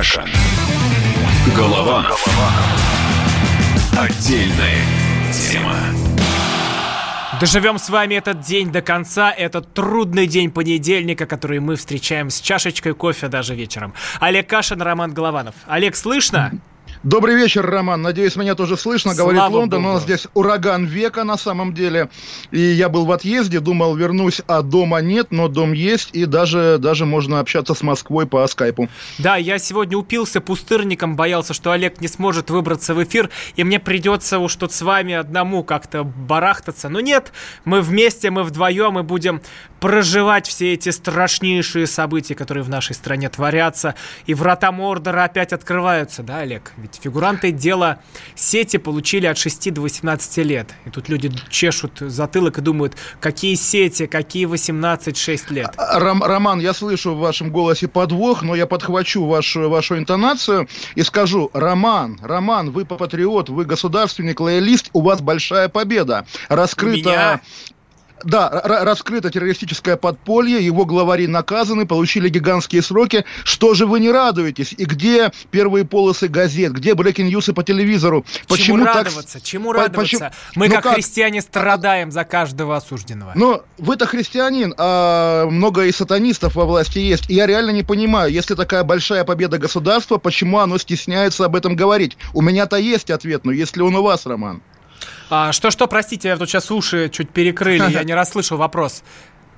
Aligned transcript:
Кашин. 0.00 0.24
Голова. 1.54 2.06
Отдельная 3.98 4.82
тема. 5.30 5.76
Доживем 7.38 7.78
с 7.78 7.90
вами 7.90 8.14
этот 8.14 8.40
день 8.40 8.72
до 8.72 8.80
конца. 8.80 9.30
Этот 9.30 9.74
трудный 9.74 10.26
день 10.26 10.50
понедельника, 10.50 11.26
который 11.26 11.60
мы 11.60 11.76
встречаем 11.76 12.30
с 12.30 12.40
чашечкой 12.40 12.94
кофе 12.94 13.28
даже 13.28 13.54
вечером. 13.54 13.92
Олег 14.20 14.48
Кашин, 14.48 14.80
Роман 14.80 15.12
Голованов. 15.12 15.54
Олег, 15.66 15.94
слышно? 15.94 16.52
Добрый 17.02 17.34
вечер, 17.34 17.64
Роман. 17.64 18.02
Надеюсь, 18.02 18.36
меня 18.36 18.54
тоже 18.54 18.76
слышно. 18.76 19.14
Слава 19.14 19.30
Говорит 19.30 19.54
Лондон. 19.54 19.82
Богу. 19.82 19.90
У 19.90 19.94
нас 19.94 20.02
здесь 20.02 20.26
ураган 20.34 20.84
века 20.84 21.24
на 21.24 21.38
самом 21.38 21.72
деле. 21.72 22.10
И 22.50 22.60
я 22.60 22.90
был 22.90 23.06
в 23.06 23.12
отъезде, 23.12 23.60
думал, 23.60 23.96
вернусь, 23.96 24.42
а 24.46 24.60
дома 24.60 25.00
нет, 25.00 25.28
но 25.30 25.48
дом 25.48 25.72
есть. 25.72 26.10
И 26.12 26.26
даже, 26.26 26.76
даже 26.78 27.06
можно 27.06 27.40
общаться 27.40 27.72
с 27.72 27.80
Москвой 27.80 28.26
по 28.26 28.46
скайпу. 28.46 28.90
Да, 29.16 29.36
я 29.36 29.58
сегодня 29.58 29.96
упился 29.96 30.42
пустырником, 30.42 31.16
боялся, 31.16 31.54
что 31.54 31.70
Олег 31.70 32.02
не 32.02 32.08
сможет 32.08 32.50
выбраться 32.50 32.94
в 32.94 33.02
эфир, 33.02 33.30
и 33.56 33.64
мне 33.64 33.80
придется 33.80 34.38
уж 34.38 34.54
тут 34.56 34.70
с 34.70 34.82
вами 34.82 35.14
одному 35.14 35.64
как-то 35.64 36.04
барахтаться. 36.04 36.90
Но 36.90 37.00
нет, 37.00 37.32
мы 37.64 37.80
вместе, 37.80 38.30
мы 38.30 38.42
вдвоем, 38.42 38.98
и 38.98 39.02
будем 39.02 39.40
проживать 39.80 40.46
все 40.46 40.74
эти 40.74 40.90
страшнейшие 40.90 41.86
события, 41.86 42.34
которые 42.34 42.62
в 42.62 42.68
нашей 42.68 42.94
стране 42.94 43.30
творятся. 43.30 43.94
И 44.26 44.34
врата 44.34 44.70
Мордора 44.70 45.24
опять 45.24 45.54
открываются, 45.54 46.22
да, 46.22 46.40
Олег? 46.40 46.72
Ведь 46.76 46.89
фигуранты 46.98 47.52
дела 47.52 48.00
сети 48.34 48.76
получили 48.78 49.26
от 49.26 49.38
6 49.38 49.72
до 49.72 49.80
18 49.82 50.38
лет. 50.38 50.74
И 50.86 50.90
тут 50.90 51.08
люди 51.08 51.30
чешут 51.48 51.98
затылок 51.98 52.58
и 52.58 52.60
думают, 52.60 52.96
какие 53.20 53.54
сети, 53.54 54.06
какие 54.06 54.46
18-6 54.46 55.50
лет. 55.50 55.72
А, 55.76 55.98
Ром- 56.00 56.24
Роман, 56.24 56.60
я 56.60 56.72
слышу 56.72 57.14
в 57.14 57.18
вашем 57.18 57.50
голосе 57.50 57.88
подвох, 57.88 58.42
но 58.42 58.54
я 58.54 58.66
подхвачу 58.66 59.24
вашу, 59.26 59.68
вашу 59.68 59.98
интонацию 59.98 60.68
и 60.94 61.02
скажу, 61.02 61.50
Роман, 61.52 62.18
Роман, 62.22 62.70
вы 62.70 62.84
патриот, 62.84 63.48
вы 63.48 63.64
государственник, 63.64 64.40
лоялист, 64.40 64.90
у 64.92 65.02
вас 65.02 65.20
большая 65.20 65.68
победа. 65.68 66.26
Раскрыта... 66.48 67.08
меня? 67.08 67.40
Да, 68.24 68.48
раскрыто 68.64 69.30
террористическое 69.30 69.96
подполье, 69.96 70.64
его 70.64 70.84
главари 70.84 71.26
наказаны, 71.26 71.86
получили 71.86 72.28
гигантские 72.28 72.82
сроки. 72.82 73.24
Что 73.44 73.74
же 73.74 73.86
вы 73.86 74.00
не 74.00 74.10
радуетесь? 74.10 74.72
И 74.76 74.84
где 74.84 75.32
первые 75.50 75.84
полосы 75.84 76.28
газет? 76.28 76.72
Где 76.72 76.94
breaking 76.94 77.30
news 77.30 77.48
ы 77.48 77.52
по 77.52 77.62
телевизору? 77.62 78.24
Чему 78.56 78.84
так- 78.84 78.96
радоваться? 79.06 79.40
Чему 79.40 79.72
по- 79.72 79.78
радоваться? 79.78 80.00
почему- 80.00 80.30
Мы, 80.56 80.68
Ну 80.68 80.74
как, 80.74 80.82
как? 80.84 80.94
христиане, 80.94 81.40
страдаем 81.40 82.10
за 82.10 82.24
каждого 82.24 82.76
осужденного. 82.76 83.32
Но 83.34 83.62
вы-то 83.78 84.06
христианин, 84.06 84.74
а 84.76 85.46
много 85.46 85.84
и 85.86 85.92
сатанистов 85.92 86.54
во 86.56 86.64
власти 86.64 86.98
есть. 86.98 87.30
И 87.30 87.34
я 87.34 87.46
реально 87.46 87.70
не 87.70 87.82
понимаю, 87.82 88.30
если 88.32 88.54
такая 88.54 88.84
большая 88.84 89.24
победа 89.24 89.58
государства, 89.58 90.18
почему 90.18 90.58
оно 90.58 90.78
стесняется 90.78 91.44
об 91.44 91.56
этом 91.56 91.76
говорить? 91.76 92.16
У 92.34 92.42
меня-то 92.42 92.76
есть 92.76 93.10
ответ, 93.10 93.44
но 93.44 93.52
есть 93.52 93.76
ли 93.76 93.82
он 93.82 93.94
у 93.96 94.02
вас, 94.02 94.26
Роман? 94.26 94.60
А, 95.30 95.52
что-что, 95.52 95.86
простите, 95.86 96.28
я 96.28 96.36
тут 96.36 96.48
сейчас 96.50 96.70
уши 96.70 97.08
чуть 97.08 97.30
перекрыли, 97.30 97.90
я 97.90 98.02
не 98.04 98.14
расслышал 98.14 98.58
вопрос. 98.58 99.02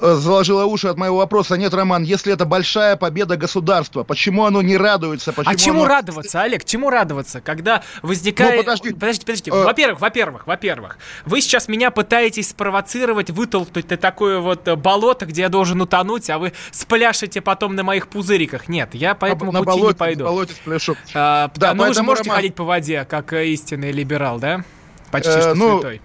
Э, 0.03 0.15
Заложила 0.15 0.65
уши 0.65 0.89
от 0.89 0.99
моего 0.99 1.19
вопроса. 1.19 1.57
Нет, 1.57 1.73
Роман, 1.73 2.03
если 2.03 2.33
это 2.33 2.45
большая 2.45 2.97
победа 2.97 3.37
государства, 3.37 4.03
почему 4.03 4.45
оно 4.45 4.61
не 4.61 4.77
радуется? 4.77 5.33
Почему 5.33 5.55
а 5.55 5.57
чему 5.57 5.81
оно- 5.83 5.89
радоваться, 5.89 6.43
Олег? 6.43 6.65
Чему 6.65 6.91
радоваться, 6.91 7.41
когда 7.41 7.85
возникает... 8.03 8.57
Ну, 8.57 8.63
подожди. 8.63 8.93
подождите, 8.93 9.25
подождите. 9.27 9.51
Э. 9.53 9.65
Во-первых, 9.65 10.01
во-первых, 10.01 10.47
во-первых, 10.49 10.99
вы 11.25 11.41
сейчас 11.41 11.69
меня 11.69 11.93
пытаетесь 11.93 12.51
спровоцировать, 12.51 13.31
вытолкнуть 13.31 13.89
на 13.89 13.97
такое 13.97 14.41
вот 14.41 14.67
э, 14.67 14.75
болото, 14.75 15.25
где 15.25 15.43
я 15.43 15.49
должен 15.49 15.81
утонуть, 15.81 16.29
а 16.31 16.39
вы 16.39 16.53
спляшете 16.73 17.41
потом 17.41 17.77
на 17.77 17.85
моих 17.85 18.09
пузыриках. 18.09 18.69
Нет, 18.69 18.91
я 18.95 19.15
по 19.15 19.27
этому 19.27 19.53
на 19.53 19.61
пути 19.61 19.71
не 19.77 19.81
болоте, 19.83 19.99
пойду. 19.99 20.25
на 20.25 20.31
болоте 20.31 20.55
спляшу. 20.55 20.97
А, 21.15 21.49
Да, 21.55 21.75
ну 21.75 21.87
вы 21.87 21.95
же 21.95 22.03
можете 22.03 22.29
Роман- 22.29 22.37
ходить 22.39 22.55
по 22.57 22.65
воде, 22.65 23.07
как 23.09 23.33
э, 23.33 23.47
истинный 23.49 23.93
либерал, 23.93 24.41
да? 24.41 24.65
Почти 25.13 25.31
Э, 25.31 25.41
что 25.43 25.55
ну, 25.55 25.81
святой. 25.81 26.01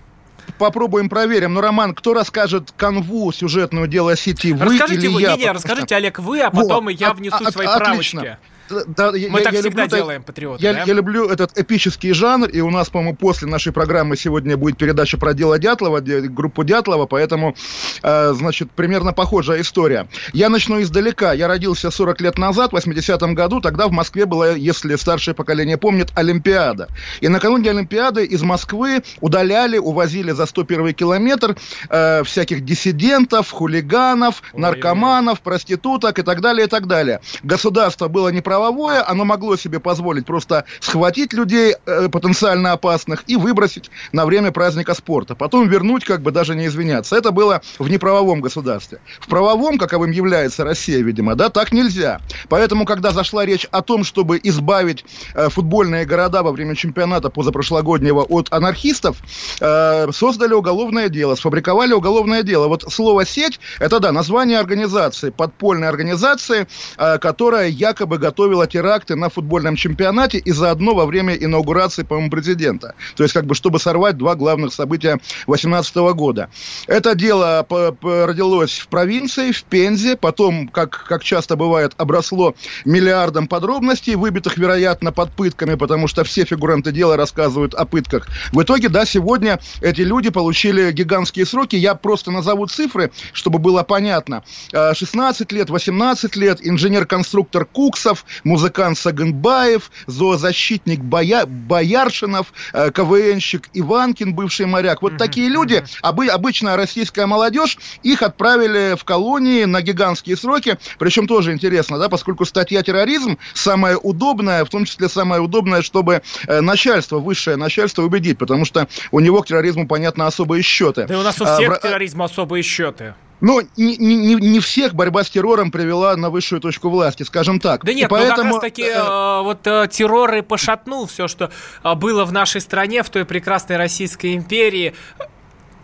Попробуем 0.60 1.10
проверим. 1.10 1.54
Но, 1.54 1.62
Роман, 1.62 1.94
кто 1.94 2.14
расскажет 2.14 2.72
канву 2.78 3.32
сюжетную 3.32 3.88
дела 3.88 4.16
сети? 4.16 4.54
Вы 4.54 4.66
Расскажите 4.66 5.08
или 5.08 5.08
вы, 5.08 5.22
я? 5.22 5.34
не, 5.36 5.44
не, 5.44 5.52
расскажите, 5.52 5.96
Олег, 5.96 6.20
вы, 6.20 6.42
а 6.42 6.50
Вот, 6.52 6.64
потом 6.68 6.88
я 6.90 7.10
а- 7.10 7.14
внесу 7.14 7.38
а- 7.46 7.52
свои 7.52 7.68
отлично. 7.68 8.22
правочки. 8.22 8.38
Да, 8.70 9.16
я- 9.16 9.30
Мы 9.30 9.40
я- 9.40 9.44
так 9.46 9.54
я 9.54 9.62
всегда 9.62 9.84
люблю, 9.84 9.98
делаем, 9.98 10.24
патриоты, 10.24 10.64
Я, 10.64 10.74
да? 10.74 10.84
я 10.86 10.94
люблю 10.94 11.28
этот 11.30 11.58
эпический 11.58 12.14
жанр, 12.14 12.48
и 12.50 12.60
у 12.62 12.70
нас, 12.70 12.90
по-моему, 12.90 13.16
после 13.16 13.48
нашей 13.48 13.72
программы 13.72 14.18
сегодня 14.18 14.58
будет 14.58 14.78
передача 14.78 15.18
про 15.18 15.34
дело 15.34 15.58
Дятлова, 15.60 16.00
группу 16.02 16.64
Дятлова, 16.64 17.06
поэтому, 17.06 17.56
э, 18.04 18.34
значит, 18.34 18.72
примерно 18.72 19.14
похожая 19.14 19.62
история. 19.62 20.08
Я 20.34 20.50
начну 20.50 20.82
издалека. 20.82 21.34
Я 21.34 21.48
родился 21.48 21.92
40 21.92 22.22
лет 22.22 22.38
назад, 22.38 22.72
в 22.72 22.76
80-м 22.76 23.36
году, 23.36 23.62
тогда 23.62 23.88
в 23.88 23.92
Москве 23.92 24.26
была, 24.26 24.50
если 24.52 24.96
старшее 24.96 25.34
поколение 25.36 25.78
помнит, 25.78 26.12
Олимпиада. 26.16 26.88
И 27.22 27.28
накануне 27.28 27.70
Олимпиады 27.72 28.26
из 28.26 28.42
Москвы 28.44 29.04
удаляли, 29.22 29.78
увозили 29.78 30.32
за 30.32 30.46
101 30.46 30.94
километр 30.94 31.56
э, 31.90 32.24
всяких 32.24 32.66
диссидентов, 32.66 33.50
хулиганов, 33.52 34.42
наркоманов, 34.54 35.42
проституток 35.42 36.20
и 36.20 36.22
так 36.24 36.42
далее, 36.42 36.66
и 36.68 36.70
так 36.70 36.88
далее. 36.88 37.22
Государство 37.44 38.08
было 38.08 38.30
не 38.30 38.42
правовое, 38.58 39.08
оно 39.08 39.24
могло 39.24 39.56
себе 39.56 39.80
позволить 39.80 40.26
просто 40.26 40.66
схватить 40.80 41.32
людей 41.34 41.76
э, 41.86 42.10
потенциально 42.10 42.72
опасных 42.72 43.24
и 43.28 43.36
выбросить 43.36 43.92
на 44.12 44.26
время 44.26 44.52
праздника 44.52 44.96
спорта. 44.96 45.36
Потом 45.36 45.70
вернуть, 45.70 46.04
как 46.04 46.24
бы 46.24 46.32
даже 46.32 46.56
не 46.56 46.66
извиняться. 46.66 47.16
Это 47.16 47.32
было 47.32 47.62
в 47.78 47.88
неправовом 47.88 48.42
государстве. 48.42 48.98
В 49.20 49.28
правовом, 49.28 49.78
каковым 49.78 50.10
является 50.10 50.64
Россия, 50.64 51.04
видимо, 51.04 51.36
да, 51.36 51.50
так 51.50 51.72
нельзя. 51.72 52.20
Поэтому, 52.50 52.86
когда 52.86 53.12
зашла 53.12 53.46
речь 53.46 53.68
о 53.70 53.84
том, 53.84 54.04
чтобы 54.04 54.40
избавить 54.42 55.06
э, 55.36 55.50
футбольные 55.50 56.06
города 56.06 56.42
во 56.42 56.52
время 56.52 56.76
чемпионата 56.76 57.30
позапрошлогоднего 57.30 58.24
от 58.24 58.52
анархистов, 58.52 59.18
э, 59.62 60.12
создали 60.12 60.54
уголовное 60.54 61.10
дело, 61.10 61.36
сфабриковали 61.36 61.94
уголовное 61.94 62.42
дело. 62.42 62.68
Вот 62.68 62.86
слово 62.92 63.24
«сеть»— 63.24 63.60
это, 63.80 64.00
да, 64.00 64.12
название 64.12 64.58
организации, 64.58 65.30
подпольной 65.30 65.90
организации, 65.90 66.68
э, 66.98 67.20
которая 67.20 67.68
якобы 67.68 68.18
готовила 68.48 68.68
теракты 68.68 69.16
на 69.16 69.30
футбольном 69.30 69.76
чемпионате 69.76 70.38
и 70.38 70.52
заодно 70.52 70.96
во 70.96 71.06
время 71.06 71.34
инаугурации, 71.34 72.04
по-моему, 72.04 72.30
президента. 72.30 72.96
То 73.18 73.24
есть, 73.24 73.34
как 73.34 73.46
бы, 73.46 73.56
чтобы 73.56 73.78
сорвать 73.78 74.18
два 74.18 74.36
главных 74.36 74.74
события 74.74 75.20
2018 75.48 75.96
года. 76.16 76.50
Это 76.88 77.14
дело 77.14 77.68
родилось 78.02 78.80
в 78.80 78.88
провинции, 78.88 79.52
в 79.52 79.64
Пензе, 79.64 80.16
потом, 80.16 80.70
как, 80.70 81.06
как 81.10 81.24
часто 81.24 81.58
бывает, 81.58 81.94
обросло 81.98 82.56
миллиардом 82.86 83.48
подробностей, 83.48 84.16
выбитых, 84.16 84.58
вероятно, 84.58 85.12
под 85.12 85.32
пытками, 85.32 85.76
потому 85.76 86.08
что 86.08 86.24
все 86.24 86.46
фигуранты 86.46 86.94
дела 86.94 87.18
рассказывают 87.18 87.74
о 87.74 87.84
пытках. 87.86 88.28
В 88.54 88.62
итоге, 88.62 88.88
да, 88.88 89.06
сегодня 89.06 89.60
эти 89.82 90.02
люди 90.02 90.30
получили 90.30 90.94
гигантские 90.94 91.46
сроки. 91.46 91.76
Я 91.76 91.96
просто 91.96 92.32
назову 92.32 92.68
цифры, 92.68 93.12
чтобы 93.34 93.60
было 93.60 93.84
понятно. 93.84 94.44
Э, 94.72 94.94
16 94.94 95.52
лет, 95.52 95.70
18 95.70 96.36
лет, 96.38 96.60
инженер-конструктор 96.62 97.66
Куксов, 97.66 98.26
музыкант 98.44 98.98
Саганбаев, 98.98 99.92
зоозащитник 100.08 101.00
Боя... 101.00 101.46
Бояршинов, 101.48 102.54
э, 102.74 102.92
КВНщик 102.92 103.70
Иванкин, 103.74 104.34
бывший 104.34 104.66
моряк. 104.66 105.02
Вот 105.02 105.14
Мгм, 105.14 105.20
такие 105.20 105.50
люди, 105.50 105.84
обы- 106.02 106.28
обычная 106.28 106.76
российская 106.76 107.26
молодежь, 107.26 107.78
их 108.04 108.22
отправили 108.22 108.96
в 108.98 109.04
колонии 109.04 109.66
на 109.66 109.82
гигантские 109.82 110.38
сроки. 110.38 110.78
Причем 111.00 111.28
тоже 111.28 111.52
интересно, 111.54 111.98
да, 111.98 112.10
поскольку 112.10 112.46
статья 112.46 112.84
терроризм 112.84 113.38
самая 113.54 113.98
удобная, 113.98 114.64
в 114.66 114.70
том 114.70 114.86
числе 114.86 115.10
самая 115.10 115.42
удобная, 115.42 115.82
чтобы 115.82 116.22
э, 116.48 116.62
начальство, 116.62 117.20
высшее 117.20 117.58
начальство 117.58 118.04
убедить, 118.04 118.38
потому 118.38 118.66
что 118.66 118.88
у 119.12 119.20
него 119.20 119.42
к 119.42 119.48
терроризму, 119.48 119.88
понятно, 119.88 120.28
особые 120.28 120.64
счеты. 120.64 121.06
Да 121.08 121.20
у 121.20 121.24
нас 121.24 121.40
у 121.42 121.46
А, 121.46 121.56
всех 121.56 121.80
к 121.80 121.82
терроризму 121.82 122.24
особые 122.24 122.64
счеты. 122.64 123.14
Но 123.40 123.62
не, 123.76 123.98
не- 123.98 124.36
не- 124.36 124.60
всех 124.60 124.96
борьба 124.96 125.24
с 125.24 125.30
террором 125.30 125.72
привела 125.72 126.16
на 126.16 126.30
высшую 126.30 126.60
точку 126.60 126.90
власти, 126.90 127.24
скажем 127.24 127.60
так. 127.60 127.86
Да 127.86 127.92
И 127.92 127.96
нет, 127.96 128.10
ну 128.10 128.18
поэтому, 128.18 128.36
как 128.36 128.52
раз 128.54 128.62
таки 128.62 128.84
э, 128.84 128.94
э, 128.96 129.42
вот 129.44 129.66
э, 129.66 129.88
террор 129.92 130.34
и 130.36 130.42
пошатнул 130.42 131.06
все, 131.06 131.28
что 131.28 131.52
э, 131.84 131.96
было 131.96 132.26
в 132.26 132.32
нашей 132.32 132.62
стране, 132.62 133.04
в 133.04 133.10
той 133.10 133.26
прекрасной 133.26 133.78
Российской 133.78 134.36
империи. 134.36 134.96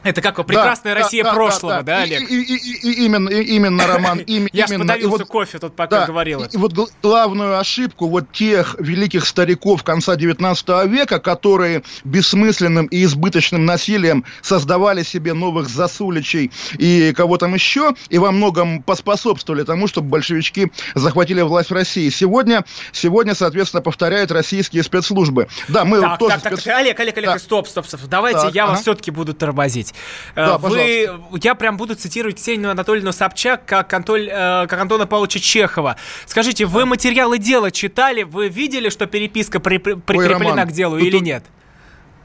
Это 0.04 0.22
как 0.22 0.46
прекрасная 0.46 0.94
да, 0.96 1.02
Россия 1.02 1.24
да, 1.24 1.30
да, 1.30 1.36
прошлого, 1.36 1.84
да, 1.84 2.04
И- 2.04 2.14
Олег? 2.16 2.30
и- 2.30 2.42
и- 2.44 2.56
и- 2.58 2.92
и 2.92 3.06
именно, 3.06 3.30
и- 3.30 3.44
именно, 3.56 3.88
Роман, 3.88 4.18
им- 4.28 4.48
Я 4.52 4.66
именно. 4.66 4.84
И 4.84 4.86
подавился 4.88 5.18
вот- 5.20 5.28
кофе 5.28 5.60
тут, 5.60 5.76
пока 5.76 6.02
Да, 6.02 6.06
говорил. 6.08 6.44
и, 6.44 6.48
и 6.54 6.58
вот 6.58 6.74
гл- 6.74 6.90
главную 7.02 7.58
ошибку 7.58 8.08
вот 8.08 8.32
тех 8.32 8.76
великих 8.80 9.26
стариков 9.26 9.84
конца 9.84 10.16
19 10.16 10.86
века, 10.88 11.20
которые 11.20 11.84
бессмысленным 12.04 12.86
и 12.88 13.04
избыточным 13.04 13.66
насилием 13.66 14.26
создавали 14.42 15.04
себе 15.04 15.34
новых 15.34 15.68
засуличей 15.70 16.52
и 16.78 17.14
кого 17.16 17.38
там 17.38 17.54
еще, 17.54 17.94
и 18.10 18.18
во 18.18 18.32
многом 18.32 18.84
поспособствовали 18.84 19.64
тому, 19.64 19.88
чтобы 19.88 20.10
большевички 20.10 20.72
захватили 20.96 21.42
власть 21.42 21.70
в 21.70 21.74
России. 21.74 22.10
Сегодня, 22.10 22.66
сегодня 22.92 23.36
соответственно, 23.36 23.82
повторяют 23.82 24.32
российские 24.32 24.84
спецслужбы. 24.84 25.48
Да, 25.68 25.86
мы 25.86 26.02
Так, 26.02 26.20
тоже 26.20 26.40
так, 26.42 26.54
спец- 26.54 26.64
так, 26.64 26.78
Олег, 26.78 27.00
Олег, 27.00 27.18
Олег, 27.18 27.30
Да. 27.32 27.40
стоп, 27.40 27.68
стоп, 27.68 27.86
стоп. 27.88 28.02
Давайте 28.10 28.40
Так, 28.42 28.56
я 28.56 28.66
вас 28.66 28.74
ага. 28.76 28.82
все-таки 28.82 29.12
буду 29.12 29.34
тормозить. 29.34 29.93
Спросить. 30.32 30.36
Да, 30.36 30.58
Вы, 30.58 31.40
я 31.42 31.56
прям 31.56 31.78
буду 31.78 31.96
цитировать 31.96 32.38
Ксению 32.38 32.72
Анатольевну 32.72 33.12
Собчак, 33.12 33.66
как, 33.66 33.94
Антоль, 33.94 34.30
как 34.30 34.74
Антона 34.74 35.08
Павловича 35.08 35.40
Чехова. 35.40 35.98
Скажите, 36.26 36.66
вы 36.66 36.86
материалы 36.86 37.38
дела 37.38 37.72
читали? 37.72 38.24
Вы 38.24 38.50
видели, 38.50 38.90
что 38.90 39.06
переписка 39.06 39.60
при, 39.60 39.78
прикреплена 39.78 40.64
Ой, 40.64 40.68
к 40.68 40.72
делу 40.72 40.98
или 40.98 41.18
нет? 41.20 41.44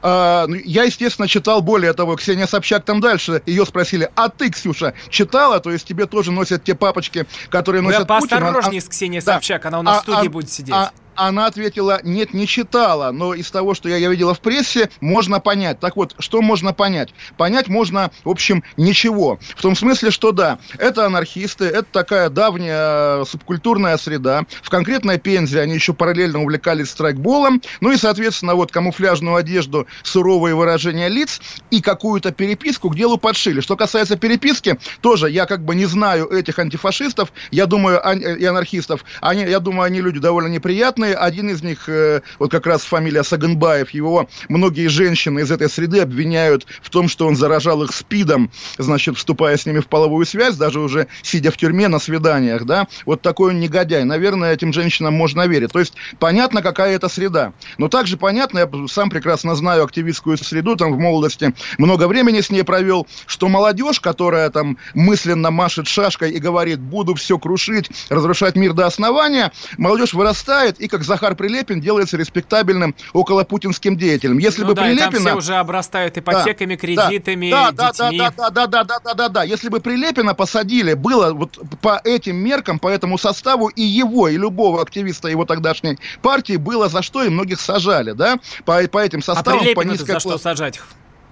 А, 0.01 0.47
ну, 0.47 0.55
я, 0.63 0.83
естественно, 0.83 1.27
читал 1.27 1.61
более 1.61 1.93
того, 1.93 2.15
Ксения 2.15 2.47
Собчак 2.47 2.85
там 2.85 3.01
дальше, 3.01 3.41
ее 3.45 3.65
спросили, 3.65 4.09
а 4.15 4.29
ты, 4.29 4.49
Ксюша, 4.49 4.93
читала? 5.09 5.59
То 5.59 5.71
есть 5.71 5.85
тебе 5.85 6.05
тоже 6.05 6.31
носят 6.31 6.63
те 6.63 6.73
папочки, 6.73 7.25
которые 7.49 7.81
носят 7.81 8.01
Вы 8.01 8.05
Путин? 8.05 8.29
поосторожнее 8.29 8.79
а, 8.79 8.81
с 8.81 8.87
Ксенией 8.87 9.21
Собчак, 9.21 9.63
да. 9.63 9.67
она 9.67 9.79
у 9.79 9.83
нас 9.83 9.97
а, 9.97 9.99
в 9.99 10.03
студии 10.03 10.27
а, 10.27 10.31
будет 10.31 10.49
сидеть. 10.49 10.73
А, 10.73 10.91
она 11.27 11.47
ответила, 11.47 11.99
нет, 12.03 12.33
не 12.33 12.47
читала, 12.47 13.11
но 13.11 13.33
из 13.33 13.51
того, 13.51 13.73
что 13.73 13.89
я, 13.89 13.97
я 13.97 14.09
видела 14.09 14.33
в 14.33 14.39
прессе, 14.39 14.89
можно 15.01 15.39
понять. 15.39 15.79
Так 15.79 15.95
вот, 15.95 16.15
что 16.19 16.41
можно 16.41 16.73
понять? 16.73 17.13
Понять 17.37 17.67
можно, 17.67 18.11
в 18.23 18.29
общем, 18.29 18.63
ничего. 18.77 19.39
В 19.55 19.61
том 19.61 19.75
смысле, 19.75 20.11
что 20.11 20.31
да, 20.31 20.59
это 20.77 21.05
анархисты, 21.05 21.65
это 21.65 21.87
такая 21.91 22.29
давняя 22.29 23.23
субкультурная 23.25 23.97
среда. 23.97 24.45
В 24.61 24.69
конкретной 24.69 25.19
Пензе 25.19 25.61
они 25.61 25.73
еще 25.73 25.93
параллельно 25.93 26.41
увлекались 26.41 26.89
страйкболом. 26.89 27.61
Ну 27.81 27.91
и, 27.91 27.97
соответственно, 27.97 28.55
вот 28.55 28.71
камуфляжную 28.71 29.35
одежду, 29.35 29.87
суровые 30.03 30.55
выражения 30.55 31.07
лиц 31.07 31.41
и 31.71 31.81
какую-то 31.81 32.31
переписку 32.31 32.89
к 32.89 32.95
делу 32.95 33.17
подшили. 33.17 33.61
Что 33.61 33.75
касается 33.75 34.15
переписки, 34.17 34.79
тоже 35.01 35.29
я 35.29 35.45
как 35.45 35.63
бы 35.63 35.75
не 35.75 35.85
знаю 35.85 36.27
этих 36.29 36.59
антифашистов, 36.59 37.33
я 37.51 37.65
думаю, 37.65 38.01
и 38.39 38.45
анархистов, 38.45 39.03
они, 39.21 39.43
я 39.43 39.59
думаю, 39.59 39.83
они 39.83 40.01
люди 40.01 40.19
довольно 40.19 40.47
неприятные, 40.47 41.08
женщины, 41.09 41.13
один 41.13 41.49
из 41.49 41.63
них, 41.63 41.89
э, 41.89 42.21
вот 42.39 42.51
как 42.51 42.65
раз 42.65 42.83
фамилия 42.83 43.23
Саганбаев, 43.23 43.91
его 43.91 44.27
многие 44.47 44.87
женщины 44.87 45.41
из 45.41 45.51
этой 45.51 45.69
среды 45.69 46.01
обвиняют 46.01 46.65
в 46.81 46.89
том, 46.89 47.09
что 47.09 47.27
он 47.27 47.35
заражал 47.35 47.83
их 47.83 47.91
СПИДом, 47.93 48.51
значит, 48.77 49.17
вступая 49.17 49.57
с 49.57 49.65
ними 49.65 49.79
в 49.79 49.87
половую 49.87 50.25
связь, 50.25 50.55
даже 50.55 50.79
уже 50.79 51.07
сидя 51.21 51.51
в 51.51 51.57
тюрьме 51.57 51.87
на 51.87 51.99
свиданиях, 51.99 52.65
да, 52.65 52.87
вот 53.05 53.21
такой 53.21 53.51
он 53.51 53.59
негодяй. 53.59 54.03
Наверное, 54.03 54.53
этим 54.53 54.73
женщинам 54.73 55.13
можно 55.13 55.47
верить. 55.47 55.71
То 55.71 55.79
есть 55.79 55.93
понятно, 56.19 56.61
какая 56.61 56.95
это 56.95 57.09
среда. 57.09 57.53
Но 57.77 57.87
также 57.87 58.17
понятно, 58.17 58.59
я 58.59 58.69
сам 58.87 59.09
прекрасно 59.09 59.55
знаю 59.55 59.83
активистскую 59.83 60.37
среду, 60.37 60.75
там 60.75 60.93
в 60.93 60.99
молодости 60.99 61.53
много 61.77 62.07
времени 62.07 62.41
с 62.41 62.49
ней 62.49 62.63
провел, 62.63 63.07
что 63.25 63.47
молодежь, 63.47 63.99
которая 63.99 64.49
там 64.49 64.77
мысленно 64.93 65.51
машет 65.51 65.87
шашкой 65.87 66.31
и 66.31 66.39
говорит, 66.39 66.79
буду 66.79 67.15
все 67.15 67.37
крушить, 67.37 67.89
разрушать 68.09 68.55
мир 68.55 68.73
до 68.73 68.85
основания, 68.85 69.51
молодежь 69.77 70.13
вырастает 70.13 70.79
и 70.79 70.87
как 70.89 71.03
Захар 71.03 71.35
Прилепин 71.35 71.79
делается 71.81 72.17
респектабельным 72.17 72.95
околопутинским 73.13 73.97
деятелем. 73.97 74.37
Если 74.37 74.61
ну 74.61 74.69
бы 74.69 74.73
да, 74.73 74.83
Прилепина... 74.83 75.11
там 75.11 75.21
все 75.21 75.35
уже 75.35 75.55
обрастают 75.55 76.17
ипотеками, 76.17 76.75
да, 76.75 76.79
кредитами, 76.79 77.51
да, 77.51 77.71
да, 77.71 77.91
детьми. 77.91 78.17
Да, 78.17 78.33
да, 78.37 78.49
да, 78.49 78.67
да, 78.67 78.83
да, 78.83 78.99
да, 78.99 79.13
да, 79.13 79.29
да. 79.29 79.43
Если 79.43 79.69
бы 79.69 79.79
Прилепина 79.79 80.33
посадили, 80.33 80.93
было 80.93 81.33
вот 81.33 81.59
по 81.81 82.01
этим 82.03 82.35
меркам, 82.37 82.79
по 82.79 82.87
этому 82.87 83.17
составу 83.17 83.67
и 83.67 83.81
его, 83.81 84.27
и 84.27 84.37
любого 84.37 84.81
активиста 84.81 85.27
его 85.27 85.45
тогдашней 85.45 85.97
партии 86.21 86.57
было 86.57 86.89
за 86.89 87.01
что, 87.01 87.23
и 87.23 87.29
многих 87.29 87.59
сажали, 87.61 88.11
да, 88.11 88.39
по, 88.65 88.81
по 88.87 88.99
этим 88.99 89.21
составам. 89.21 89.65
А 89.65 89.75
по 89.75 89.81
низкой 89.81 90.13
за 90.13 90.19
что 90.19 90.37
сажать? 90.37 90.79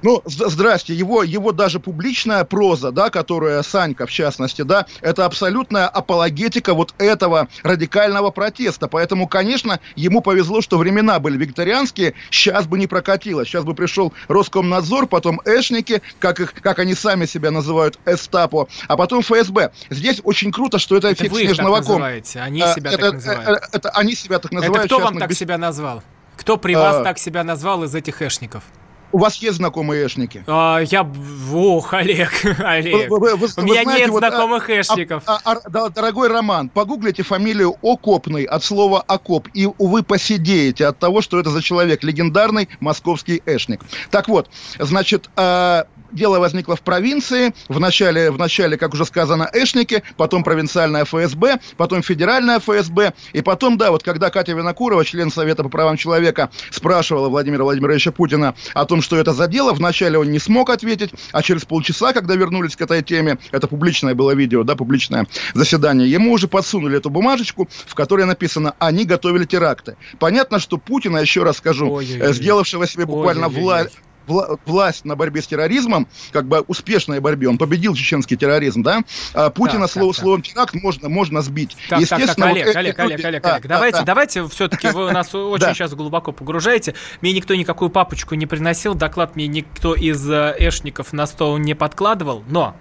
Ну, 0.03 0.21
здрасте, 0.25 0.93
его, 0.93 1.23
его 1.23 1.51
даже 1.51 1.79
публичная 1.79 2.43
проза, 2.43 2.91
да, 2.91 3.09
которая 3.09 3.63
Санька, 3.63 4.05
в 4.05 4.11
частности, 4.11 4.61
да, 4.61 4.85
это 5.01 5.25
абсолютная 5.25 5.87
апологетика 5.87 6.73
вот 6.75 6.93
этого 6.99 7.47
радикального 7.63 8.29
протеста. 8.29 8.87
Поэтому, 8.87 9.27
конечно, 9.27 9.79
ему 9.95 10.21
повезло, 10.21 10.61
что 10.61 10.77
времена 10.77 11.19
были 11.19 11.37
вегетарианские, 11.37 12.13
сейчас 12.29 12.67
бы 12.67 12.77
не 12.77 12.85
прокатило. 12.85 13.45
Сейчас 13.45 13.63
бы 13.63 13.73
пришел 13.73 14.13
Роскомнадзор, 14.27 15.07
потом 15.07 15.41
Эшники, 15.45 16.01
как, 16.19 16.39
их, 16.39 16.53
как 16.53 16.79
они 16.79 16.93
сами 16.93 17.25
себя 17.25 17.49
называют, 17.49 17.99
Эстапо, 18.05 18.67
а 18.87 18.97
потом 18.97 19.21
ФСБ. 19.23 19.71
Здесь 19.89 20.21
очень 20.23 20.51
круто, 20.51 20.77
что 20.77 20.95
это, 20.95 21.09
это 21.09 21.25
эффект 21.25 21.35
снежного 21.35 21.81
кома. 21.81 22.07
Они 22.35 22.61
а, 22.61 22.73
себя 22.73 22.91
это, 22.91 23.01
так 23.01 23.13
называют. 23.13 23.49
Это, 23.49 23.69
это, 23.71 23.89
они 23.89 24.13
себя 24.13 24.39
так 24.39 24.51
называют. 24.51 24.85
Это 24.85 24.95
кто 24.95 25.03
вам 25.03 25.17
так 25.17 25.33
себя 25.33 25.57
назвал? 25.57 26.03
Кто 26.37 26.57
при 26.57 26.75
вас 26.75 26.97
а... 26.97 27.03
так 27.03 27.17
себя 27.17 27.43
назвал 27.43 27.83
из 27.83 27.95
этих 27.95 28.21
эшников? 28.21 28.63
У 29.11 29.19
вас 29.19 29.35
есть 29.37 29.57
знакомые 29.57 30.05
эшники? 30.05 30.43
А, 30.47 30.79
я... 30.79 31.09
Ох, 31.53 31.93
Олег, 31.93 32.31
Олег. 32.59 33.09
Вы, 33.09 33.19
вы, 33.19 33.35
вы, 33.35 33.47
У 33.57 33.61
меня 33.61 33.83
знаете, 33.83 34.03
нет 34.03 34.09
вот, 34.11 34.19
знакомых 34.19 34.69
а, 34.69 34.81
эшников. 34.81 35.23
А, 35.25 35.39
а, 35.43 35.57
а, 35.63 35.89
дорогой 35.89 36.27
Роман, 36.27 36.69
погуглите 36.69 37.23
фамилию 37.23 37.75
Окопный 37.81 38.43
от 38.43 38.63
слова 38.63 39.01
окоп, 39.01 39.47
и 39.53 39.69
вы 39.77 40.03
посидеете 40.03 40.87
от 40.87 40.99
того, 40.99 41.21
что 41.21 41.39
это 41.39 41.49
за 41.49 41.61
человек. 41.61 42.03
Легендарный 42.03 42.69
московский 42.79 43.41
эшник. 43.45 43.81
Так 44.11 44.27
вот, 44.27 44.49
значит, 44.77 45.29
а, 45.35 45.85
дело 46.11 46.39
возникло 46.39 46.75
в 46.75 46.81
провинции. 46.81 47.53
В 47.67 47.79
начале, 47.79 48.31
в 48.31 48.37
начале, 48.37 48.77
как 48.77 48.93
уже 48.93 49.05
сказано, 49.05 49.49
эшники, 49.53 50.03
потом 50.15 50.43
провинциальная 50.43 51.05
ФСБ, 51.05 51.59
потом 51.77 52.01
федеральная 52.01 52.59
ФСБ. 52.59 53.13
И 53.33 53.41
потом, 53.41 53.77
да, 53.77 53.91
вот 53.91 54.03
когда 54.03 54.29
Катя 54.29 54.53
Винокурова, 54.53 55.03
член 55.05 55.31
Совета 55.31 55.63
по 55.63 55.69
правам 55.69 55.97
человека, 55.97 56.49
спрашивала 56.71 57.29
Владимира 57.29 57.63
Владимировича 57.63 58.11
Путина 58.11 58.55
о 58.73 58.85
том, 58.85 59.01
что 59.01 59.17
это 59.17 59.33
за 59.33 59.47
дело, 59.47 59.73
вначале 59.73 60.17
он 60.17 60.31
не 60.31 60.39
смог 60.39 60.69
ответить, 60.69 61.11
а 61.31 61.41
через 61.41 61.65
полчаса, 61.65 62.13
когда 62.13 62.35
вернулись 62.35 62.75
к 62.75 62.81
этой 62.81 63.01
теме, 63.01 63.37
это 63.51 63.67
публичное 63.67 64.15
было 64.15 64.31
видео, 64.31 64.63
да, 64.63 64.75
публичное 64.75 65.27
заседание, 65.53 66.09
ему 66.09 66.33
уже 66.33 66.47
подсунули 66.47 66.97
эту 66.97 67.09
бумажечку, 67.09 67.67
в 67.85 67.95
которой 67.95 68.25
написано 68.25 68.73
«Они 68.79 69.05
готовили 69.05 69.45
теракты». 69.45 69.97
Понятно, 70.19 70.59
что 70.59 70.77
Путина, 70.77 71.17
еще 71.17 71.43
раз 71.43 71.57
скажу, 71.57 71.91
Ой-ой-ой. 71.91 72.33
сделавшего 72.33 72.87
себе 72.87 73.05
буквально 73.05 73.49
власть 73.49 73.97
вла- 74.27 74.59
власть 74.65 75.05
на 75.05 75.15
борьбе 75.15 75.41
с 75.41 75.47
терроризмом, 75.47 76.07
как 76.31 76.47
бы 76.47 76.61
успешной 76.67 77.19
борьбе, 77.19 77.49
он 77.49 77.57
победил 77.57 77.95
чеченский 77.95 78.37
терроризм, 78.37 78.83
да, 78.83 79.01
а 79.33 79.49
Путина 79.49 79.81
так, 79.81 79.91
слово, 79.91 80.13
так, 80.13 80.21
словом 80.21 80.41
теракт 80.41 80.73
можно, 80.75 81.09
можно 81.09 81.41
сбить. 81.41 81.75
Так, 81.89 81.99
Естественно, 81.99 82.25
так, 82.27 82.37
так, 82.37 82.51
Олег, 82.53 82.65
вот 82.67 82.75
Олег, 82.75 82.99
Олег, 82.99 83.25
Олег, 83.25 83.41
да, 83.41 83.49
Олег, 83.53 83.67
давайте, 83.67 83.99
да, 83.99 84.05
давайте 84.05 84.47
все-таки 84.47 84.89
вы 84.89 85.11
нас 85.11 85.33
очень 85.35 85.73
сейчас 85.73 85.93
глубоко 85.93 86.31
погружаете. 86.31 86.95
Мне 87.21 87.33
никто 87.33 87.55
никакую 87.55 87.89
папочку 87.89 88.35
не 88.35 88.45
приносил, 88.45 88.93
доклад 88.93 89.35
мне 89.35 89.47
никто 89.47 89.93
из 89.93 90.29
э, 90.29 90.55
эшников 90.59 91.13
на 91.13 91.25
стол 91.27 91.57
не 91.57 91.73
подкладывал, 91.73 92.43
но 92.47 92.75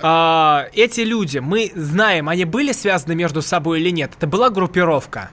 а, 0.00 0.66
эти 0.72 1.00
люди, 1.00 1.38
мы 1.38 1.72
знаем, 1.74 2.28
они 2.28 2.44
были 2.44 2.72
связаны 2.72 3.14
между 3.14 3.42
собой 3.42 3.80
или 3.80 3.90
нет? 3.90 4.12
Это 4.16 4.26
была 4.26 4.50
группировка? 4.50 5.30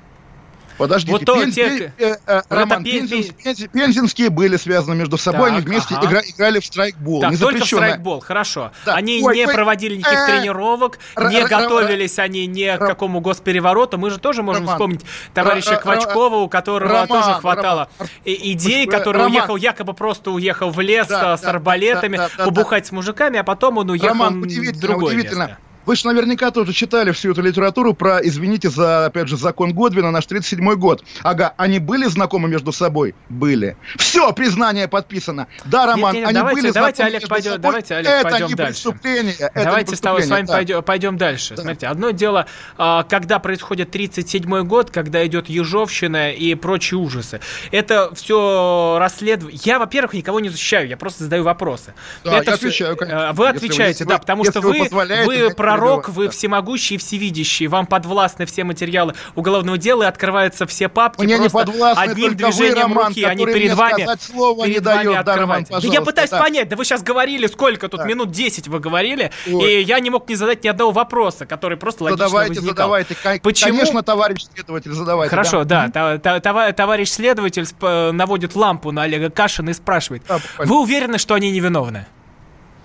Подождите, 0.80 1.12
вот 1.12 1.26
Пен, 1.26 1.52
те... 1.52 1.70
Пен, 1.70 1.94
э, 1.98 2.16
э, 2.26 2.42
Роман, 2.48 2.86
пен... 2.86 3.06
Пензен, 3.06 3.68
Пензенские 3.68 4.30
были 4.30 4.56
связаны 4.56 4.96
между 4.96 5.18
собой, 5.18 5.50
так, 5.50 5.58
они 5.58 5.68
вместе 5.68 5.94
ага. 5.94 6.08
игра, 6.08 6.22
играли 6.22 6.60
в 6.62 6.66
страйкбол. 6.66 7.20
Так, 7.20 7.38
только 7.38 7.66
в 7.66 7.68
страйкбол, 7.68 8.22
хорошо. 8.22 8.72
Да. 8.86 8.96
Они 8.96 9.22
ой, 9.22 9.36
не 9.36 9.46
ой, 9.46 9.54
проводили 9.54 9.98
никаких 9.98 10.20
э, 10.20 10.26
тренировок, 10.28 11.00
не 11.18 11.46
готовились 11.46 12.18
они 12.18 12.48
ни 12.48 12.78
к 12.78 12.80
какому 12.80 13.20
госперевороту. 13.20 13.98
Мы 13.98 14.10
же 14.10 14.20
тоже 14.20 14.42
можем 14.42 14.68
вспомнить 14.68 15.02
товарища 15.34 15.76
Квачкова, 15.76 16.38
у 16.38 16.48
которого 16.48 17.06
тоже 17.08 17.34
хватало 17.42 17.90
идей, 18.24 18.88
который 18.88 19.26
уехал, 19.26 19.58
якобы 19.58 19.94
просто 19.94 20.32
уехал 20.32 20.72
в 20.72 20.80
лес 20.80 21.08
с 21.10 21.44
арбалетами, 21.44 22.22
побухать 22.38 22.88
с 22.88 22.94
мужиками, 22.94 23.38
а 23.38 23.44
потом 23.44 23.80
он 23.80 23.90
уехал 23.90 24.30
в 24.30 24.80
другое 24.80 25.16
место. 25.16 25.58
Вы 25.90 25.96
же 25.96 26.06
наверняка 26.06 26.52
тоже 26.52 26.72
читали 26.72 27.12
всю 27.14 27.32
эту 27.32 27.42
литературу 27.42 27.96
про, 27.96 28.20
извините 28.20 28.70
за, 28.70 29.08
опять 29.08 29.28
же, 29.28 29.38
закон 29.38 29.74
Годвина, 29.74 30.12
наш 30.12 30.26
37-й 30.26 30.76
год. 30.76 31.04
Ага, 31.24 31.56
они 31.58 31.80
были 31.80 32.06
знакомы 32.06 32.48
между 32.48 32.72
собой? 32.72 33.16
Были. 33.28 33.76
Все, 33.98 34.32
признание 34.32 34.88
подписано. 34.88 35.48
Да, 35.66 35.88
Роман, 35.88 36.14
нет, 36.14 36.20
нет, 36.20 36.28
они 36.28 36.34
давайте, 36.36 36.62
были 36.62 36.72
давайте, 36.72 37.04
Олег, 37.04 37.28
пойдем, 37.28 37.52
собой. 37.54 37.64
Давайте, 37.64 37.96
Олег, 37.96 38.12
это 38.12 38.30
пойдем 38.30 38.48
не 38.50 38.54
дальше. 38.54 38.74
преступление. 38.74 39.34
Это 39.34 39.64
давайте 39.64 39.92
не 39.94 39.98
с 39.98 40.30
вами 40.30 40.46
да. 40.46 40.54
пойдем, 40.54 40.84
пойдем 40.84 41.18
дальше. 41.18 41.56
Да. 41.56 41.64
Смотрите, 41.64 41.88
одно 41.88 42.12
дело, 42.12 42.46
а, 42.78 43.02
когда 43.02 43.40
происходит 43.40 43.96
37-й 43.96 44.64
год, 44.66 44.92
когда 44.92 45.26
идет 45.26 45.50
Ежовщина 45.50 46.32
и 46.32 46.54
прочие 46.54 47.00
ужасы. 47.00 47.42
Это 47.72 48.14
все 48.14 48.98
расследование. 49.00 49.60
Я, 49.64 49.80
во-первых, 49.80 50.14
никого 50.14 50.40
не 50.40 50.50
защищаю, 50.50 50.88
я 50.88 50.98
просто 50.98 51.24
задаю 51.24 51.44
вопросы. 51.44 51.96
Да, 52.24 52.38
это 52.38 52.52
я 52.52 52.56
отвечаю, 52.58 52.96
конечно. 52.96 53.34
Вы 53.34 53.48
отвечаете, 53.48 54.04
вы, 54.04 54.10
да, 54.12 54.20
потому 54.20 54.46
что 54.46 54.62
вы, 54.62 54.88
вы, 54.92 55.26
вы 55.26 55.50
пророк, 55.50 55.79
вы 56.10 56.30
всемогущий 56.30 56.60
всемогущий 56.60 56.96
и 56.96 56.98
всевидящий. 56.98 57.68
Вам 57.68 57.86
подвластны 57.86 58.46
все 58.46 58.64
материалы 58.64 59.14
уголовного 59.36 59.78
дела, 59.78 60.04
и 60.04 60.06
открываются 60.06 60.66
все 60.66 60.90
папки 60.90 61.24
Мне 61.24 61.38
просто 61.50 61.72
не 61.72 61.94
одним 61.96 62.36
движением 62.36 62.90
вы, 62.90 62.96
Роман, 62.96 63.08
руки. 63.08 63.24
Они 63.24 63.46
перед 63.46 63.74
вами, 63.74 64.08
слово 64.20 64.66
перед 64.66 64.82
не 64.82 64.86
вами 64.86 65.06
дает. 65.06 65.26
Да, 65.26 65.36
Роман, 65.36 65.66
да 65.70 65.80
я 65.80 66.02
пытаюсь 66.02 66.30
да. 66.30 66.40
понять, 66.40 66.70
да 66.70 66.76
вы 66.76 66.86
сейчас 66.86 67.04
говорили, 67.04 67.48
сколько 67.48 67.88
тут, 67.88 68.02
да. 68.02 68.06
минут 68.06 68.32
10 68.32 68.68
вы 68.68 68.80
говорили, 68.80 69.32
Ой. 69.52 69.74
и 69.74 69.82
я 69.82 70.00
не 70.00 70.10
мог 70.10 70.28
не 70.30 70.36
задать 70.36 70.64
ни 70.64 70.68
одного 70.68 70.92
вопроса, 70.92 71.46
который 71.46 71.78
просто 71.78 72.04
логично 72.04 72.26
задавайте, 72.26 72.56
возникал. 72.56 72.76
Задавайте, 72.76 73.42
Почему? 73.42 73.80
Конечно, 73.80 74.04
товарищ 74.04 74.46
следователь, 74.54 74.92
задавайте. 74.92 75.30
Хорошо, 75.30 75.64
да, 75.64 75.88
да 75.88 76.16
mm-hmm. 76.16 76.74
товарищ 76.74 77.10
следователь 77.10 77.66
наводит 77.82 78.56
лампу 78.56 78.92
на 78.92 79.04
Олега 79.04 79.30
Кашина 79.30 79.70
и 79.70 79.74
спрашивает, 79.74 80.24
да, 80.28 80.40
вы 80.58 80.82
уверены, 80.82 81.18
что 81.18 81.36
они 81.36 81.52
невиновны? 81.52 82.08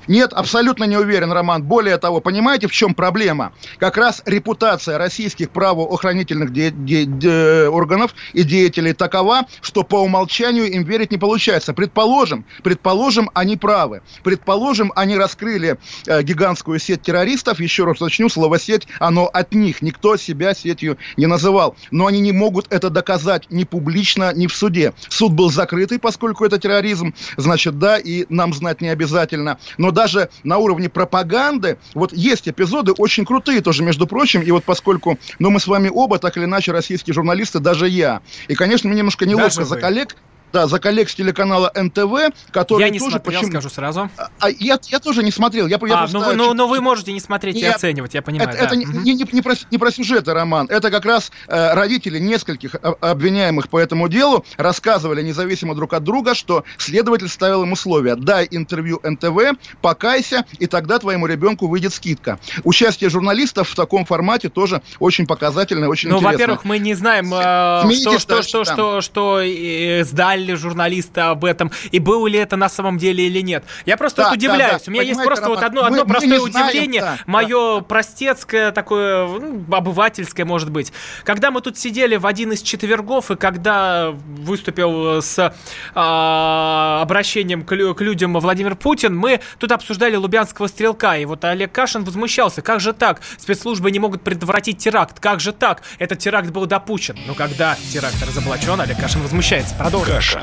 Нет, 0.08 0.32
абсолютно 0.32 0.84
не 0.84 0.96
уверен, 0.96 1.32
Роман. 1.32 1.62
Более 1.62 1.96
того, 1.98 2.20
понимаете, 2.20 2.68
в 2.68 2.72
чем 2.72 2.94
проблема? 2.94 3.52
Как 3.78 3.96
раз 3.96 4.22
репутация 4.26 4.98
российских 4.98 5.50
правоохранительных 5.50 6.52
де- 6.52 6.70
де- 6.70 7.04
де- 7.04 7.68
органов 7.68 8.14
и 8.32 8.42
деятелей 8.42 8.92
такова, 8.92 9.42
что 9.60 9.82
по 9.82 9.96
умолчанию 10.00 10.70
им 10.70 10.84
верить 10.84 11.10
не 11.10 11.18
получается. 11.18 11.72
Предположим, 11.72 12.44
предположим, 12.62 13.30
они 13.34 13.56
правы. 13.56 14.02
Предположим, 14.22 14.92
они 14.96 15.16
раскрыли 15.16 15.78
э, 16.06 16.22
гигантскую 16.22 16.78
сеть 16.78 17.02
террористов. 17.02 17.60
Еще 17.60 17.84
раз 17.84 18.00
уточню, 18.00 18.28
слово 18.28 18.58
«сеть», 18.58 18.86
оно 18.98 19.26
от 19.26 19.54
них. 19.54 19.82
Никто 19.82 20.16
себя 20.16 20.54
сетью 20.54 20.98
не 21.16 21.26
называл. 21.26 21.76
Но 21.90 22.06
они 22.06 22.20
не 22.20 22.32
могут 22.32 22.72
это 22.72 22.90
доказать 22.90 23.44
ни 23.50 23.64
публично, 23.64 24.32
ни 24.34 24.46
в 24.46 24.54
суде. 24.54 24.92
Суд 25.08 25.32
был 25.32 25.50
закрытый, 25.50 25.98
поскольку 25.98 26.44
это 26.44 26.58
терроризм. 26.58 27.14
Значит, 27.36 27.78
да, 27.78 27.98
и 27.98 28.26
нам 28.28 28.52
знать 28.52 28.80
не 28.80 28.88
обязательно. 28.88 29.58
Но 29.78 29.90
даже 29.94 30.28
на 30.42 30.58
уровне 30.58 30.88
пропаганды, 30.88 31.78
вот 31.94 32.12
есть 32.12 32.48
эпизоды 32.48 32.92
очень 32.92 33.24
крутые 33.24 33.62
тоже, 33.62 33.82
между 33.82 34.06
прочим, 34.06 34.42
и 34.42 34.50
вот 34.50 34.64
поскольку, 34.64 35.18
ну, 35.38 35.50
мы 35.50 35.60
с 35.60 35.66
вами 35.66 35.90
оба, 35.92 36.18
так 36.18 36.36
или 36.36 36.44
иначе, 36.44 36.72
российские 36.72 37.14
журналисты, 37.14 37.60
даже 37.60 37.88
я, 37.88 38.20
и, 38.48 38.54
конечно, 38.54 38.88
мне 38.88 38.98
немножко 38.98 39.24
неловко 39.24 39.64
за 39.64 39.78
коллег, 39.78 40.16
да, 40.54 40.68
за 40.68 40.78
коллег 40.78 41.10
с 41.10 41.14
телеканала 41.16 41.72
НТВ, 41.74 42.32
который 42.52 42.82
Я 42.82 42.88
не 42.88 43.00
тоже 43.00 43.16
смотрел, 43.16 43.40
почему... 43.40 43.50
скажу 43.50 43.68
сразу. 43.70 44.08
А, 44.16 44.28
а 44.38 44.50
я, 44.50 44.78
я 44.84 45.00
тоже 45.00 45.24
не 45.24 45.32
смотрел. 45.32 45.66
Я, 45.66 45.80
я 45.82 46.02
а, 46.04 46.08
ну, 46.12 46.20
вы, 46.22 46.34
ну, 46.36 46.54
ну 46.54 46.68
вы 46.68 46.80
можете 46.80 47.12
не 47.12 47.18
смотреть 47.18 47.56
Нет, 47.56 47.64
и 47.64 47.66
оценивать, 47.66 48.14
я 48.14 48.22
понимаю. 48.22 48.50
Это, 48.50 48.58
да. 48.58 48.64
это 48.64 48.76
не, 48.76 48.84
не, 48.84 49.14
не, 49.14 49.26
не, 49.32 49.42
про, 49.42 49.54
не 49.72 49.78
про 49.78 49.90
сюжеты, 49.90 50.32
Роман. 50.32 50.68
Это 50.70 50.92
как 50.92 51.04
раз 51.04 51.32
э, 51.48 51.74
родители 51.74 52.20
нескольких 52.20 52.76
обвиняемых 53.00 53.68
по 53.68 53.80
этому 53.80 54.08
делу 54.08 54.44
рассказывали 54.56 55.22
независимо 55.22 55.74
друг 55.74 55.92
от 55.92 56.04
друга, 56.04 56.36
что 56.36 56.62
следователь 56.78 57.28
ставил 57.28 57.64
им 57.64 57.72
условия. 57.72 58.14
Дай 58.14 58.46
интервью 58.48 59.00
НТВ, 59.02 59.58
покайся, 59.82 60.44
и 60.60 60.68
тогда 60.68 61.00
твоему 61.00 61.26
ребенку 61.26 61.66
выйдет 61.66 61.92
скидка. 61.92 62.38
Участие 62.62 63.10
журналистов 63.10 63.70
в 63.70 63.74
таком 63.74 64.04
формате 64.04 64.50
тоже 64.50 64.82
очень 65.00 65.26
показательно, 65.26 65.88
очень 65.88 66.10
ну, 66.10 66.18
интересно. 66.18 66.30
Ну, 66.30 66.38
во-первых, 66.38 66.64
мы 66.64 66.78
не 66.78 66.94
знаем, 66.94 67.34
э, 67.34 67.92
что, 67.96 68.20
что, 68.20 68.42
что, 68.42 68.64
что, 68.64 69.00
что 69.00 69.40
э, 69.40 70.04
сдали 70.04 70.43
журналисты 70.52 71.22
об 71.22 71.44
этом, 71.44 71.70
и 71.90 71.98
было 71.98 72.26
ли 72.26 72.38
это 72.38 72.56
на 72.56 72.68
самом 72.68 72.98
деле 72.98 73.26
или 73.26 73.40
нет. 73.40 73.64
Я 73.86 73.96
просто 73.96 74.22
да, 74.22 74.28
вот 74.28 74.36
удивляюсь. 74.36 74.60
Да, 74.60 74.78
да. 74.78 74.84
У 74.86 74.90
меня 74.90 75.02
Понимаете, 75.02 75.08
есть 75.08 75.24
просто 75.24 75.44
Роман, 75.44 75.56
вот 75.56 75.64
одно, 75.64 75.80
мы, 75.80 75.86
одно 75.86 75.98
мы 76.02 76.06
простое 76.06 76.40
знаем, 76.40 76.68
удивление, 76.68 77.00
да, 77.00 77.18
мое 77.26 77.76
да. 77.76 77.84
простецкое, 77.84 78.72
такое 78.72 79.26
ну, 79.26 79.64
обывательское, 79.74 80.46
может 80.46 80.70
быть. 80.70 80.92
Когда 81.24 81.50
мы 81.50 81.60
тут 81.60 81.78
сидели 81.78 82.16
в 82.16 82.26
один 82.26 82.52
из 82.52 82.62
четвергов, 82.62 83.30
и 83.30 83.36
когда 83.36 84.10
выступил 84.10 85.22
с 85.22 85.38
э, 85.38 87.00
обращением 87.02 87.64
к, 87.64 87.94
к 87.94 88.00
людям 88.00 88.34
Владимир 88.34 88.76
Путин, 88.76 89.16
мы 89.16 89.40
тут 89.58 89.72
обсуждали 89.72 90.16
Лубянского 90.16 90.66
стрелка, 90.66 91.16
и 91.16 91.24
вот 91.24 91.44
Олег 91.44 91.72
Кашин 91.72 92.04
возмущался. 92.04 92.62
Как 92.62 92.80
же 92.80 92.92
так? 92.92 93.20
Спецслужбы 93.38 93.90
не 93.90 93.98
могут 93.98 94.22
предотвратить 94.22 94.78
теракт. 94.78 95.20
Как 95.20 95.40
же 95.40 95.52
так? 95.52 95.82
Этот 95.98 96.18
теракт 96.18 96.50
был 96.50 96.66
допущен. 96.66 97.16
Но 97.26 97.34
когда 97.34 97.76
теракт 97.92 98.16
разоблачен, 98.26 98.80
Олег 98.80 98.98
Кашин 98.98 99.22
возмущается. 99.22 99.74
Продолжим. 99.74 100.14
Кашин. 100.14 100.33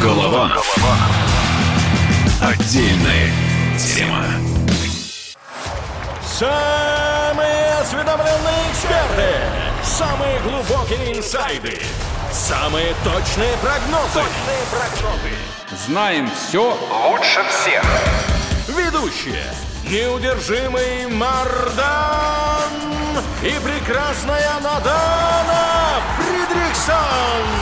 Голованов. 0.00 0.76
Отдельная 2.40 3.30
тема. 3.78 4.24
Самые 6.24 7.74
осведомленные 7.80 8.70
эксперты. 8.70 9.30
Самые 9.82 10.38
глубокие 10.40 11.18
инсайды. 11.18 11.80
Самые 12.32 12.94
точные 13.04 13.56
прогнозы. 13.58 14.14
Точные 14.14 14.62
прогнозы. 14.70 15.32
Знаем 15.86 16.30
все 16.30 16.76
лучше 17.08 17.44
всех. 17.50 17.84
Ведущие. 18.68 19.44
Неудержимый 19.88 21.08
Мардан 21.08 22.62
и 23.42 23.50
прекрасная 23.62 24.60
Надана 24.62 26.00
Фридрихсон. 26.16 27.61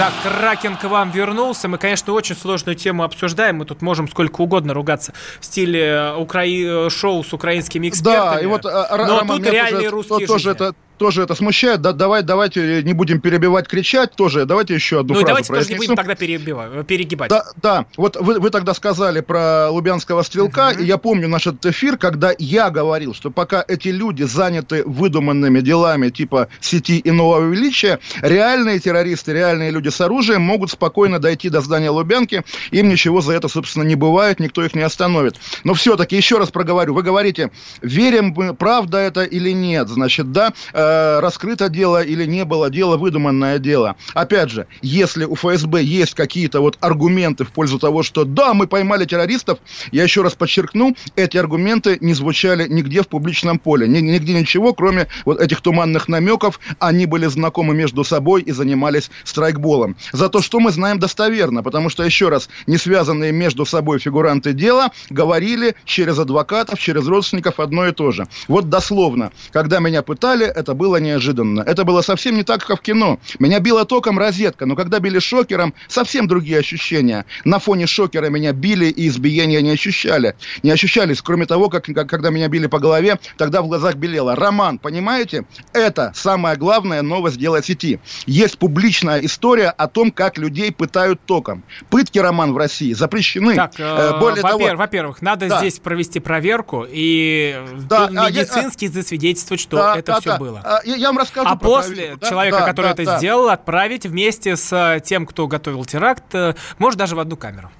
Так, 0.00 0.14
Кракен 0.22 0.78
к 0.78 0.84
вам 0.84 1.10
вернулся. 1.10 1.68
Мы, 1.68 1.76
конечно, 1.76 2.14
очень 2.14 2.34
сложную 2.34 2.74
тему 2.74 3.02
обсуждаем. 3.02 3.56
Мы 3.56 3.66
тут 3.66 3.82
можем 3.82 4.08
сколько 4.08 4.40
угодно 4.40 4.72
ругаться 4.72 5.12
в 5.40 5.44
стиле 5.44 6.14
укра... 6.16 6.88
шоу 6.88 7.22
с 7.22 7.34
украинскими 7.34 7.86
экспертами. 7.90 8.36
Да, 8.36 8.40
и 8.40 8.46
вот, 8.46 8.64
Но 8.64 9.18
Роман, 9.18 9.36
тут 9.36 9.46
реальные 9.46 9.90
русские 9.90 10.26
тоже 10.26 10.44
жизни. 10.44 10.52
это 10.52 10.74
тоже 11.00 11.22
это 11.22 11.34
смущает. 11.34 11.80
Да, 11.80 11.94
давай, 11.94 12.22
давайте 12.22 12.82
не 12.82 12.92
будем 12.92 13.22
перебивать, 13.22 13.66
кричать 13.66 14.12
тоже. 14.14 14.44
Давайте 14.44 14.74
еще 14.74 15.00
одну 15.00 15.14
ну, 15.14 15.20
фразу 15.20 15.26
давайте 15.28 15.48
тоже 15.54 15.70
не 15.70 15.76
будем 15.78 15.96
тогда 15.96 16.14
перебивать, 16.14 16.86
перегибать. 16.86 17.30
Да, 17.30 17.44
да. 17.56 17.86
Вот 17.96 18.18
вы, 18.20 18.38
вы 18.38 18.50
тогда 18.50 18.74
сказали 18.74 19.20
про 19.22 19.70
Лубянского 19.70 20.20
стрелка, 20.22 20.72
Мгм. 20.74 20.82
и 20.82 20.84
я 20.84 20.98
помню 20.98 21.26
наш 21.26 21.46
этот 21.46 21.64
эфир, 21.64 21.96
когда 21.96 22.32
я 22.38 22.68
говорил, 22.68 23.14
что 23.14 23.30
пока 23.30 23.64
эти 23.66 23.88
люди 23.88 24.24
заняты 24.24 24.82
выдуманными 24.84 25.60
делами 25.60 26.10
типа 26.10 26.48
сети 26.60 26.98
и 26.98 27.10
нового 27.10 27.48
величия, 27.48 27.98
реальные 28.20 28.78
террористы, 28.78 29.32
реальные 29.32 29.70
люди 29.70 29.88
с 29.88 30.02
оружием 30.02 30.42
могут 30.42 30.70
спокойно 30.70 31.18
дойти 31.18 31.48
до 31.48 31.62
здания 31.62 31.88
Лубянки, 31.88 32.44
им 32.72 32.90
ничего 32.90 33.22
за 33.22 33.32
это, 33.32 33.48
собственно, 33.48 33.84
не 33.84 33.94
бывает, 33.94 34.38
никто 34.38 34.62
их 34.62 34.74
не 34.74 34.82
остановит. 34.82 35.36
Но 35.64 35.72
все-таки, 35.72 36.14
еще 36.14 36.36
раз 36.36 36.50
проговорю, 36.50 36.92
вы 36.92 37.02
говорите, 37.02 37.50
верим 37.80 38.34
мы, 38.36 38.52
правда 38.54 38.98
это 38.98 39.22
или 39.22 39.52
нет, 39.52 39.88
значит, 39.88 40.30
да, 40.30 40.52
э, 40.74 40.89
раскрыто 41.20 41.68
дело 41.68 42.02
или 42.02 42.26
не 42.26 42.44
было 42.44 42.70
дело, 42.70 42.96
выдуманное 42.96 43.58
дело. 43.58 43.96
Опять 44.14 44.50
же, 44.50 44.66
если 44.82 45.24
у 45.24 45.34
ФСБ 45.34 45.82
есть 45.82 46.14
какие-то 46.14 46.60
вот 46.60 46.76
аргументы 46.80 47.44
в 47.44 47.52
пользу 47.52 47.78
того, 47.78 48.02
что 48.02 48.24
да, 48.24 48.54
мы 48.54 48.66
поймали 48.66 49.04
террористов, 49.04 49.58
я 49.92 50.02
еще 50.02 50.22
раз 50.22 50.34
подчеркну, 50.34 50.96
эти 51.16 51.36
аргументы 51.36 51.98
не 52.00 52.14
звучали 52.14 52.66
нигде 52.68 53.02
в 53.02 53.08
публичном 53.08 53.58
поле, 53.58 53.88
ни- 53.88 54.00
нигде 54.00 54.34
ничего, 54.34 54.74
кроме 54.74 55.08
вот 55.24 55.40
этих 55.40 55.60
туманных 55.60 56.08
намеков, 56.08 56.60
они 56.78 57.06
были 57.06 57.26
знакомы 57.26 57.74
между 57.74 58.04
собой 58.04 58.42
и 58.42 58.52
занимались 58.52 59.10
страйкболом. 59.24 59.96
Зато 60.12 60.40
что 60.40 60.60
мы 60.60 60.70
знаем 60.70 60.98
достоверно, 60.98 61.62
потому 61.62 61.90
что, 61.90 62.02
еще 62.02 62.28
раз, 62.28 62.48
не 62.66 62.76
связанные 62.76 63.32
между 63.32 63.64
собой 63.64 63.98
фигуранты 63.98 64.52
дела 64.52 64.90
говорили 65.10 65.74
через 65.84 66.18
адвокатов, 66.18 66.78
через 66.78 67.06
родственников 67.06 67.60
одно 67.60 67.86
и 67.86 67.92
то 67.92 68.10
же. 68.10 68.26
Вот 68.48 68.68
дословно, 68.68 69.32
когда 69.52 69.80
меня 69.80 70.02
пытали, 70.02 70.46
это 70.46 70.74
было 70.80 70.96
неожиданно. 70.96 71.60
Это 71.60 71.84
было 71.84 72.00
совсем 72.00 72.34
не 72.36 72.42
так, 72.42 72.64
как 72.64 72.78
в 72.78 72.82
кино. 72.82 73.18
Меня 73.38 73.60
била 73.60 73.84
током 73.84 74.18
розетка, 74.18 74.64
но 74.64 74.74
когда 74.76 74.98
били 74.98 75.18
шокером, 75.18 75.74
совсем 75.88 76.26
другие 76.26 76.58
ощущения. 76.58 77.26
На 77.44 77.58
фоне 77.58 77.86
шокера 77.86 78.30
меня 78.30 78.52
били 78.54 78.86
и 78.86 79.08
избиения 79.08 79.60
не 79.60 79.70
ощущали. 79.72 80.34
Не 80.62 80.70
ощущались, 80.70 81.20
кроме 81.20 81.44
того, 81.44 81.68
как, 81.68 81.84
как- 81.84 82.08
когда 82.08 82.30
меня 82.30 82.48
били 82.48 82.66
по 82.66 82.78
голове, 82.78 83.18
тогда 83.36 83.60
в 83.60 83.68
глазах 83.68 83.96
белело. 83.96 84.34
Роман, 84.34 84.78
понимаете? 84.78 85.44
Это 85.74 86.12
самая 86.14 86.56
главная 86.56 87.02
новость 87.02 87.36
дела 87.38 87.62
сети. 87.62 88.00
Есть 88.24 88.56
публичная 88.58 89.20
история 89.20 89.68
о 89.68 89.86
том, 89.86 90.10
как 90.10 90.38
людей 90.38 90.72
пытают 90.72 91.20
током. 91.26 91.62
Пытки, 91.90 92.18
Роман, 92.18 92.54
в 92.54 92.56
России 92.56 92.94
запрещены. 92.94 93.54
Так, 93.54 93.72
Э, 93.78 93.82
э, 94.14 94.18
более 94.18 94.40
того, 94.42 94.54
во-первых, 94.58 94.78
во-первых, 94.78 95.22
надо 95.22 95.48
Да. 95.48 95.58
здесь 95.58 95.78
провести 95.78 96.20
проверку 96.20 96.86
и 96.88 97.54
Да, 97.88 98.06
тут 98.06 98.16
а 98.16 98.22
я- 98.30 98.30
медицински 98.30 98.86
засвидетельствовать, 98.88 99.60
что 99.60 99.76
да, 99.76 99.96
это 99.98 100.12
да, 100.12 100.20
все 100.20 100.30
да. 100.30 100.38
было. 100.38 100.59
А, 100.64 100.80
я, 100.84 100.96
я 100.96 101.06
вам 101.08 101.18
расскажу 101.18 101.48
А 101.48 101.56
после 101.56 102.16
да? 102.16 102.28
человека, 102.28 102.58
Да, 102.60 102.66
который 102.66 102.86
да, 102.86 102.92
это 102.92 103.04
да. 103.04 103.18
сделал, 103.18 103.48
отправить 103.48 104.06
вместе 104.06 104.56
с 104.56 104.72
э, 104.72 105.00
тем, 105.00 105.26
кто 105.26 105.46
готовил 105.46 105.84
теракт, 105.84 106.34
э, 106.34 106.54
может, 106.78 106.98
даже 106.98 107.16
в 107.16 107.20
одну 107.20 107.36
камеру. 107.36 107.70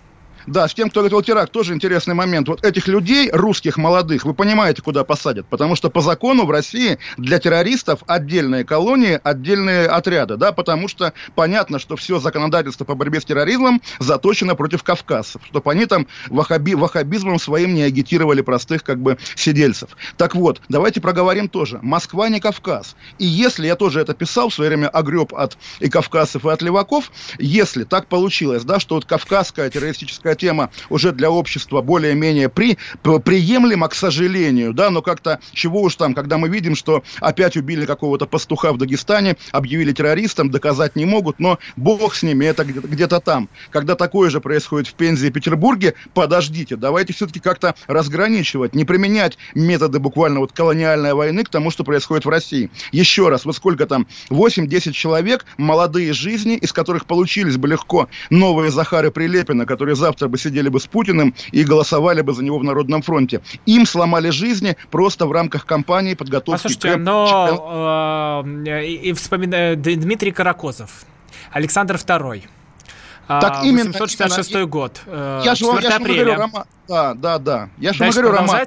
Да, 0.47 0.69
с 0.69 0.75
тем, 0.75 0.91
кто 0.91 1.03
готовил 1.03 1.23
теракт, 1.23 1.53
тоже 1.53 1.75
интересный 1.75 2.15
момент. 2.15 2.49
Вот 2.49 2.65
этих 2.65 2.89
людей, 2.89 3.31
русских 3.31 3.77
молодых, 3.77 4.25
вы 4.25 4.35
понимаете, 4.35 4.83
куда 4.83 5.05
посадят? 5.05 5.47
Потому 5.47 5.77
что 5.77 5.91
по 5.91 6.01
закону 6.01 6.47
в 6.47 6.51
России 6.51 6.99
для 7.17 7.39
террористов 7.39 8.03
отдельные 8.07 8.65
колонии, 8.65 9.21
отдельные 9.23 9.87
отряды, 9.87 10.37
да, 10.37 10.53
потому 10.53 10.89
что 10.89 11.13
понятно, 11.35 11.79
что 11.79 11.97
все 11.97 12.19
законодательство 12.19 12.85
по 12.85 12.95
борьбе 12.95 13.21
с 13.21 13.25
терроризмом 13.25 13.81
заточено 13.99 14.55
против 14.55 14.83
кавказцев, 14.83 15.43
чтобы 15.47 15.71
они 15.71 15.87
там 15.87 16.07
вахаби, 16.29 16.75
вахабизмом 16.75 17.39
своим 17.39 17.75
не 17.75 17.83
агитировали 17.83 18.41
простых 18.41 18.83
как 18.83 18.99
бы 19.01 19.19
сидельцев. 19.35 19.91
Так 20.17 20.35
вот, 20.35 20.61
давайте 20.69 21.01
проговорим 21.01 21.49
тоже. 21.49 21.79
Москва 21.83 22.29
не 22.29 22.41
Кавказ. 22.41 22.97
И 23.19 23.27
если, 23.27 23.67
я 23.67 23.77
тоже 23.77 24.01
это 24.01 24.15
писал 24.15 24.49
в 24.49 24.55
свое 24.55 24.71
время, 24.71 24.89
огреб 24.89 25.35
от 25.35 25.57
и 25.81 25.89
кавказцев, 25.89 26.45
и 26.45 26.49
от 26.49 26.63
леваков, 26.63 27.11
если 27.39 27.85
так 27.85 28.07
получилось, 28.07 28.65
да, 28.65 28.81
что 28.81 28.95
вот 28.95 29.05
кавказская 29.05 29.71
террористическая 29.71 30.30
такая 30.31 30.37
тема 30.37 30.71
уже 30.89 31.13
для 31.13 31.31
общества 31.31 31.83
более-менее 31.83 32.49
при, 32.49 32.79
приемлема, 33.03 33.89
к 33.89 33.95
сожалению, 33.95 34.73
да, 34.73 34.91
но 34.91 35.03
как-то 35.03 35.41
чего 35.53 35.83
уж 35.83 35.97
там, 35.97 36.15
когда 36.15 36.39
мы 36.39 36.49
видим, 36.49 36.77
что 36.77 37.03
опять 37.21 37.57
убили 37.57 37.87
какого-то 37.87 38.27
пастуха 38.27 38.73
в 38.73 38.79
Дагестане, 38.79 39.37
объявили 39.53 39.93
террористом, 39.93 40.51
доказать 40.51 40.97
не 40.97 41.05
могут, 41.05 41.41
но 41.41 41.59
бог 41.77 42.15
с 42.15 42.23
ними, 42.23 42.45
это 42.45 42.65
где-то 42.65 43.21
там. 43.21 43.49
Когда 43.71 43.95
такое 43.95 44.31
же 44.31 44.41
происходит 44.41 44.89
в 44.89 44.95
Пензе 44.95 45.29
и 45.29 45.31
Петербурге, 45.31 45.95
подождите, 46.15 46.77
давайте 46.77 47.13
все-таки 47.13 47.41
как-то 47.41 47.75
разграничивать, 47.87 48.75
не 48.75 48.85
применять 48.85 49.39
методы 49.55 49.99
буквально 49.99 50.41
вот 50.41 50.53
колониальной 50.53 51.15
войны 51.15 51.45
к 51.45 51.49
тому, 51.49 51.71
что 51.71 51.85
происходит 51.85 52.25
в 52.25 52.29
России. 52.29 52.71
Еще 52.93 53.29
раз, 53.29 53.45
вот 53.45 53.57
сколько 53.57 53.87
там, 53.87 54.07
8-10 54.31 54.93
человек, 54.93 55.45
молодые 55.57 56.13
жизни, 56.13 56.57
из 56.57 56.73
которых 56.73 57.07
получились 57.07 57.57
бы 57.57 57.69
легко 57.69 58.09
новые 58.31 58.71
Захары 58.71 59.11
Прилепина, 59.11 59.67
которые 59.67 59.97
завтра 59.97 60.20
бы 60.29 60.39
сидели 60.39 60.69
бы 60.69 60.81
с 60.81 60.87
Путиным 60.87 61.35
и 61.53 61.65
голосовали 61.65 62.23
бы 62.23 62.33
за 62.33 62.43
него 62.43 62.59
в 62.59 62.65
Народном 62.65 63.03
фронте. 63.03 63.41
Им 63.67 63.87
сломали 63.87 64.31
жизни 64.31 64.77
просто 64.91 65.27
в 65.27 65.33
рамках 65.33 65.67
кампании 65.67 66.15
подготовки 66.15 66.63
Послушайте, 66.63 66.95
к... 66.95 66.99
но 66.99 68.45
э, 68.67 68.87
и, 68.87 69.13
вспоминаю 69.13 69.77
Дмитрий 69.77 70.33
Каракозов, 70.33 71.05
Александр 71.53 71.97
II. 71.97 72.43
Так 73.29 73.65
именно. 73.65 73.93
866 73.93 74.51
именно. 74.51 74.67
год. 74.67 75.01
Э, 75.07 75.43
я 75.45 75.55
же, 75.55 75.65
я 75.65 75.81
же 75.81 75.99
говорю, 75.99 76.35
Рома, 76.35 76.67
да, 76.89 77.15
да, 77.15 77.39
да. 77.39 77.69
Я 77.79 77.93
же 77.93 78.11
говорю, 78.11 78.33
Роман, 78.33 78.67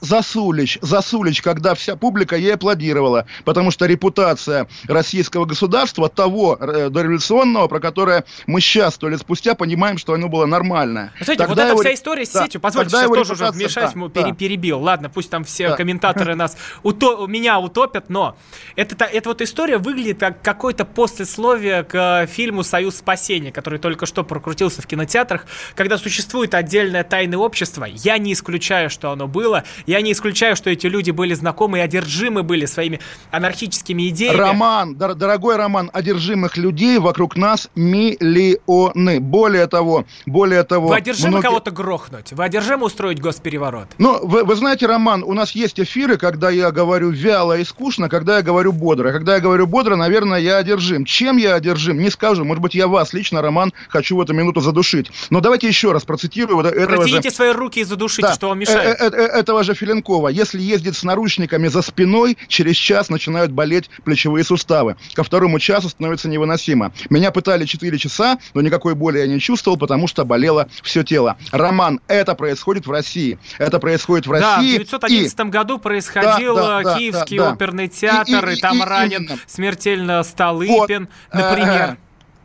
Засулич, 0.00 0.78
Засулич, 0.82 1.42
когда 1.42 1.74
вся 1.74 1.96
публика 1.96 2.36
ей 2.36 2.54
аплодировала, 2.54 3.26
потому 3.44 3.70
что 3.70 3.86
репутация 3.86 4.68
российского 4.86 5.44
государства, 5.44 6.08
того 6.08 6.56
э, 6.60 6.90
дореволюционного, 6.90 7.68
про 7.68 7.80
которое 7.80 8.24
мы 8.46 8.60
сейчас, 8.60 8.94
сто 8.94 9.08
лет 9.08 9.20
спустя, 9.20 9.54
понимаем, 9.54 9.96
что 9.98 10.12
оно 10.12 10.28
было 10.28 10.46
нормальное. 10.46 11.12
Знаете, 11.20 11.46
вот 11.46 11.58
эта 11.58 11.68
его... 11.68 11.80
вся 11.80 11.94
история 11.94 12.26
с 12.26 12.32
да, 12.32 12.44
сетью, 12.44 12.60
позвольте, 12.60 12.90
сейчас 12.90 13.06
тоже 13.06 13.32
уже 13.32 13.50
вмешаюсь, 13.50 13.92
да, 13.94 14.22
да. 14.22 14.32
перебил. 14.34 14.80
Ладно, 14.80 15.08
пусть 15.08 15.30
там 15.30 15.44
все 15.44 15.70
да. 15.70 15.76
комментаторы 15.76 16.34
нас, 16.34 16.56
уто... 16.82 17.26
меня 17.26 17.58
утопят, 17.58 18.10
но 18.10 18.36
это, 18.76 19.04
это 19.04 19.28
вот 19.28 19.40
история 19.40 19.78
выглядит 19.78 20.20
как 20.20 20.42
какое-то 20.42 20.84
послесловие 20.84 21.84
к 21.84 22.26
фильму 22.26 22.64
«Союз 22.64 22.96
спасения», 22.96 23.52
который 23.52 23.78
только 23.78 24.06
что 24.06 24.24
прокрутился 24.24 24.82
в 24.82 24.86
кинотеатрах, 24.86 25.46
когда 25.74 25.96
существует 25.96 26.54
отдельное 26.54 27.04
тайное 27.04 27.38
общество. 27.38 27.84
Я 27.84 28.18
не 28.18 28.32
исключаю, 28.32 28.90
что 28.90 29.10
оно 29.10 29.26
было, 29.26 29.64
я 29.86 30.00
не 30.00 30.12
исключаю, 30.12 30.56
что 30.56 30.70
эти 30.70 30.86
люди 30.86 31.10
были 31.10 31.34
знакомы 31.34 31.78
и 31.78 31.80
одержимы 31.80 32.42
были 32.42 32.66
своими 32.66 33.00
анархическими 33.30 34.08
идеями. 34.08 34.36
Роман, 34.36 34.94
дор- 34.94 35.14
дорогой 35.14 35.56
Роман, 35.56 35.90
одержимых 35.92 36.56
людей 36.56 36.98
вокруг 36.98 37.36
нас 37.36 37.70
миллионы. 37.74 39.20
Более 39.20 39.66
того, 39.66 40.04
более 40.26 40.62
того... 40.64 40.88
Вы 40.88 40.96
одержимы 40.96 41.30
многие... 41.30 41.46
кого-то 41.46 41.70
грохнуть? 41.70 42.32
Вы 42.32 42.44
одержимы 42.44 42.86
устроить 42.86 43.20
госпереворот? 43.20 43.88
Ну, 43.98 44.26
вы, 44.26 44.44
вы 44.44 44.54
знаете, 44.56 44.86
Роман, 44.86 45.22
у 45.22 45.34
нас 45.34 45.52
есть 45.52 45.80
эфиры, 45.80 46.16
когда 46.16 46.50
я 46.50 46.70
говорю 46.70 47.10
вяло 47.10 47.58
и 47.58 47.64
скучно, 47.64 48.08
когда 48.08 48.36
я 48.36 48.42
говорю 48.42 48.72
бодро. 48.72 49.12
Когда 49.12 49.34
я 49.34 49.40
говорю 49.40 49.66
бодро, 49.66 49.96
наверное, 49.96 50.38
я 50.38 50.56
одержим. 50.58 51.04
Чем 51.04 51.36
я 51.36 51.54
одержим? 51.54 51.98
Не 51.98 52.10
скажу. 52.10 52.44
Может 52.44 52.62
быть, 52.62 52.74
я 52.74 52.88
вас 52.88 53.12
лично, 53.12 53.42
Роман, 53.42 53.72
хочу 53.88 54.16
в 54.16 54.20
эту 54.20 54.32
минуту 54.32 54.60
задушить. 54.60 55.10
Но 55.30 55.40
давайте 55.40 55.68
еще 55.68 55.92
раз 55.92 56.04
процитирую 56.04 56.56
вот 56.56 56.66
этого 56.66 56.96
Протяните 56.96 57.30
же... 57.30 57.34
свои 57.34 57.52
руки 57.52 57.80
и 57.80 57.84
задушите, 57.84 58.22
да. 58.22 58.34
что 58.34 58.48
вам 58.48 58.58
мешает. 58.58 59.00
Э 59.00 59.06
-э 59.06 59.10
-э 59.10 59.40
этого 59.40 59.59
же 59.62 59.74
Филенкова. 59.74 60.28
Если 60.28 60.60
ездить 60.60 60.96
с 60.96 61.02
наручниками 61.02 61.68
за 61.68 61.82
спиной, 61.82 62.36
через 62.48 62.76
час 62.76 63.08
начинают 63.08 63.52
болеть 63.52 63.90
плечевые 64.04 64.44
суставы. 64.44 64.96
Ко 65.14 65.22
второму 65.22 65.58
часу 65.58 65.88
становится 65.88 66.28
невыносимо. 66.28 66.92
Меня 67.08 67.30
пытали 67.30 67.64
4 67.64 67.98
часа, 67.98 68.38
но 68.54 68.60
никакой 68.60 68.94
боли 68.94 69.18
я 69.18 69.26
не 69.26 69.40
чувствовал, 69.40 69.76
потому 69.76 70.06
что 70.06 70.24
болело 70.24 70.68
все 70.82 71.02
тело. 71.02 71.36
Роман, 71.52 72.00
это 72.08 72.34
происходит 72.34 72.86
в 72.86 72.90
России. 72.90 73.38
Это 73.58 73.78
происходит 73.78 74.26
в 74.26 74.32
России. 74.32 74.78
Да, 74.78 74.84
в 74.84 74.96
1911 74.96 75.38
и... 75.38 75.42
году 75.44 75.78
происходил 75.78 76.56
да, 76.56 76.82
да, 76.82 76.96
Киевский 76.96 77.38
да, 77.38 77.46
да, 77.46 77.52
оперный 77.52 77.88
театр, 77.88 78.48
и, 78.48 78.54
и, 78.54 78.56
и 78.56 78.60
там 78.60 78.82
и, 78.82 78.86
ранен 78.86 79.22
именно. 79.24 79.38
смертельно 79.46 80.22
Столыпин, 80.22 81.08
вот, 81.32 81.40
например. 81.42 81.90
Э 81.90 81.92
-э 81.92 81.96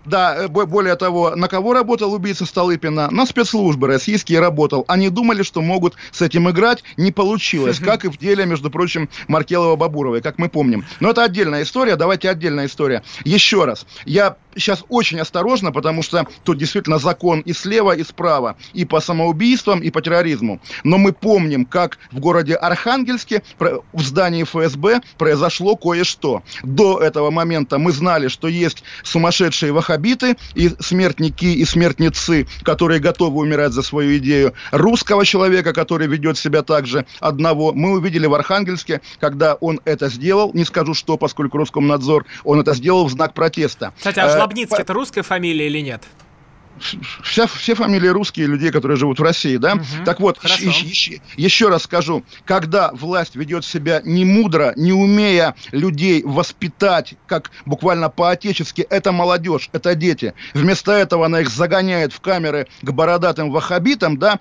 да, 0.06 0.36
э, 0.36 0.48
более 0.48 0.96
того, 0.96 1.36
на 1.36 1.48
кого 1.48 1.74
работал 1.74 2.14
убийца 2.14 2.46
Столыпина? 2.46 3.10
На 3.12 3.26
спецслужбы 3.26 3.88
российские 3.88 4.40
работал. 4.40 4.86
Они 4.88 5.10
думали, 5.10 5.44
что 5.44 5.62
могут 5.62 5.96
с 6.12 6.22
этим 6.22 6.50
играть. 6.50 6.84
Не 6.98 7.12
получилось. 7.12 7.80
Как 7.80 8.06
и 8.06 8.10
в 8.10 8.18
деле, 8.18 8.46
между 8.46 8.70
прочим, 8.70 9.10
Маркелова-Бабуровой, 9.28 10.22
как 10.22 10.38
мы 10.38 10.50
помним. 10.50 10.86
Но 11.00 11.10
это 11.10 11.24
отдельная 11.24 11.64
история. 11.64 11.96
Давайте 11.96 12.30
отдельная 12.30 12.68
история. 12.68 13.04
Еще 13.24 13.66
раз. 13.66 13.86
Я 14.06 14.38
сейчас 14.56 14.84
очень 14.90 15.20
осторожно, 15.20 15.72
потому 15.72 16.01
что 16.03 16.25
тут 16.44 16.58
действительно 16.58 16.98
закон 16.98 17.42
и 17.42 17.53
слева, 17.53 17.96
и 17.96 18.03
справа. 18.03 18.56
И 18.74 18.86
по 18.86 19.00
самоубийствам, 19.01 19.79
и 19.82 19.90
по 19.90 20.01
терроризму. 20.01 20.62
Но 20.84 20.98
мы 20.98 21.14
помним, 21.14 21.66
как 21.66 21.98
в 22.12 22.20
городе 22.20 22.56
Архангельске 22.56 23.44
в 23.60 24.01
здании 24.01 24.44
ФСБ 24.44 25.01
произошло 25.18 25.75
кое-что. 25.75 26.44
До 26.64 27.00
этого 27.00 27.32
момента 27.32 27.77
мы 27.77 27.92
знали, 27.92 28.27
что 28.27 28.48
есть 28.48 28.84
сумасшедшие 29.03 29.72
вахабиты, 29.72 29.95
ваххабиты 29.96 30.38
и 30.53 30.72
смертники, 30.79 31.46
и 31.46 31.66
смертницы, 31.66 32.48
которые 32.64 33.00
готовы 33.00 33.40
умирать 33.40 33.74
за 33.74 33.81
свою 33.81 34.18
идею. 34.18 34.53
Русского 34.72 35.25
человека, 35.25 35.74
который 35.74 36.08
ведет 36.08 36.38
себя 36.38 36.62
так 36.62 36.86
же 36.86 37.05
одного, 37.20 37.74
мы 37.74 37.92
увидели 37.92 38.27
в 38.27 38.34
Архангельске, 38.34 39.01
когда 39.20 39.55
он 39.55 39.79
это 39.86 40.10
сделал, 40.10 40.51
не 40.53 40.66
скажу 40.66 40.94
что, 40.94 41.18
поскольку 41.18 41.58
Роскомнадзор, 41.58 42.25
он 42.44 42.60
это 42.60 42.74
сделал 42.74 43.05
в 43.05 43.12
знак 43.12 43.34
протеста. 43.34 43.94
Кстати, 43.98 44.20
а 44.20 44.29
Жлобницкий 44.29 44.77
э, 44.77 44.81
это 44.81 44.94
русская 44.94 45.24
фамилия 45.24 45.68
или 45.68 45.79
нет? 45.79 46.03
Вся, 47.24 47.48
все 47.48 47.75
фамилии 47.75 48.07
русские, 48.07 48.48
людей, 48.48 48.72
которые 48.72 48.98
живут 48.98 49.20
в 49.20 49.24
России, 49.24 49.57
да? 49.57 49.75
Угу, 49.75 49.83
так 50.05 50.20
вот, 50.20 50.44
еще, 50.44 50.70
еще, 50.70 51.22
еще 51.38 51.70
раз 51.70 51.83
скажу, 51.83 52.24
когда 52.46 52.92
власть 52.94 53.35
ведет 53.35 53.66
себя 53.66 54.01
не 54.03 54.25
мудро, 54.25 54.74
не 54.75 54.94
умея 54.94 55.55
людей 55.72 56.24
воспитать, 56.24 57.16
как 57.27 57.51
буквально 57.66 58.09
по-отечески, 58.09 58.81
это 58.81 59.11
молодежь, 59.11 59.70
это 59.74 59.96
дети. 59.96 60.33
Вместо 60.53 60.92
этого 60.92 61.25
она 61.25 61.42
их 61.42 61.50
загоняет 61.50 62.14
в 62.14 62.22
камеры 62.22 62.68
к 62.81 62.92
бородатым 62.92 63.51
ваххабитам, 63.51 64.18
да, 64.18 64.40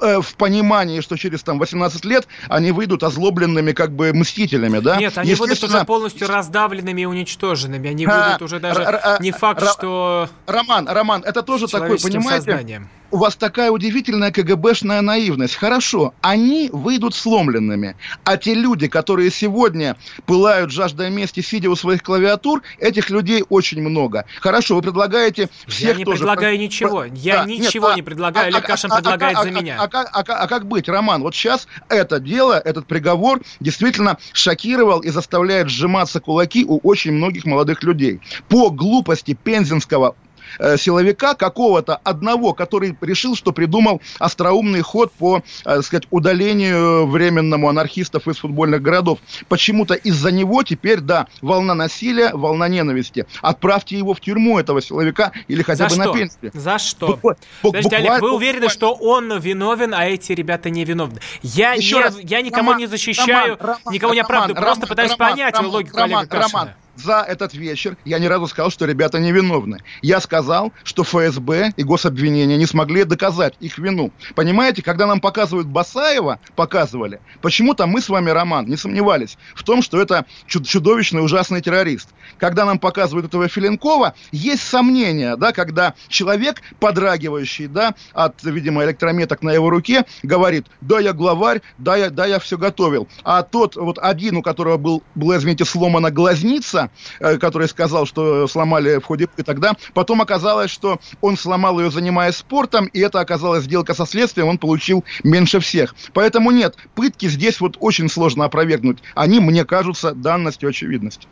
э, 0.00 0.20
в 0.20 0.34
понимании, 0.34 1.00
что 1.00 1.16
через 1.16 1.42
там 1.42 1.58
18 1.58 2.04
лет 2.04 2.26
они 2.48 2.72
выйдут 2.72 3.02
озлобленными 3.02 3.72
как 3.72 3.92
бы 3.92 4.12
мстителями, 4.12 4.78
да? 4.78 4.96
Нет, 4.96 5.16
они 5.18 5.34
выйдут 5.34 5.62
уже 5.64 5.84
полностью 5.84 6.28
раздавленными 6.28 7.02
и 7.02 7.04
уничтоженными. 7.06 7.90
Они 7.90 8.06
выйдут 8.06 8.42
уже 8.42 8.60
даже 8.60 9.00
не 9.20 9.32
факт, 9.32 9.62
что... 9.72 10.28
Роман, 10.46 10.88
Роман, 10.88 11.22
это 11.24 11.42
тоже 11.42 11.68
такой, 11.68 11.98
понимаете? 11.98 12.44
Сознанием 12.44 12.88
у 13.10 13.16
вас 13.16 13.36
такая 13.36 13.70
удивительная 13.70 14.30
КГБшная 14.30 15.00
наивность. 15.00 15.56
Хорошо, 15.56 16.14
они 16.20 16.70
выйдут 16.72 17.14
сломленными. 17.14 17.96
А 18.24 18.36
те 18.36 18.54
люди, 18.54 18.88
которые 18.88 19.30
сегодня 19.30 19.96
пылают 20.26 20.70
жаждой 20.70 21.10
мести, 21.10 21.40
сидя 21.40 21.70
у 21.70 21.76
своих 21.76 22.02
клавиатур, 22.02 22.62
этих 22.78 23.10
людей 23.10 23.44
очень 23.48 23.80
много. 23.80 24.24
Хорошо, 24.40 24.76
вы 24.76 24.82
предлагаете 24.82 25.48
всех 25.66 25.90
Я 25.90 25.94
не 25.94 26.04
тоже... 26.04 26.18
предлагаю 26.18 26.58
ничего. 26.58 27.04
Я 27.04 27.38
да, 27.38 27.44
ничего 27.44 27.88
нет, 27.88 27.94
а 27.94 27.96
не 27.96 28.02
предлагаю. 28.02 28.44
А, 28.44 28.48
Олег 28.48 28.64
а, 28.64 28.66
Кашин 28.66 28.92
а, 28.92 28.96
предлагает 28.96 29.36
а, 29.36 29.42
за 29.42 29.48
а, 29.48 29.52
меня. 29.52 29.76
А, 29.78 29.84
а, 29.84 30.02
а, 30.02 30.20
а, 30.20 30.42
а 30.42 30.48
как 30.48 30.66
быть, 30.66 30.88
Роман? 30.88 31.22
Вот 31.22 31.34
сейчас 31.34 31.66
это 31.88 32.20
дело, 32.20 32.58
этот 32.58 32.86
приговор 32.86 33.40
действительно 33.60 34.18
шокировал 34.32 35.00
и 35.00 35.10
заставляет 35.10 35.68
сжиматься 35.68 36.20
кулаки 36.20 36.64
у 36.64 36.78
очень 36.82 37.12
многих 37.12 37.44
молодых 37.44 37.82
людей. 37.82 38.20
По 38.48 38.70
глупости 38.70 39.34
пензенского 39.34 40.14
э, 40.58 40.76
силовика 40.76 41.34
какого-то 41.34 41.96
одного, 42.04 42.52
который 42.52 42.96
решил, 43.00 43.36
что 43.36 43.52
придумал 43.52 44.00
остроумный 44.18 44.80
ход 44.82 45.12
по, 45.12 45.42
э, 45.64 45.82
сказать, 45.82 46.06
удалению 46.10 47.06
временному 47.06 47.68
анархистов 47.68 48.26
из 48.28 48.38
футбольных 48.38 48.82
городов. 48.82 49.18
Почему-то 49.48 49.94
из-за 49.94 50.30
него 50.30 50.62
теперь, 50.62 51.00
да, 51.00 51.26
волна 51.42 51.74
насилия, 51.74 52.30
волна 52.32 52.68
ненависти. 52.68 53.26
Отправьте 53.42 53.96
его 53.96 54.14
в 54.14 54.20
тюрьму, 54.20 54.58
этого 54.58 54.80
силовика, 54.82 55.32
или 55.48 55.62
хотя 55.62 55.88
За 55.88 55.96
бы 55.96 56.02
что? 56.02 56.12
на 56.12 56.18
пенсию. 56.18 56.50
За 56.54 56.78
что? 56.78 57.18
Бу- 57.22 57.36
Подождите, 57.62 57.96
Олег, 57.96 58.20
вы 58.20 58.32
уверены, 58.34 58.66
буквально... 58.68 58.70
что 58.70 58.94
он 58.94 59.38
виновен, 59.38 59.94
а 59.94 60.06
эти 60.06 60.32
ребята 60.32 60.70
не 60.70 60.84
виновны? 60.84 61.20
Я, 61.42 61.72
Еще 61.72 61.96
не, 61.96 62.02
раз, 62.02 62.18
я 62.22 62.40
никого 62.42 62.62
Роман, 62.62 62.78
не 62.78 62.86
защищаю, 62.86 63.56
Роман, 63.60 63.78
никого 63.92 64.14
не 64.14 64.20
оправдываю, 64.20 64.56
Роман, 64.56 64.64
просто 64.72 64.86
пытаюсь 64.86 65.12
Роман, 65.12 65.30
понять 65.30 65.54
Роман, 65.54 65.70
логику 65.70 65.96
Роман, 65.96 66.18
Олега 66.18 66.30
Кашина. 66.42 66.76
За 67.04 67.24
этот 67.26 67.54
вечер 67.54 67.96
я 68.04 68.18
ни 68.18 68.26
разу 68.26 68.46
сказал, 68.46 68.70
что 68.70 68.84
ребята 68.84 69.18
невиновны. 69.20 69.78
Я 70.02 70.20
сказал, 70.20 70.72
что 70.84 71.02
ФСБ 71.02 71.72
и 71.76 71.82
гособвинения 71.82 72.56
не 72.56 72.66
смогли 72.66 73.04
доказать 73.04 73.54
их 73.60 73.78
вину. 73.78 74.12
Понимаете, 74.34 74.82
когда 74.82 75.06
нам 75.06 75.20
показывают 75.20 75.66
Басаева, 75.66 76.40
показывали, 76.56 77.20
почему-то 77.40 77.86
мы 77.86 78.00
с 78.00 78.08
вами, 78.08 78.30
Роман, 78.30 78.66
не 78.66 78.76
сомневались 78.76 79.38
в 79.54 79.62
том, 79.62 79.82
что 79.82 80.00
это 80.00 80.26
чудовищный, 80.46 81.24
ужасный 81.24 81.62
террорист. 81.62 82.10
Когда 82.38 82.64
нам 82.64 82.78
показывают 82.78 83.26
этого 83.26 83.48
Филенкова, 83.48 84.14
есть 84.32 84.62
сомнения, 84.62 85.36
да, 85.36 85.52
когда 85.52 85.94
человек, 86.08 86.60
подрагивающий, 86.80 87.66
да, 87.66 87.94
от, 88.12 88.42
видимо, 88.42 88.84
электрометок 88.84 89.42
на 89.42 89.50
его 89.52 89.70
руке, 89.70 90.04
говорит, 90.22 90.66
да, 90.80 91.00
я 91.00 91.12
главарь, 91.12 91.62
да, 91.78 91.96
я, 91.96 92.10
да, 92.10 92.26
я 92.26 92.38
все 92.38 92.58
готовил. 92.58 93.08
А 93.24 93.42
тот 93.42 93.76
вот 93.76 93.98
один, 93.98 94.36
у 94.36 94.42
которого 94.42 94.76
был, 94.76 95.02
была, 95.14 95.38
извините, 95.38 95.64
сломана 95.64 96.10
глазница, 96.10 96.89
Э, 97.18 97.38
который 97.38 97.68
сказал, 97.68 98.06
что 98.06 98.46
сломали 98.46 98.98
в 98.98 99.04
ходе 99.04 99.28
и 99.36 99.42
тогда. 99.42 99.74
Потом 99.94 100.20
оказалось, 100.22 100.70
что 100.70 101.00
он 101.20 101.36
сломал 101.36 101.80
ее, 101.80 101.90
занимаясь 101.90 102.36
спортом, 102.36 102.86
и 102.86 103.00
это 103.00 103.20
оказалась 103.20 103.64
сделка 103.64 103.94
со 103.94 104.06
следствием, 104.06 104.48
он 104.48 104.58
получил 104.58 105.04
меньше 105.22 105.60
всех. 105.60 105.94
Поэтому 106.12 106.50
нет, 106.50 106.76
пытки 106.94 107.26
здесь 107.28 107.60
вот 107.60 107.76
очень 107.80 108.08
сложно 108.08 108.44
опровергнуть. 108.44 108.98
Они, 109.14 109.40
мне 109.40 109.64
кажутся, 109.64 110.12
данностью 110.12 110.68
очевидностью. 110.68 111.28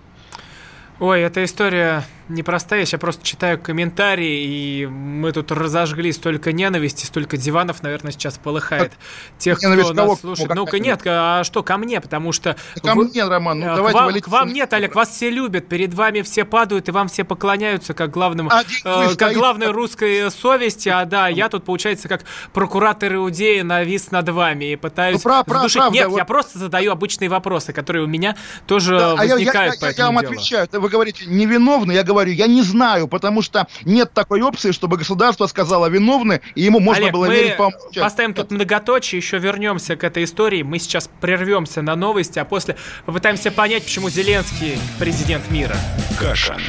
Ой, 1.00 1.20
эта 1.20 1.44
история 1.44 2.04
непростая, 2.28 2.80
я 2.80 2.86
сейчас 2.86 3.00
просто 3.00 3.24
читаю 3.24 3.58
комментарии, 3.58 4.44
и 4.82 4.86
мы 4.86 5.32
тут 5.32 5.50
разожгли 5.52 6.12
столько 6.12 6.52
ненависти, 6.52 7.04
столько 7.06 7.36
диванов, 7.36 7.82
наверное, 7.82 8.12
сейчас 8.12 8.38
полыхает. 8.38 8.92
Тех, 9.38 9.60
Ненависть 9.62 9.86
кто 9.90 9.94
кого? 9.96 10.10
нас 10.12 10.20
слушает. 10.20 10.48
Ну, 10.50 10.54
Ну-ка, 10.56 10.78
нет, 10.78 11.00
а 11.06 11.44
что, 11.44 11.62
ко 11.62 11.76
мне, 11.78 12.00
потому 12.00 12.32
что... 12.32 12.56
Ко 12.82 12.94
вы- 12.94 13.08
мне, 13.08 13.24
Роман, 13.24 13.60
ну, 13.60 13.66
э, 13.66 13.76
давайте 13.76 13.98
к 13.98 14.02
вам, 14.02 14.20
к 14.20 14.28
вам 14.28 14.52
нет, 14.52 14.72
Олег, 14.72 14.94
вас 14.94 15.08
все 15.10 15.30
любят, 15.30 15.68
перед 15.68 15.94
вами 15.94 16.22
все 16.22 16.44
падают, 16.44 16.88
и 16.88 16.90
вам 16.92 17.08
все 17.08 17.24
поклоняются, 17.24 17.94
как 17.94 18.10
главному, 18.10 18.50
вы 18.50 18.90
э, 19.12 19.14
как 19.16 19.32
главной 19.34 19.68
русской 19.70 20.30
совести, 20.30 20.88
а 20.88 21.04
да, 21.04 21.28
я 21.28 21.48
тут, 21.48 21.64
получается, 21.64 22.08
как 22.08 22.24
прокуратор 22.52 23.14
Иудеи 23.14 23.60
навис 23.62 24.10
над 24.10 24.28
вами 24.28 24.72
и 24.72 24.76
пытаюсь 24.76 25.22
Ну, 25.24 25.30
прав- 25.30 25.44
прав- 25.46 25.56
задушить. 25.58 25.78
правда, 25.78 25.94
Нет, 25.98 26.08
вот- 26.08 26.16
я 26.18 26.24
просто 26.24 26.58
задаю 26.58 26.92
обычные 26.92 27.28
вопросы, 27.30 27.72
которые 27.72 28.04
у 28.04 28.08
меня 28.08 28.36
тоже 28.66 28.98
Да, 28.98 29.12
а 29.12 29.24
я- 29.24 29.30
я, 29.30 29.34
возникают 29.36 29.74
я- 29.74 29.80
по 29.80 29.84
я 29.86 29.90
этому 29.92 30.12
вам 30.12 30.20
делу. 30.22 30.34
отвечаю. 30.34 30.68
Вы 30.72 30.88
говорите, 30.88 31.24
невиновны. 31.26 31.92
Я 31.92 32.02
говорю, 32.02 32.17
я 32.26 32.46
не 32.46 32.62
знаю, 32.62 33.08
потому 33.08 33.42
что 33.42 33.66
нет 33.84 34.12
такой 34.12 34.42
опции, 34.42 34.72
чтобы 34.72 34.96
государство 34.96 35.46
сказало 35.46 35.86
виновны, 35.86 36.40
и 36.54 36.62
ему 36.62 36.80
можно 36.80 37.04
Олег, 37.04 37.12
было 37.12 37.26
мы 37.26 37.34
верить 37.34 37.56
помолчать. 37.56 38.02
поставим 38.02 38.34
тут 38.34 38.50
многоточие, 38.50 39.18
еще 39.18 39.38
вернемся 39.38 39.96
к 39.96 40.04
этой 40.04 40.24
истории. 40.24 40.62
Мы 40.62 40.78
сейчас 40.78 41.08
прервемся 41.20 41.82
на 41.82 41.96
новости, 41.96 42.38
а 42.38 42.44
после 42.44 42.76
попытаемся 43.06 43.50
понять, 43.50 43.84
почему 43.84 44.10
Зеленский 44.10 44.78
президент 44.98 45.50
мира. 45.50 45.76
Кашин. 46.18 46.60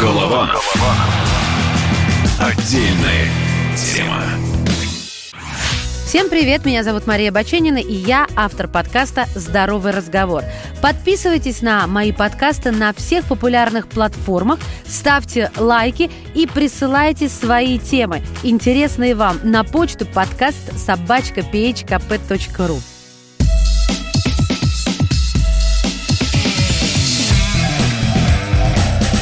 Голованов. 0.00 0.74
Отдельная 2.38 3.28
тема. 3.76 4.49
Всем 6.10 6.28
привет, 6.28 6.64
меня 6.66 6.82
зовут 6.82 7.06
Мария 7.06 7.30
Баченина, 7.30 7.78
и 7.78 7.92
я 7.94 8.26
автор 8.34 8.66
подкаста 8.66 9.26
«Здоровый 9.36 9.92
разговор». 9.92 10.42
Подписывайтесь 10.82 11.62
на 11.62 11.86
мои 11.86 12.10
подкасты 12.10 12.72
на 12.72 12.92
всех 12.92 13.26
популярных 13.26 13.86
платформах, 13.86 14.58
ставьте 14.84 15.52
лайки 15.56 16.10
и 16.34 16.48
присылайте 16.48 17.28
свои 17.28 17.78
темы, 17.78 18.22
интересные 18.42 19.14
вам, 19.14 19.38
на 19.44 19.62
почту 19.62 20.04
подкаст 20.04 20.76
собачка 20.76 21.42
phkp.ru. 21.42 22.80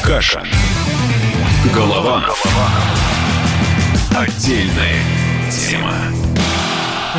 Кашин. 0.03 0.47
Голованов. 1.71 2.43
Отдельная 4.17 5.03
тема. 5.51 5.93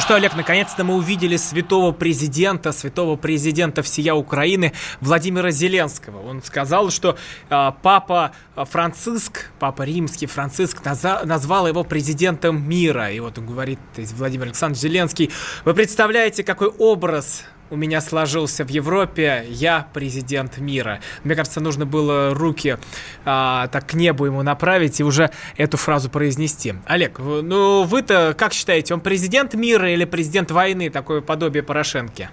Ну 0.00 0.02
что, 0.02 0.14
Олег, 0.14 0.34
наконец-то 0.34 0.82
мы 0.82 0.94
увидели 0.94 1.36
святого 1.36 1.92
президента, 1.92 2.72
святого 2.72 3.16
президента 3.16 3.82
всея 3.82 4.14
Украины 4.14 4.72
Владимира 5.02 5.50
Зеленского. 5.50 6.26
Он 6.26 6.42
сказал, 6.42 6.88
что 6.88 7.18
э, 7.50 7.72
папа 7.82 8.32
Франциск, 8.56 9.50
папа 9.58 9.82
римский 9.82 10.24
Франциск, 10.24 10.82
назвал 11.24 11.68
его 11.68 11.84
президентом 11.84 12.66
мира. 12.66 13.10
И 13.10 13.20
вот 13.20 13.36
он 13.36 13.44
говорит, 13.44 13.78
Владимир 14.16 14.46
Александрович 14.46 14.80
Зеленский, 14.80 15.30
вы 15.66 15.74
представляете, 15.74 16.44
какой 16.44 16.68
образ 16.68 17.44
у 17.70 17.76
меня 17.76 18.00
сложился 18.00 18.64
в 18.64 18.68
Европе, 18.68 19.44
я 19.48 19.88
президент 19.92 20.58
мира. 20.58 21.00
Мне 21.24 21.34
кажется, 21.34 21.60
нужно 21.60 21.86
было 21.86 22.34
руки 22.34 22.76
а, 23.24 23.68
так 23.68 23.86
к 23.88 23.94
небу 23.94 24.26
ему 24.26 24.42
направить 24.42 25.00
и 25.00 25.04
уже 25.04 25.30
эту 25.56 25.76
фразу 25.76 26.10
произнести. 26.10 26.74
Олег, 26.86 27.18
ну 27.18 27.84
вы-то 27.84 28.34
как 28.36 28.52
считаете, 28.52 28.94
он 28.94 29.00
президент 29.00 29.54
мира 29.54 29.90
или 29.90 30.04
президент 30.04 30.50
войны, 30.50 30.90
такое 30.90 31.20
подобие 31.20 31.62
Порошенки? 31.62 32.30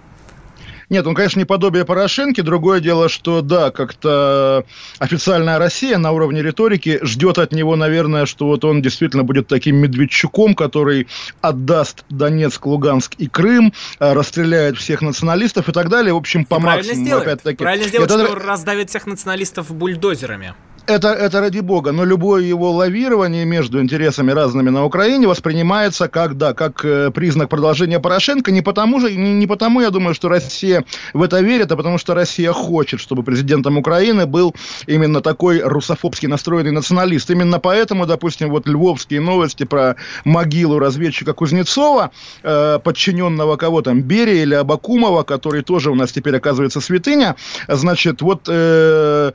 Нет, 0.90 1.06
он, 1.06 1.16
конечно, 1.16 1.40
не 1.40 1.46
подобие 1.46 1.84
Порошенки. 1.84 2.40
Другое 2.40 2.80
дело, 2.80 3.10
что, 3.10 3.42
да, 3.42 3.72
как-то 3.72 4.64
официальная 5.00 5.60
Россия 5.60 5.98
на 5.98 6.14
уровне 6.14 6.42
риторики 6.42 7.00
ждет 7.02 7.40
от 7.40 7.52
него, 7.52 7.76
наверное, 7.76 8.26
что 8.26 8.46
вот 8.48 8.64
он 8.64 8.82
действительно 8.82 9.24
будет 9.24 9.48
таким 9.48 9.76
Медведчуком, 9.78 10.56
который 10.56 11.08
отдаст 11.42 12.06
Донецк, 12.10 12.66
Луганск 12.66 13.16
и 13.18 13.28
Крым, 13.28 13.74
э, 14.00 14.14
расстреляет 14.14 14.78
всех 14.78 15.02
националистов 15.02 15.68
и 15.68 15.74
так 15.74 15.90
далее. 15.90 16.14
В 16.14 16.18
общем, 16.18 16.46
по 16.46 16.56
И 16.56 16.60
максимуму, 16.60 17.18
опять-таки. 17.18 17.58
Правильно 17.58 17.88
сделает, 17.88 18.10
Это- 18.12 18.26
что 18.26 18.36
раздавит 18.36 18.90
всех 18.90 19.08
националистов 19.08 19.70
бульдозерами. 19.72 20.54
Это, 20.88 21.10
это 21.10 21.42
ради 21.42 21.60
бога, 21.60 21.92
но 21.92 22.06
любое 22.06 22.44
его 22.44 22.72
лавирование 22.72 23.46
между 23.46 23.82
интересами 23.82 24.32
разными 24.32 24.70
на 24.70 24.86
Украине 24.86 25.28
воспринимается 25.28 26.08
как, 26.08 26.38
да, 26.38 26.54
как 26.54 26.84
э, 26.86 27.12
признак 27.12 27.50
продолжения 27.50 28.00
Порошенко, 28.00 28.52
не 28.52 28.62
потому 28.62 29.00
же, 29.00 29.14
не, 29.14 29.34
не 29.34 29.48
потому, 29.48 29.82
я 29.82 29.90
думаю, 29.90 30.16
что 30.16 30.30
Россия 30.30 30.86
в 31.14 31.22
это 31.22 31.42
верит, 31.42 31.72
а 31.72 31.78
потому 31.78 31.98
что 31.98 32.14
Россия 32.14 32.54
хочет, 32.54 33.02
чтобы 33.02 33.24
президентом 33.24 33.78
Украины 33.78 34.26
был 34.26 34.56
именно 34.88 35.22
такой 35.22 35.62
русофобски 35.62 36.26
настроенный 36.26 36.72
националист. 36.72 37.30
Именно 37.30 37.60
поэтому, 37.60 38.06
допустим, 38.06 38.50
вот 38.50 38.68
львовские 38.68 39.20
новости 39.20 39.66
про 39.66 39.96
могилу 40.24 40.80
разведчика 40.80 41.34
Кузнецова, 41.34 42.12
э, 42.44 42.80
подчиненного 42.84 43.58
кого 43.58 43.82
там, 43.82 44.02
Берия 44.02 44.44
или 44.44 44.56
Абакумова, 44.56 45.24
который 45.24 45.64
тоже 45.64 45.92
у 45.92 45.96
нас 45.96 46.12
теперь 46.12 46.38
оказывается 46.38 46.80
святыня, 46.80 47.36
значит, 47.68 48.22
вот 48.22 48.48
э, 48.48 49.32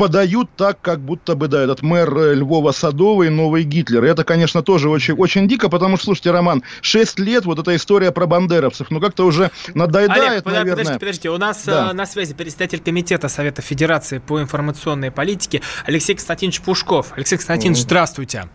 подают 0.00 0.48
так, 0.56 0.80
как 0.80 1.00
будто 1.00 1.34
бы, 1.34 1.46
да, 1.48 1.62
этот 1.62 1.82
мэр 1.82 2.16
э, 2.16 2.34
Львова 2.34 2.72
Садовый, 2.72 3.28
новый 3.28 3.64
Гитлер. 3.64 4.02
И 4.04 4.08
это, 4.08 4.24
конечно, 4.24 4.62
тоже 4.62 4.88
очень, 4.88 5.12
очень 5.14 5.46
дико, 5.46 5.68
потому 5.68 5.96
что, 5.98 6.06
слушайте, 6.06 6.30
Роман, 6.30 6.62
6 6.80 7.18
лет 7.18 7.44
вот 7.44 7.58
эта 7.58 7.76
история 7.76 8.10
про 8.10 8.26
бандеровцев, 8.26 8.86
ну 8.90 8.98
как-то 8.98 9.26
уже 9.26 9.50
надоедает, 9.74 10.22
Олег, 10.30 10.44
под- 10.44 10.52
наверное. 10.54 10.72
подождите, 10.76 10.98
подождите. 10.98 11.30
У 11.30 11.36
нас 11.36 11.64
Да. 11.66 11.90
э, 11.90 11.92
на 11.92 12.06
связи 12.06 12.32
председатель 12.32 12.80
комитета 12.80 13.28
Совета 13.28 13.60
Федерации 13.60 14.18
по 14.18 14.40
информационной 14.40 15.10
политике 15.10 15.60
Алексей 15.84 16.14
Константинович 16.14 16.62
Пушков. 16.62 17.12
Алексей 17.16 17.36
Константинович, 17.36 17.80
здравствуйте. 17.82 18.48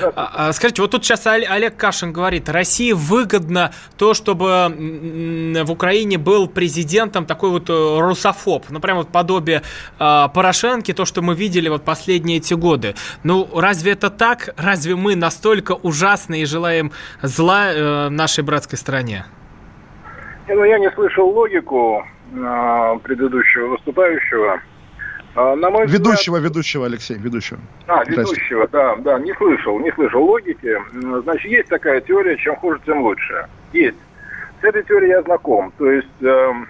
А, 0.00 0.48
а, 0.48 0.52
Скажите, 0.52 0.82
вот 0.82 0.92
тут 0.92 1.04
сейчас 1.04 1.26
Оле- 1.26 1.46
Олег 1.46 1.76
Кашин 1.76 2.12
говорит, 2.12 2.48
России 2.48 2.92
выгодно 2.92 3.72
то, 3.98 4.14
чтобы 4.14 4.72
в 5.64 5.70
Украине 5.72 6.16
был 6.18 6.46
президентом 6.46 7.26
такой 7.26 7.50
вот 7.50 7.68
э, 7.68 7.98
русофоб, 8.00 8.66
ну 8.70 8.78
прям 8.78 8.98
вот 8.98 9.08
подобие 9.08 9.62
э, 9.98 10.28
Порошенки, 10.32 10.91
то, 10.92 11.04
что 11.04 11.22
мы 11.22 11.34
видели 11.34 11.68
вот 11.68 11.84
последние 11.84 12.38
эти 12.38 12.54
годы. 12.54 12.94
Ну, 13.24 13.48
разве 13.54 13.92
это 13.92 14.10
так? 14.10 14.50
Разве 14.56 14.96
мы 14.96 15.16
настолько 15.16 15.72
ужасны 15.72 16.42
и 16.42 16.44
желаем 16.44 16.92
зла 17.22 17.72
э, 17.72 18.08
нашей 18.08 18.44
братской 18.44 18.78
стране? 18.78 19.24
Не, 20.48 20.54
Ну, 20.54 20.64
я 20.64 20.78
не 20.78 20.90
слышал 20.92 21.28
логику 21.28 22.04
а, 22.44 22.96
предыдущего 22.98 23.68
выступающего. 23.68 24.60
А, 25.34 25.56
на 25.56 25.70
мой 25.70 25.86
взгляд- 25.86 26.00
Ведущего, 26.00 26.36
ведущего, 26.38 26.86
Алексей, 26.86 27.16
ведущего. 27.16 27.58
А, 27.86 28.04
ведущего, 28.04 28.68
да, 28.68 28.96
да, 28.96 29.18
не 29.18 29.32
слышал, 29.34 29.78
не 29.80 29.90
слышал 29.92 30.22
логики. 30.22 30.76
Значит, 31.22 31.50
есть 31.50 31.68
такая 31.68 32.00
теория, 32.00 32.36
чем 32.36 32.56
хуже, 32.56 32.80
тем 32.84 33.02
лучше. 33.02 33.46
Есть. 33.72 33.96
С 34.60 34.64
этой 34.64 34.82
теорией 34.84 35.10
я 35.10 35.22
знаком. 35.22 35.72
То 35.78 35.90
есть 35.90 36.22
эм, 36.22 36.68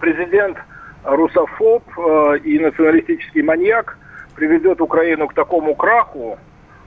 президент 0.00 0.58
русофоб 1.04 1.82
э, 1.96 2.38
и 2.44 2.58
националистический 2.58 3.42
маньяк 3.42 3.98
приведет 4.34 4.80
Украину 4.80 5.28
к 5.28 5.34
такому 5.34 5.74
краху, 5.74 6.38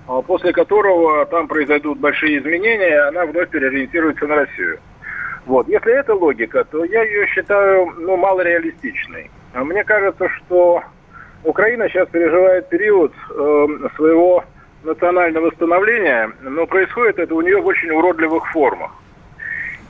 э, 0.08 0.22
после 0.26 0.54
которого 0.54 1.26
там 1.26 1.48
произойдут 1.48 2.00
большие 2.00 2.40
изменения, 2.40 2.90
и 2.90 3.08
она 3.10 3.26
вновь 3.26 3.50
переориентируется 3.50 4.28
на 4.28 4.36
Россию. 4.36 4.80
Вот. 5.46 5.68
Если 5.68 5.92
это 5.94 6.14
логика, 6.14 6.64
то 6.66 6.84
я 6.86 7.04
ее 7.04 7.28
считаю 7.28 7.88
ну, 7.98 8.16
малореалистичной. 8.16 9.32
А 9.54 9.64
Мне 9.64 9.84
кажется, 9.84 10.30
что 10.30 10.84
Украина 11.44 11.90
сейчас 11.90 12.08
переживает 12.10 12.70
период 12.70 13.12
э, 13.30 13.68
своего 13.96 14.44
национального 14.84 15.48
восстановления, 15.48 16.32
но 16.42 16.66
происходит 16.68 17.20
это 17.20 17.34
у 17.36 17.42
нее 17.42 17.62
в 17.62 17.66
очень 17.66 17.92
уродливых 17.92 18.52
формах. 18.52 18.92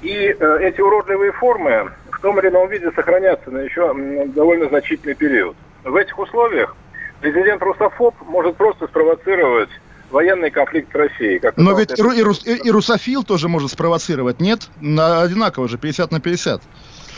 И 0.01 0.35
э, 0.37 0.57
эти 0.61 0.81
уродливые 0.81 1.31
формы 1.33 1.91
том 2.21 2.39
или 2.39 2.47
ином 2.49 2.69
виде 2.69 2.91
сохранятся 2.95 3.51
на 3.51 3.59
еще 3.59 3.93
довольно 4.27 4.67
значительный 4.69 5.15
период. 5.15 5.55
В 5.83 5.95
этих 5.95 6.17
условиях 6.17 6.75
президент 7.21 7.61
Русофоб 7.61 8.15
может 8.21 8.55
просто 8.55 8.87
спровоцировать 8.87 9.69
военный 10.11 10.51
конфликт 10.51 10.91
с 10.91 10.95
Россией. 10.95 11.39
Как 11.39 11.57
Но 11.57 11.71
это 11.71 11.79
ведь 11.79 11.89
вот 11.91 11.97
и, 11.99 12.01
ру- 12.01 12.15
и 12.19 12.23
рус- 12.23 12.45
и- 12.67 12.71
русофил 12.71 13.23
тоже 13.23 13.47
может 13.47 13.71
спровоцировать, 13.71 14.39
нет? 14.41 14.67
На 14.81 15.21
одинаково 15.21 15.67
же, 15.67 15.77
50 15.77 16.11
на 16.11 16.19
50. 16.19 16.61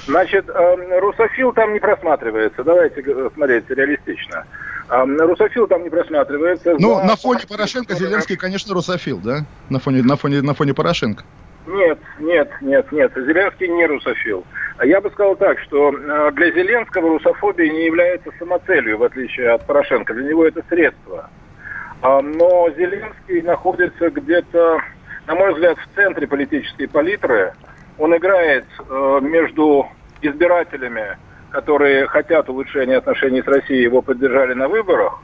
Значит, 0.07 0.49
э, 0.49 0.99
русофил 0.99 1.53
там 1.53 1.73
не 1.73 1.79
просматривается. 1.79 2.63
Давайте 2.63 3.01
смотреть 3.33 3.69
реалистично. 3.69 4.45
Э, 4.89 5.03
русофил 5.05 5.65
там 5.67 5.83
не 5.83 5.89
просматривается. 5.89 6.75
Ну, 6.77 6.95
За- 6.95 7.03
на 7.03 7.15
фоне 7.15 7.41
Порошенко 7.49 7.95
Зеленский, 7.95 8.35
конечно, 8.35 8.73
русофил, 8.73 9.17
да? 9.19 9.45
На 9.69 9.79
фоне, 9.79 10.03
на 10.03 10.15
фоне, 10.17 10.41
на 10.41 10.53
фоне 10.53 10.73
Порошенко. 10.73 11.23
Нет, 11.65 11.99
нет, 12.19 12.51
нет, 12.61 12.91
нет. 12.91 13.11
Зеленский 13.15 13.67
не 13.69 13.85
русофил. 13.85 14.45
Я 14.83 14.99
бы 14.99 15.09
сказал 15.11 15.35
так, 15.35 15.59
что 15.59 15.93
э, 15.93 16.31
для 16.31 16.51
Зеленского 16.51 17.09
русофобия 17.09 17.71
не 17.71 17.85
является 17.85 18.31
самоцелью, 18.37 18.97
в 18.97 19.03
отличие 19.03 19.51
от 19.51 19.65
Порошенко. 19.65 20.13
Для 20.13 20.29
него 20.29 20.45
это 20.45 20.61
средство. 20.67 21.29
А, 22.01 22.21
но 22.21 22.69
Зеленский 22.75 23.41
находится 23.43 24.09
где-то, 24.09 24.79
на 25.27 25.35
мой 25.35 25.53
взгляд, 25.53 25.77
в 25.77 25.95
центре 25.95 26.27
политической 26.27 26.87
палитры. 26.87 27.53
Он 27.97 28.15
играет 28.17 28.65
э, 28.89 29.19
между 29.21 29.87
избирателями, 30.21 31.17
которые 31.51 32.07
хотят 32.07 32.49
улучшения 32.49 32.97
отношений 32.97 33.41
с 33.41 33.47
Россией, 33.47 33.83
его 33.83 34.01
поддержали 34.01 34.53
на 34.53 34.67
выборах, 34.67 35.21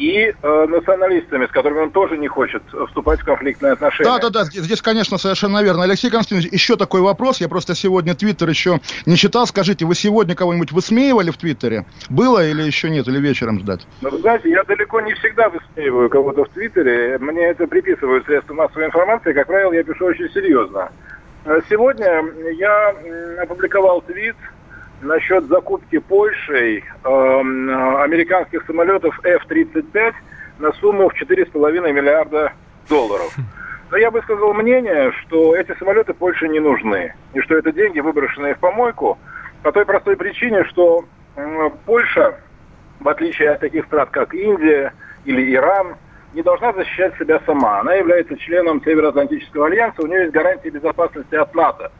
и 0.00 0.32
э, 0.32 0.66
националистами, 0.66 1.44
с 1.44 1.50
которыми 1.50 1.80
он 1.80 1.90
тоже 1.90 2.16
не 2.16 2.26
хочет 2.26 2.62
вступать 2.86 3.20
в 3.20 3.24
конфликтные 3.24 3.74
отношения. 3.74 4.08
Да, 4.10 4.18
да, 4.18 4.30
да, 4.30 4.44
здесь, 4.44 4.80
конечно, 4.80 5.18
совершенно 5.18 5.62
верно. 5.62 5.84
Алексей 5.84 6.10
Константинович, 6.10 6.50
еще 6.52 6.76
такой 6.76 7.02
вопрос. 7.02 7.38
Я 7.38 7.50
просто 7.50 7.74
сегодня 7.74 8.14
Твиттер 8.14 8.48
еще 8.48 8.80
не 9.04 9.16
читал. 9.16 9.46
Скажите, 9.46 9.84
вы 9.84 9.94
сегодня 9.94 10.34
кого-нибудь 10.34 10.72
высмеивали 10.72 11.30
в 11.30 11.36
Твиттере? 11.36 11.84
Было 12.08 12.46
или 12.46 12.62
еще 12.62 12.88
нет, 12.88 13.08
или 13.08 13.20
вечером 13.20 13.60
ждать? 13.60 13.86
Ну, 14.00 14.08
вы 14.08 14.18
знаете, 14.20 14.48
я 14.48 14.64
далеко 14.64 15.02
не 15.02 15.12
всегда 15.12 15.50
высмеиваю 15.50 16.08
кого-то 16.08 16.46
в 16.46 16.48
Твиттере. 16.48 17.18
Мне 17.18 17.50
это 17.50 17.66
приписывают 17.66 18.24
средства 18.24 18.54
массовой 18.54 18.86
информации. 18.86 19.34
Как 19.34 19.48
правило, 19.48 19.74
я 19.74 19.84
пишу 19.84 20.06
очень 20.06 20.30
серьезно. 20.30 20.90
Э, 21.44 21.60
сегодня 21.68 22.24
я 22.52 22.94
опубликовал 23.42 24.00
твит 24.00 24.36
насчет 25.00 25.44
закупки 25.46 25.98
Польшей 25.98 26.78
э, 26.78 27.08
американских 27.08 28.64
самолетов 28.66 29.18
F-35 29.24 30.14
на 30.58 30.72
сумму 30.74 31.08
в 31.08 31.14
4,5 31.14 31.92
миллиарда 31.92 32.52
долларов. 32.88 33.34
Но 33.90 33.96
я 33.96 34.10
бы 34.10 34.22
сказал 34.22 34.54
мнение, 34.54 35.10
что 35.22 35.56
эти 35.56 35.76
самолеты 35.78 36.14
Польше 36.14 36.48
не 36.48 36.60
нужны. 36.60 37.14
И 37.34 37.40
что 37.40 37.56
это 37.56 37.72
деньги, 37.72 38.00
выброшенные 38.00 38.54
в 38.54 38.58
помойку, 38.58 39.18
по 39.62 39.72
той 39.72 39.84
простой 39.84 40.16
причине, 40.16 40.64
что 40.64 41.04
э, 41.36 41.70
Польша, 41.86 42.36
в 43.00 43.08
отличие 43.08 43.50
от 43.50 43.60
таких 43.60 43.86
стран, 43.86 44.08
как 44.10 44.34
Индия 44.34 44.92
или 45.24 45.54
Иран, 45.54 45.96
не 46.34 46.42
должна 46.42 46.72
защищать 46.72 47.16
себя 47.18 47.40
сама. 47.44 47.80
Она 47.80 47.94
является 47.94 48.36
членом 48.36 48.82
Североатлантического 48.84 49.66
альянса, 49.66 50.02
у 50.02 50.06
нее 50.06 50.22
есть 50.22 50.32
гарантии 50.32 50.68
безопасности 50.68 51.34
от 51.34 51.54
НАТО. 51.54 51.90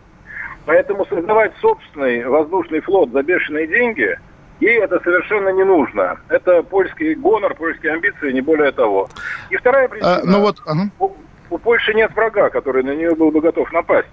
Поэтому 0.66 1.06
создавать 1.06 1.52
собственный 1.60 2.24
воздушный 2.26 2.80
флот 2.80 3.10
за 3.12 3.22
бешеные 3.22 3.66
деньги, 3.66 4.18
ей 4.60 4.78
это 4.80 5.00
совершенно 5.00 5.48
не 5.50 5.64
нужно. 5.64 6.20
Это 6.28 6.62
польский 6.62 7.14
гонор, 7.14 7.54
польские 7.54 7.94
амбиции, 7.94 8.32
не 8.32 8.40
более 8.40 8.72
того. 8.72 9.08
И 9.50 9.56
вторая 9.56 9.88
причина. 9.88 10.16
А, 10.16 10.20
ну 10.24 10.40
вот, 10.40 10.58
ага. 10.66 10.90
у, 10.98 11.12
у 11.50 11.58
Польши 11.58 11.94
нет 11.94 12.14
врага, 12.14 12.50
который 12.50 12.82
на 12.82 12.94
нее 12.94 13.14
был 13.14 13.30
бы 13.30 13.40
готов 13.40 13.72
напасть. 13.72 14.08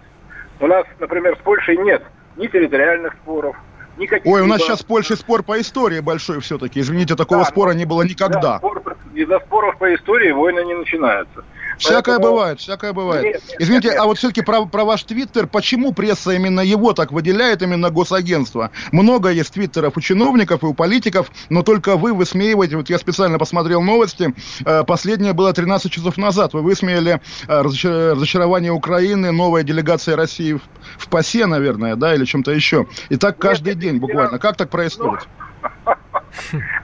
У 0.59 0.67
нас, 0.67 0.85
например, 0.99 1.37
с 1.37 1.43
Польшей 1.43 1.77
нет 1.77 2.03
ни 2.37 2.47
территориальных 2.47 3.13
споров, 3.21 3.55
никаких... 3.97 4.31
Ой, 4.31 4.41
у 4.41 4.45
нас 4.45 4.61
сейчас 4.61 4.79
с 4.79 4.83
Польшей 4.83 5.17
спор 5.17 5.43
по 5.43 5.59
истории 5.59 5.99
большой 5.99 6.39
все-таки. 6.39 6.79
Извините, 6.79 7.15
такого 7.15 7.43
да, 7.43 7.45
спора 7.45 7.71
не 7.71 7.85
было 7.85 8.03
никогда. 8.03 8.39
Да, 8.39 8.57
спор, 8.57 8.81
из-за 9.13 9.39
споров 9.39 9.77
по 9.77 9.93
истории 9.93 10.31
войны 10.31 10.63
не 10.65 10.75
начинаются. 10.75 11.43
Всякое 11.77 12.15
Поэтому... 12.15 12.33
бывает, 12.33 12.59
всякое 12.59 12.93
бывает. 12.93 13.23
Нет, 13.23 13.41
нет, 13.47 13.55
Извините, 13.59 13.87
нет, 13.89 13.97
а 13.99 14.05
вот 14.05 14.17
все-таки 14.17 14.41
про, 14.41 14.65
про 14.65 14.83
ваш 14.83 15.03
твиттер, 15.03 15.47
почему 15.47 15.93
пресса 15.93 16.31
именно 16.31 16.61
его 16.61 16.93
так 16.93 17.11
выделяет, 17.11 17.61
именно 17.61 17.89
госагентство? 17.89 18.71
Много 18.91 19.29
есть 19.29 19.53
твиттеров 19.53 19.97
у 19.97 20.01
чиновников 20.01 20.63
и 20.63 20.65
у 20.65 20.73
политиков, 20.73 21.31
но 21.49 21.63
только 21.63 21.97
вы 21.97 22.13
высмеиваете, 22.13 22.77
вот 22.77 22.89
я 22.89 22.97
специально 22.97 23.37
посмотрел 23.37 23.81
новости, 23.81 24.33
э, 24.65 24.83
последнее 24.83 25.33
было 25.33 25.53
13 25.53 25.91
часов 25.91 26.17
назад, 26.17 26.53
вы 26.53 26.61
высмеяли 26.61 27.21
э, 27.47 27.61
разочарование 27.61 28.71
Украины, 28.71 29.31
новая 29.31 29.63
делегация 29.63 30.15
России 30.15 30.53
в, 30.53 30.61
в 30.97 31.09
ПАСЕ, 31.09 31.45
наверное, 31.45 31.95
да, 31.95 32.15
или 32.15 32.25
чем-то 32.25 32.51
еще. 32.51 32.87
И 33.09 33.17
так 33.17 33.37
каждый 33.37 33.69
нет, 33.69 33.79
день 33.79 33.97
буквально. 33.97 34.39
Как 34.39 34.57
так 34.57 34.69
происходит? 34.69 35.27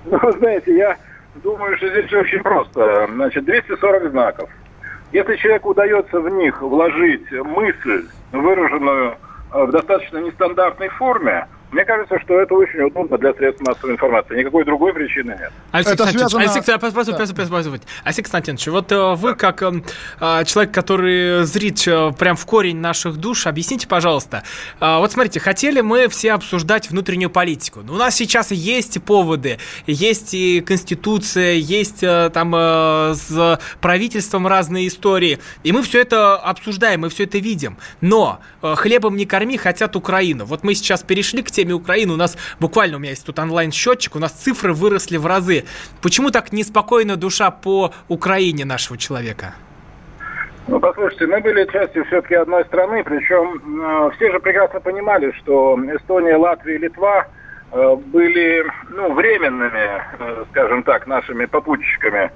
Ну, 0.05 0.19
знаете, 0.39 0.75
я 0.75 0.97
думаю, 1.35 1.77
что 1.77 1.89
здесь 1.89 2.11
очень 2.11 2.41
просто. 2.41 3.07
Значит, 3.13 3.45
240 3.45 4.11
знаков. 4.11 4.49
Если 5.13 5.35
человеку 5.35 5.69
удается 5.69 6.19
в 6.19 6.27
них 6.27 6.59
вложить 6.63 7.31
мысль, 7.31 8.07
выраженную 8.31 9.11
э, 9.53 9.65
в 9.65 9.69
достаточно 9.69 10.17
нестандартной 10.17 10.89
форме, 10.89 11.47
мне 11.73 11.85
кажется, 11.85 12.19
что 12.19 12.39
это 12.39 12.53
очень 12.53 12.81
удобно 12.81 13.17
для 13.17 13.33
средств 13.33 13.65
массовой 13.65 13.93
информации. 13.93 14.39
Никакой 14.39 14.63
другой 14.63 14.93
причины 14.93 15.31
нет. 15.31 15.51
Алексей 15.71 15.93
это 15.93 16.03
Константинович, 16.03 16.31
связано... 16.31 16.53
Алексей, 16.53 16.79
позвольте, 16.79 17.11
позвольте, 17.13 17.51
позвольте. 17.51 17.87
Алексей 18.03 18.21
Константинович, 18.21 18.67
вот 18.67 18.91
э, 18.91 19.15
вы, 19.15 19.35
как 19.35 19.63
э, 19.63 19.71
э, 20.19 20.45
человек, 20.45 20.73
который 20.73 21.43
зрит 21.43 21.87
э, 21.87 22.11
прям 22.17 22.35
в 22.35 22.45
корень 22.45 22.77
наших 22.77 23.17
душ, 23.17 23.47
объясните, 23.47 23.87
пожалуйста. 23.87 24.43
Э, 24.79 24.97
вот 24.99 25.11
смотрите, 25.11 25.39
хотели 25.39 25.81
мы 25.81 26.07
все 26.09 26.33
обсуждать 26.33 26.91
внутреннюю 26.91 27.29
политику. 27.31 27.81
Но 27.83 27.93
у 27.93 27.97
нас 27.97 28.15
сейчас 28.15 28.51
есть 28.51 29.03
поводы, 29.03 29.57
есть 29.87 30.33
и 30.33 30.61
Конституция, 30.61 31.53
есть 31.53 32.01
там 32.01 32.53
с 32.53 33.59
правительством 33.81 34.47
разные 34.47 34.87
истории. 34.87 35.39
И 35.63 35.71
мы 35.71 35.81
все 35.81 36.01
это 36.01 36.35
обсуждаем, 36.35 37.01
мы 37.01 37.09
все 37.09 37.23
это 37.23 37.39
видим. 37.39 37.77
Но 38.01 38.39
хлебом 38.61 39.17
не 39.17 39.25
корми, 39.25 39.57
хотят 39.57 39.95
Украину. 39.95 40.45
Вот 40.45 40.63
мы 40.63 40.75
сейчас 40.75 41.01
перешли 41.03 41.41
к 41.41 41.51
теме 41.51 41.62
теме 41.63 41.73
Украины 41.73 42.13
у 42.13 42.17
нас 42.17 42.37
буквально, 42.59 42.97
у 42.97 42.99
меня 42.99 43.11
есть 43.11 43.25
тут 43.25 43.39
онлайн-счетчик, 43.39 44.15
у 44.15 44.19
нас 44.19 44.31
цифры 44.33 44.73
выросли 44.73 45.17
в 45.17 45.25
разы. 45.25 45.63
Почему 46.01 46.29
так 46.29 46.51
неспокойна 46.51 47.15
душа 47.15 47.51
по 47.51 47.93
Украине 48.07 48.65
нашего 48.65 48.97
человека? 48.97 49.53
Ну, 50.67 50.79
послушайте, 50.79 51.27
мы 51.27 51.41
были 51.41 51.65
частью 51.71 52.05
все-таки 52.05 52.35
одной 52.35 52.63
страны, 52.65 53.03
причем 53.03 53.61
э, 53.83 54.11
все 54.15 54.31
же 54.31 54.39
прекрасно 54.39 54.79
понимали, 54.79 55.31
что 55.39 55.77
Эстония, 55.93 56.37
Латвия 56.37 56.75
и 56.75 56.77
Литва 56.77 57.27
э, 57.71 57.95
были, 57.95 58.65
ну, 58.89 59.13
временными, 59.13 60.01
э, 60.19 60.45
скажем 60.51 60.83
так, 60.83 61.05
нашими 61.05 61.45
попутчиками 61.45 62.31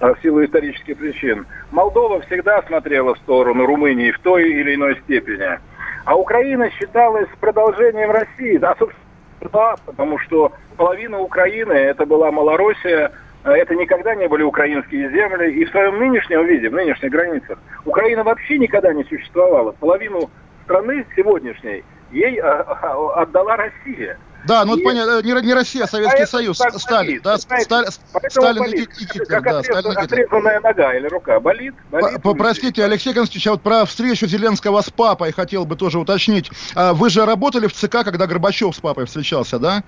э, 0.00 0.14
в 0.14 0.22
силу 0.22 0.44
исторических 0.44 0.98
причин. 0.98 1.46
Молдова 1.70 2.20
всегда 2.20 2.62
смотрела 2.64 3.14
в 3.14 3.18
сторону 3.18 3.64
Румынии 3.64 4.10
в 4.10 4.18
той 4.18 4.50
или 4.50 4.74
иной 4.74 5.00
степени. 5.04 5.58
А 6.04 6.16
Украина 6.16 6.70
считалась 6.70 7.28
продолжением 7.40 8.10
России. 8.10 8.56
Да, 8.56 8.74
собственно, 8.78 9.04
да, 9.52 9.76
потому 9.86 10.18
что 10.18 10.52
половина 10.76 11.18
Украины 11.18 11.72
это 11.72 12.06
была 12.06 12.30
Малороссия, 12.30 13.12
а 13.42 13.56
это 13.56 13.74
никогда 13.74 14.14
не 14.14 14.28
были 14.28 14.42
украинские 14.42 15.10
земли. 15.10 15.52
И 15.52 15.64
в 15.64 15.70
своем 15.70 15.98
нынешнем 15.98 16.44
виде, 16.46 16.68
в 16.68 16.74
нынешних 16.74 17.10
границах, 17.10 17.58
Украина 17.84 18.24
вообще 18.24 18.58
никогда 18.58 18.92
не 18.92 19.04
существовала. 19.04 19.72
Половину 19.72 20.30
страны 20.64 21.04
сегодняшней 21.16 21.84
ей 22.10 22.38
а, 22.40 22.62
а, 22.62 23.22
отдала 23.22 23.56
Россия. 23.56 24.18
Да, 24.46 24.64
ну 24.64 24.76
и... 24.76 24.82
понятно, 24.82 25.22
не, 25.22 25.46
не 25.46 25.54
Россия, 25.54 25.84
а 25.84 25.86
Советский 25.86 26.26
Союз, 26.26 26.58
Сталин. 26.76 27.20
Да, 27.22 27.38
Сталин, 27.38 27.90
Сталин 28.28 28.64
и 28.64 28.80
Гитлер, 28.80 29.26
как 29.26 29.44
да, 29.44 29.62
Сталин 29.62 29.98
отрезанная 29.98 30.60
нога 30.60 30.94
или 30.94 31.06
рука 31.08 31.40
болит? 31.40 31.74
болит 31.90 32.20
Простите, 32.22 32.84
Алексей 32.84 33.12
Константинович, 33.12 33.46
а 33.46 33.50
вот 33.52 33.62
про 33.62 33.84
встречу 33.84 34.26
Зеленского 34.26 34.80
с 34.80 34.90
папой 34.90 35.32
хотел 35.32 35.64
бы 35.66 35.76
тоже 35.76 35.98
уточнить. 35.98 36.50
А 36.74 36.94
вы 36.94 37.10
же 37.10 37.24
работали 37.24 37.66
в 37.66 37.72
ЦК, 37.72 38.04
когда 38.04 38.26
Горбачев 38.26 38.74
с 38.74 38.80
папой 38.80 39.06
встречался, 39.06 39.58
да? 39.58 39.82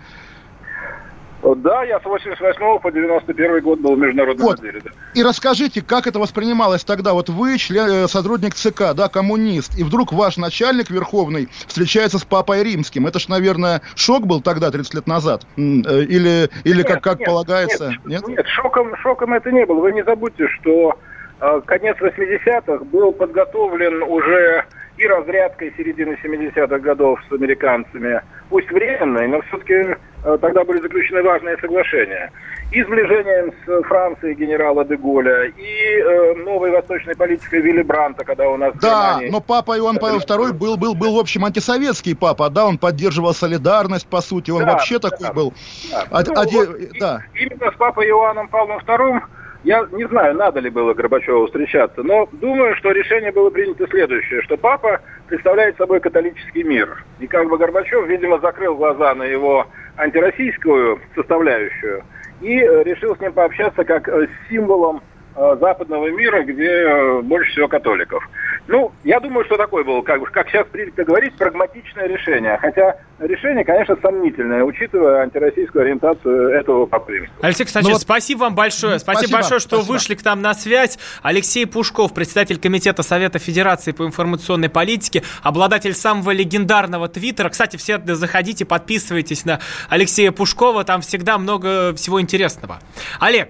Да, 1.42 1.83
я 1.83 1.98
с 1.98 2.05
88 2.05 2.78
по 2.78 2.92
91 2.92 3.61
год 3.62 3.81
был 3.81 3.96
в 3.96 3.98
международном 3.98 4.46
вот. 4.46 4.59
отделе. 4.61 4.81
Да. 4.85 4.90
И 5.14 5.24
расскажите, 5.24 5.83
как 5.83 6.07
это 6.07 6.20
воспринималось 6.20 6.85
тогда? 6.85 7.14
Вот 7.14 7.28
вы, 7.28 7.59
член, 7.59 8.05
э, 8.05 8.09
сотрудник 8.09 8.55
ЦК, 8.55 8.94
да, 8.94 9.09
коммунист, 9.09 9.76
и 9.76 9.83
вдруг 9.83 10.12
ваш 10.12 10.37
начальник 10.37 10.90
верховный 10.90 11.48
встречается 11.66 12.18
с 12.18 12.24
папой 12.24 12.62
римским. 12.62 13.09
Это 13.09 13.18
ж, 13.18 13.26
наверное, 13.28 13.83
шок 13.96 14.26
был 14.26 14.40
тогда, 14.40 14.70
30 14.70 14.94
лет 14.94 15.07
назад? 15.09 15.42
Э, 15.57 15.61
или, 15.61 16.48
или 16.62 16.78
нет, 16.78 16.87
как, 16.87 17.02
как 17.02 17.18
нет, 17.18 17.28
полагается? 17.28 17.88
Нет, 17.90 18.07
нет? 18.07 18.28
нет 18.28 18.46
шоком, 18.46 18.96
шоком 18.98 19.33
это 19.35 19.50
не 19.50 19.66
было. 19.66 19.81
Вы 19.81 19.92
не 19.92 20.05
забудьте, 20.05 20.46
что 20.46 20.96
э, 21.40 21.61
конец 21.66 21.96
80-х 22.00 22.85
был 22.85 23.12
подготовлен 23.12 24.05
уже 24.05 24.64
и 24.96 25.07
разрядкой 25.07 25.74
середины 25.76 26.16
70-х 26.22 26.78
годов 26.78 27.18
с 27.28 27.33
американцами, 27.33 28.22
пусть 28.48 28.70
временной, 28.70 29.26
но 29.26 29.40
все-таки 29.42 29.96
тогда 30.22 30.64
были 30.64 30.80
заключены 30.80 31.22
важные 31.22 31.56
соглашения. 31.58 32.30
И 32.70 32.82
сближением 32.82 33.52
с 33.66 33.82
Францией 33.88 34.35
генерала 34.35 34.85
де 34.85 34.96
Голля, 34.96 35.44
и 35.44 35.98
э, 35.98 36.35
новой 36.44 36.70
восточной 36.70 37.14
политикой 37.14 37.61
Вилли 37.61 37.82
Бранта, 37.82 38.24
когда 38.24 38.48
у 38.48 38.56
нас... 38.56 38.72
Да, 38.80 39.11
Германии... 39.11 39.30
но 39.30 39.40
папа 39.40 39.76
Иоанн 39.78 39.98
Павел 39.98 40.20
II 40.20 40.52
был, 40.54 40.76
был, 40.78 40.94
был, 40.94 41.16
в 41.16 41.18
общем, 41.18 41.44
антисоветский 41.44 42.16
папа, 42.16 42.48
да, 42.48 42.66
он 42.66 42.78
поддерживал 42.78 43.35
солидарность, 43.35 44.06
по 44.06 44.22
сути, 44.22 44.50
он 44.50 44.64
да, 44.64 44.72
вообще 44.72 44.98
да, 44.98 45.11
такой 45.11 45.35
был. 45.35 45.52
Да. 45.90 46.06
А, 46.11 46.22
ну, 46.24 46.32
а, 46.35 46.44
вот, 46.44 46.78
да. 46.98 47.20
Именно 47.35 47.70
с 47.70 47.76
папой 47.76 48.06
Иоанном 48.08 48.48
Павлом 48.48 48.78
II 48.78 49.20
я 49.64 49.87
не 49.92 50.07
знаю, 50.09 50.35
надо 50.35 50.61
ли 50.61 50.70
было 50.70 50.94
Горбачеву 50.94 51.46
встречаться, 51.46 52.03
но 52.03 52.29
думаю, 52.33 52.75
что 52.77 52.90
решение 52.90 53.31
было 53.31 53.51
принято 53.51 53.87
следующее, 53.87 54.42
что 54.42 54.57
папа 54.57 55.01
представляет 55.29 55.77
собой 55.77 56.01
католический 56.01 56.64
мир. 56.64 57.05
И 57.20 57.27
как 57.27 57.48
бы 57.48 57.59
Горбачев, 57.59 58.07
видимо, 58.07 58.40
закрыл 58.40 58.75
глаза 58.75 59.14
на 59.14 59.22
его 59.22 59.66
антироссийскую 59.96 61.01
составляющую 61.14 62.03
и 62.40 62.57
решил 62.59 63.14
с 63.16 63.20
ним 63.20 63.33
пообщаться 63.33 63.85
как 63.85 64.09
э, 64.09 64.27
с 64.27 64.51
символом 64.51 65.01
западного 65.34 66.08
мира, 66.10 66.42
где 66.42 67.20
больше 67.22 67.50
всего 67.52 67.68
католиков. 67.68 68.22
Ну, 68.68 68.92
я 69.02 69.18
думаю, 69.18 69.44
что 69.46 69.56
такое 69.56 69.82
было, 69.82 70.02
как, 70.02 70.22
как 70.30 70.48
сейчас 70.48 70.66
принято 70.68 71.04
говорить, 71.04 71.34
прагматичное 71.36 72.06
решение. 72.06 72.56
Хотя 72.60 72.96
решение, 73.18 73.64
конечно, 73.64 73.96
сомнительное, 74.00 74.62
учитывая 74.62 75.22
антироссийскую 75.22 75.82
ориентацию 75.84 76.50
этого 76.50 76.86
попримства. 76.86 77.34
Алексей 77.42 77.64
Константинович, 77.64 77.94
Ну 77.94 77.98
вот- 77.98 78.02
спасибо 78.02 78.38
вам 78.40 78.54
большое. 78.54 78.98
Спасибо, 79.00 79.18
Спасибо, 79.20 79.38
большое, 79.38 79.60
что 79.60 79.76
спасибо. 79.76 79.92
вышли 79.92 80.14
к 80.14 80.24
нам 80.24 80.42
на 80.42 80.54
связь. 80.54 80.98
Алексей 81.22 81.66
Пушков, 81.66 82.14
председатель 82.14 82.60
Комитета 82.60 83.02
Совета 83.02 83.38
Федерации 83.40 83.90
по 83.92 84.04
информационной 84.06 84.68
политике, 84.68 85.22
обладатель 85.42 85.94
самого 85.94 86.30
легендарного 86.30 87.08
твиттера. 87.08 87.48
Кстати, 87.48 87.76
все 87.76 88.00
заходите, 88.04 88.64
подписывайтесь 88.64 89.44
на 89.44 89.58
Алексея 89.88 90.30
Пушкова, 90.30 90.84
там 90.84 91.00
всегда 91.00 91.36
много 91.38 91.94
всего 91.94 92.20
интересного. 92.20 92.78
Олег, 93.18 93.48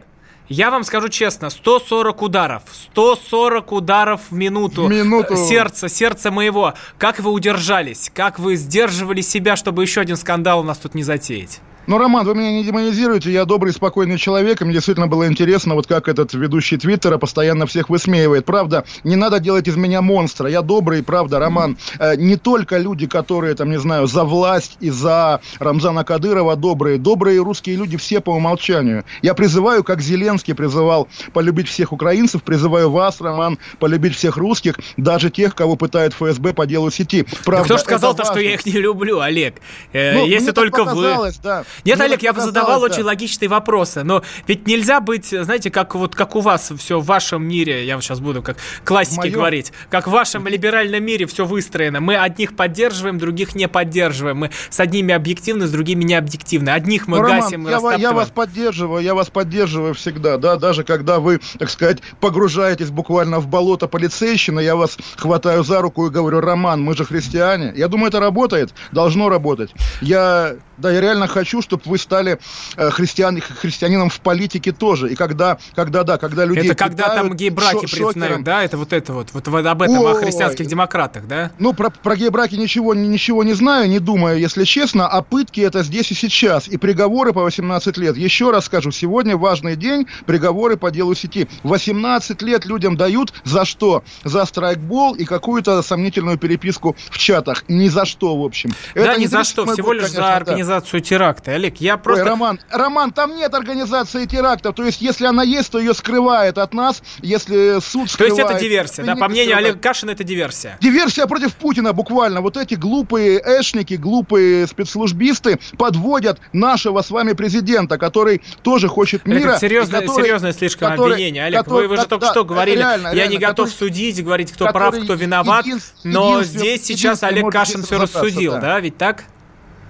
я 0.48 0.70
вам 0.70 0.85
скажу 0.85 1.09
честно, 1.09 1.50
140 1.50 2.22
ударов, 2.22 2.62
140 2.92 3.72
ударов 3.72 4.20
в 4.31 4.35
минуту. 4.35 4.87
В 4.87 4.90
минуту. 4.90 5.37
Сердце, 5.37 5.88
сердце 5.88 6.31
моего. 6.31 6.74
Как 6.98 7.20
вы 7.20 7.31
удержались? 7.31 8.11
Как 8.14 8.38
вы 8.38 8.57
сдерживали 8.57 9.20
себя, 9.20 9.57
чтобы 9.57 9.83
еще 9.83 10.00
один 10.00 10.16
скандал 10.16 10.61
у 10.61 10.62
нас 10.62 10.78
тут 10.78 10.94
не 10.94 11.02
затеять? 11.02 11.61
Ну, 11.88 11.98
Роман, 11.98 12.24
вы 12.24 12.34
меня 12.36 12.52
не 12.52 12.62
демонизируете, 12.62 13.32
я 13.32 13.44
добрый, 13.44 13.72
спокойный 13.72 14.16
человек, 14.16 14.60
и 14.62 14.64
мне 14.64 14.74
действительно 14.74 15.08
было 15.08 15.26
интересно, 15.26 15.74
вот 15.74 15.88
как 15.88 16.06
этот 16.06 16.32
ведущий 16.32 16.76
Твиттера 16.76 17.18
постоянно 17.18 17.66
всех 17.66 17.88
высмеивает. 17.88 18.44
Правда, 18.44 18.84
не 19.02 19.16
надо 19.16 19.40
делать 19.40 19.66
из 19.66 19.74
меня 19.74 20.00
монстра, 20.00 20.48
я 20.48 20.62
добрый, 20.62 21.02
правда, 21.02 21.40
Роман. 21.40 21.76
Э, 21.98 22.14
не 22.14 22.36
только 22.36 22.78
люди, 22.78 23.08
которые, 23.08 23.56
там, 23.56 23.68
не 23.68 23.80
знаю, 23.80 24.06
за 24.06 24.22
власть 24.22 24.76
и 24.78 24.90
за 24.90 25.40
Рамзана 25.58 26.04
Кадырова 26.04 26.54
добрые, 26.54 26.98
добрые 26.98 27.42
русские 27.42 27.74
люди 27.74 27.96
все 27.96 28.20
по 28.20 28.30
умолчанию. 28.30 29.04
Я 29.20 29.34
призываю, 29.34 29.82
как 29.82 30.00
Зеленский 30.00 30.54
призывал 30.54 31.08
полюбить 31.32 31.68
всех 31.68 31.92
украинцев, 31.92 32.44
призываю 32.44 32.90
вас, 32.92 33.20
Роман, 33.20 33.58
полюбить 33.80 34.14
всех 34.14 34.36
русских, 34.36 34.78
даже 34.96 35.30
тех, 35.30 35.56
кого 35.56 35.74
пытает 35.74 36.12
ФСБ 36.12 36.52
по 36.52 36.64
делу 36.64 36.92
сети. 36.92 37.26
Правда, 37.44 37.64
Кто 37.64 37.76
же 37.78 37.82
сказал-то, 37.82 38.24
что 38.24 38.38
я 38.38 38.54
их 38.54 38.64
не 38.66 38.72
люблю, 38.72 39.18
Олег? 39.18 39.56
Э, 39.92 40.14
Ну, 40.14 40.26
Если 40.26 40.52
только 40.52 40.84
вы. 40.84 41.32
да. 41.42 41.64
Нет, 41.85 41.96
Мне 41.96 42.06
Олег, 42.06 42.22
я 42.22 42.30
показалось, 42.30 42.54
задавал 42.54 42.80
да. 42.80 42.87
очень 42.87 43.02
логичные 43.02 43.48
вопросы, 43.48 44.02
но 44.02 44.22
ведь 44.46 44.66
нельзя 44.66 45.00
быть, 45.00 45.26
знаете, 45.26 45.70
как 45.70 45.94
вот 45.94 46.14
как 46.14 46.37
у 46.37 46.40
вас 46.40 46.72
все 46.78 47.00
в 47.00 47.06
вашем 47.06 47.46
мире, 47.46 47.87
я 47.87 48.00
сейчас 48.00 48.20
буду 48.20 48.42
как 48.42 48.56
классики 48.85 49.18
моем? 49.18 49.35
говорить, 49.35 49.72
как 49.90 50.06
в 50.06 50.11
вашем 50.11 50.46
либеральном 50.46 51.02
мире 51.04 51.26
все 51.26 51.44
выстроено. 51.44 52.00
Мы 52.00 52.16
одних 52.16 52.56
поддерживаем, 52.56 53.18
других 53.18 53.54
не 53.54 53.68
поддерживаем. 53.68 54.38
Мы 54.38 54.50
с 54.70 54.80
одними 54.80 55.14
объективны, 55.14 55.66
с 55.66 55.70
другими 55.70 56.04
не 56.04 56.14
объективны. 56.14 56.70
Одних 56.70 57.08
мы 57.08 57.18
Ну, 57.18 57.24
гасим, 57.24 57.68
я, 57.68 57.80
я 57.96 58.12
вас 58.12 58.28
поддерживаю, 58.30 59.02
я 59.02 59.14
вас 59.14 59.30
поддерживаю 59.30 59.94
всегда, 59.94 60.37
да, 60.38 60.56
даже 60.56 60.85
когда 60.85 61.18
вы, 61.20 61.40
так 61.58 61.70
сказать, 61.70 61.98
погружаетесь 62.20 62.90
буквально 62.90 63.40
в 63.40 63.46
болото 63.46 63.88
полицейщины, 63.88 64.61
я 64.61 64.76
вас 64.76 64.98
хватаю 65.16 65.64
за 65.64 65.80
руку 65.80 66.06
и 66.06 66.11
говорю, 66.11 66.40
Роман, 66.40 66.82
мы 66.82 66.96
же 66.96 67.04
христиане. 67.04 67.72
Я 67.76 67.88
думаю, 67.88 68.08
это 68.08 68.20
работает, 68.20 68.74
должно 68.92 69.28
работать. 69.28 69.70
Я, 70.00 70.56
да, 70.78 70.90
я 70.90 71.00
реально 71.00 71.26
хочу, 71.26 71.62
чтобы 71.62 71.83
вы 71.87 71.98
стали 71.98 72.38
э, 72.77 72.90
христиан, 72.90 73.40
христианином 73.40 74.11
в 74.11 74.20
политике 74.20 74.72
тоже. 74.72 75.12
И 75.12 75.14
когда, 75.14 75.59
когда, 75.75 76.03
да, 76.05 76.18
когда 76.18 76.44
людей 76.44 76.66
Это 76.66 76.75
когда 76.75 77.14
там 77.14 77.35
гей-браки 77.35 77.87
признают, 77.87 78.44
да? 78.44 78.62
Это 78.62 78.77
вот 78.77 78.92
это 78.92 79.12
вот, 79.12 79.29
вот, 79.33 79.48
об 79.48 79.83
этом, 79.83 79.98
о 79.98 80.14
Ой. 80.14 80.22
христианских 80.22 80.66
демократах, 80.66 81.27
да? 81.27 81.53
Ну, 81.59 81.72
про, 81.72 81.90
про 81.90 82.16
гей-браки 82.16 82.55
ничего, 82.57 82.94
ни- 82.94 83.07
ничего 83.07 83.44
не 83.44 83.55
знаю, 83.55 83.88
не 83.88 83.98
думаю, 83.98 84.38
если 84.38 84.64
честно, 84.64 85.07
а 85.09 85.22
пытки 85.22 85.61
это 85.61 85.83
здесь 85.83 86.11
и 86.11 86.14
сейчас. 86.14 86.68
И 86.68 86.77
приговоры 86.77 87.33
по 87.33 87.42
18 87.42 87.96
лет. 87.96 88.16
Еще 88.16 88.51
раз 88.51 88.66
скажу, 88.66 88.90
сегодня 88.90 89.37
важный 89.37 89.77
день, 89.77 90.07
приговоры 90.27 90.77
по 90.77 90.90
делу 90.90 91.14
сети. 91.14 91.48
18 91.62 92.42
лет 92.42 92.64
людям 92.66 92.96
дают 92.96 93.33
за 93.44 93.64
что? 93.64 94.03
За 94.25 94.44
страйкбол 94.44 95.14
и 95.14 95.25
какую-то 95.25 95.83
сомнительную 95.83 96.38
переписку 96.38 96.96
в 97.11 97.18
чатах. 97.18 97.64
Ни 97.68 97.88
за 97.88 98.05
что, 98.05 98.37
в 98.37 98.44
общем. 98.44 98.70
да, 98.94 99.01
Это 99.01 99.20
ни 99.20 99.27
за 99.27 99.44
что, 99.44 99.62
37-й 99.64 99.72
всего 99.75 99.92
лишь 99.92 100.11
за 100.11 100.37
организацию 100.37 101.01
теракта. 101.01 101.51
Олег, 101.52 101.80
я 101.80 101.96
просто... 101.96 102.24
Ой, 102.24 102.30
Роман, 102.30 102.60
Роман, 102.70 103.12
там 103.12 103.36
нет 103.36 103.52
организации 103.54 104.24
терактов. 104.26 104.74
То 104.74 104.84
есть, 104.84 105.00
если 105.00 105.26
она 105.26 105.42
есть, 105.42 105.70
то 105.70 105.78
ее 105.78 105.94
скрывает 105.94 106.58
от 106.58 106.74
нас. 106.74 107.02
Если 107.20 107.80
суд 107.80 108.10
То 108.16 108.24
есть 108.24 108.36
скрывает... 108.36 108.50
это 108.50 108.60
диверсия, 108.60 109.04
да? 109.04 109.16
По 109.16 109.28
мнению 109.28 109.52
скрывает. 109.52 109.66
Олега 109.66 109.78
Кашина, 109.80 110.10
это 110.10 110.24
диверсия. 110.24 110.78
Диверсия 110.80 111.26
против 111.26 111.54
Путина 111.54 111.92
буквально. 111.92 112.40
Вот 112.40 112.56
эти 112.56 112.74
глупые 112.74 113.40
эшники, 113.40 113.94
глупые 113.94 114.66
спецслужбисты 114.66 115.58
подводят 115.78 116.40
нашего 116.52 117.02
с 117.02 117.10
вами 117.10 117.32
президента, 117.32 117.98
который 117.98 118.42
тоже 118.62 118.88
хочет 118.88 119.22
Олег, 119.26 119.38
мира. 119.40 119.50
это 119.52 119.60
серьезное, 119.60 120.00
который- 120.00 120.24
серьезное 120.24 120.52
слишком 120.52 120.90
который- 120.90 121.12
обвинение. 121.12 121.44
Олег, 121.46 121.60
который- 121.64 121.82
вы, 121.82 121.88
вы 121.88 121.96
же 121.96 122.02
да, 122.02 122.08
только 122.08 122.26
да, 122.26 122.32
что 122.32 122.44
говорили, 122.44 122.78
реально, 122.78 123.08
я 123.08 123.14
реально, 123.14 123.32
не 123.32 123.38
готов 123.38 123.68
который- 123.68 123.78
судить, 123.78 124.24
говорить, 124.24 124.52
кто 124.52 124.66
прав, 124.66 124.90
который 124.92 125.04
кто 125.04 125.14
виноват, 125.14 125.66
един- 125.66 125.80
но 126.04 126.42
здесь 126.42 126.84
сейчас 126.84 127.22
Олег 127.22 127.50
Кашин 127.50 127.82
все 127.82 127.98
рассудил, 127.98 128.52
да. 128.52 128.60
да, 128.60 128.80
ведь 128.80 128.98
так? 128.98 129.24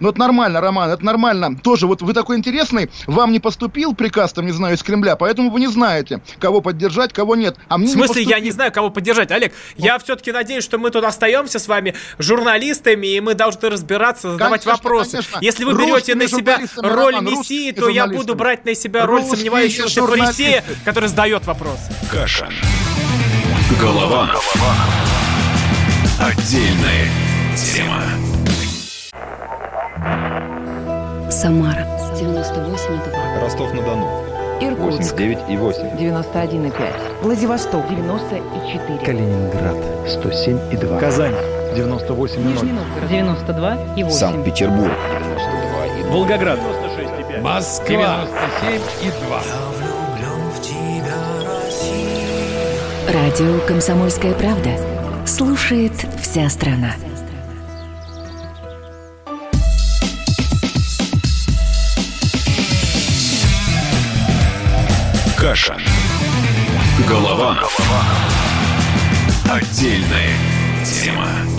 Ну, 0.03 0.09
это 0.09 0.19
нормально, 0.19 0.61
Роман, 0.61 0.91
это 0.91 1.05
нормально. 1.05 1.57
Тоже 1.63 1.87
вот 1.87 2.03
вы 2.03 2.13
такой 2.13 2.37
интересный, 2.37 2.91
вам 3.07 3.31
не 3.31 3.39
поступил 3.39 3.95
приказ, 3.95 4.33
там, 4.33 4.45
не 4.47 4.51
знаю, 4.51 4.75
из 4.75 4.83
Кремля, 4.83 5.15
поэтому 5.15 5.49
вы 5.49 5.61
не 5.61 5.69
знаете, 5.69 6.21
кого 6.41 6.61
поддержать, 6.61 7.13
кого 7.13 7.37
нет. 7.37 7.57
А 7.69 7.79
мне 7.79 7.87
В 7.87 7.91
не 7.91 7.95
смысле, 7.95 8.23
я 8.23 8.27
поступил. 8.31 8.45
не 8.45 8.51
знаю, 8.51 8.73
кого 8.73 8.91
поддержать. 8.91 9.31
Олег, 9.31 9.53
я 9.77 10.01
все-таки 10.01 10.33
надеюсь, 10.33 10.65
что 10.65 10.79
мы 10.79 10.91
тут 10.91 11.05
остаемся 11.05 11.61
с 11.61 11.69
вами 11.69 11.95
журналистами, 12.19 13.07
и 13.07 13.21
мы 13.21 13.35
должны 13.35 13.71
разбираться, 13.71 14.33
задавать 14.33 14.65
Конечно, 14.65 14.73
вопросы. 14.73 15.11
конечно. 15.13 15.39
Если 15.41 15.65
вы 15.65 15.75
берете 15.75 16.15
Русскими 16.15 16.19
на 16.19 16.29
себя 16.29 16.59
роль 16.79 17.15
Роман, 17.15 17.25
мессии, 17.27 17.71
то 17.71 17.89
я 17.89 18.09
буду 18.09 18.35
брать 18.35 18.65
на 18.65 18.75
себя 18.75 19.07
роль 19.07 19.21
Русские 19.21 19.37
сомневающегося 19.37 20.05
фарисея, 20.05 20.65
который 20.85 21.09
задает 21.11 21.47
вопросы. 21.47 21.93
Каша. 22.11 22.49
Голованов. 23.81 24.53
Отдельная 26.19 27.09
тема. 27.57 28.03
Самара 31.43 31.85
98,2. 32.15 33.43
Ростов-на-Дону. 33.43 34.07
Иркутск 34.61 35.19
89,8. 35.19 35.99
91,5. 35.99 36.73
Владивосток 37.21 37.89
94. 37.89 38.99
Калининград 39.05 39.77
107,2. 40.07 41.01
Казань 41.01 41.35
98,0. 41.75 42.39
Нижний 42.47 42.71
Новгород 42.71 43.11
92,8. 43.11 44.11
Санкт-Петербург. 44.11 44.93
92,2. 46.05 46.13
Волгоград 46.13 46.61
96,5. 46.61 47.43
Москва 47.43 48.25
97,2. 48.63 49.43
Радио 53.13 53.59
«Комсомольская 53.67 54.35
правда». 54.35 54.71
Слушает 55.27 56.07
вся 56.21 56.49
страна. 56.49 56.93
Каша. 65.43 65.77
Голованов. 67.09 67.77
Отдельная 69.51 70.37
тема. 70.85 71.52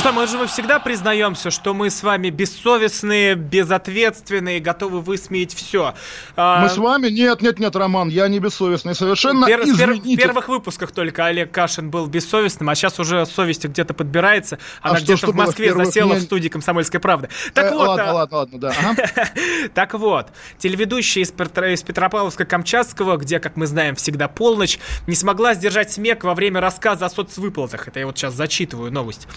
Что, 0.00 0.12
мы 0.12 0.26
же 0.26 0.38
мы 0.38 0.46
всегда 0.46 0.78
признаемся, 0.78 1.50
что 1.50 1.74
мы 1.74 1.90
с 1.90 2.02
вами 2.02 2.30
бессовестные, 2.30 3.34
безответственные, 3.34 4.58
готовы 4.58 5.02
высмеять 5.02 5.52
все. 5.54 5.94
Мы 6.38 6.68
с 6.70 6.78
вами? 6.78 7.08
Нет, 7.10 7.42
нет, 7.42 7.58
нет, 7.58 7.76
Роман, 7.76 8.08
я 8.08 8.26
не 8.28 8.38
бессовестный 8.38 8.94
совершенно. 8.94 9.44
Пер- 9.44 9.62
пер- 9.76 10.00
в 10.00 10.16
первых 10.16 10.48
выпусках 10.48 10.92
только 10.92 11.26
Олег 11.26 11.52
Кашин 11.52 11.90
был 11.90 12.06
бессовестным, 12.06 12.70
а 12.70 12.74
сейчас 12.74 12.98
уже 12.98 13.26
совесть 13.26 13.66
где-то 13.66 13.92
подбирается. 13.92 14.58
Она 14.80 14.96
А 14.96 15.00
где-то 15.00 15.26
в 15.26 15.34
было 15.34 15.44
в 15.44 15.46
Москве 15.48 15.66
первых? 15.66 15.86
засела 15.86 16.14
Не- 16.14 16.20
в 16.20 16.22
студии 16.22 16.48
«Комсомольской 16.48 16.98
правды». 16.98 17.28
Так 17.52 17.66
Э, 17.70 17.74
вот, 17.74 17.88
ладно, 17.88 18.10
а, 18.10 18.14
ладно, 18.14 18.36
ладно, 18.38 18.58
да. 18.58 18.72
Ага. 18.78 19.28
так 19.74 19.92
вот, 19.92 20.28
телеведущая 20.56 21.24
из, 21.24 21.30
Петра- 21.30 21.74
из 21.74 21.82
Петропавловска-Камчатского, 21.84 23.18
где, 23.18 23.38
как 23.38 23.56
мы 23.56 23.66
знаем, 23.66 23.96
всегда 23.96 24.28
полночь, 24.28 24.78
не 25.06 25.14
смогла 25.14 25.52
сдержать 25.52 25.92
смех 25.92 26.24
во 26.24 26.34
время 26.34 26.62
рассказа 26.62 27.04
о 27.04 27.10
соцвыплатах. 27.10 27.86
Это 27.86 27.98
я 28.00 28.06
вот 28.06 28.16
сейчас 28.16 28.32
зачитываю 28.32 28.90
новость. 28.90 29.28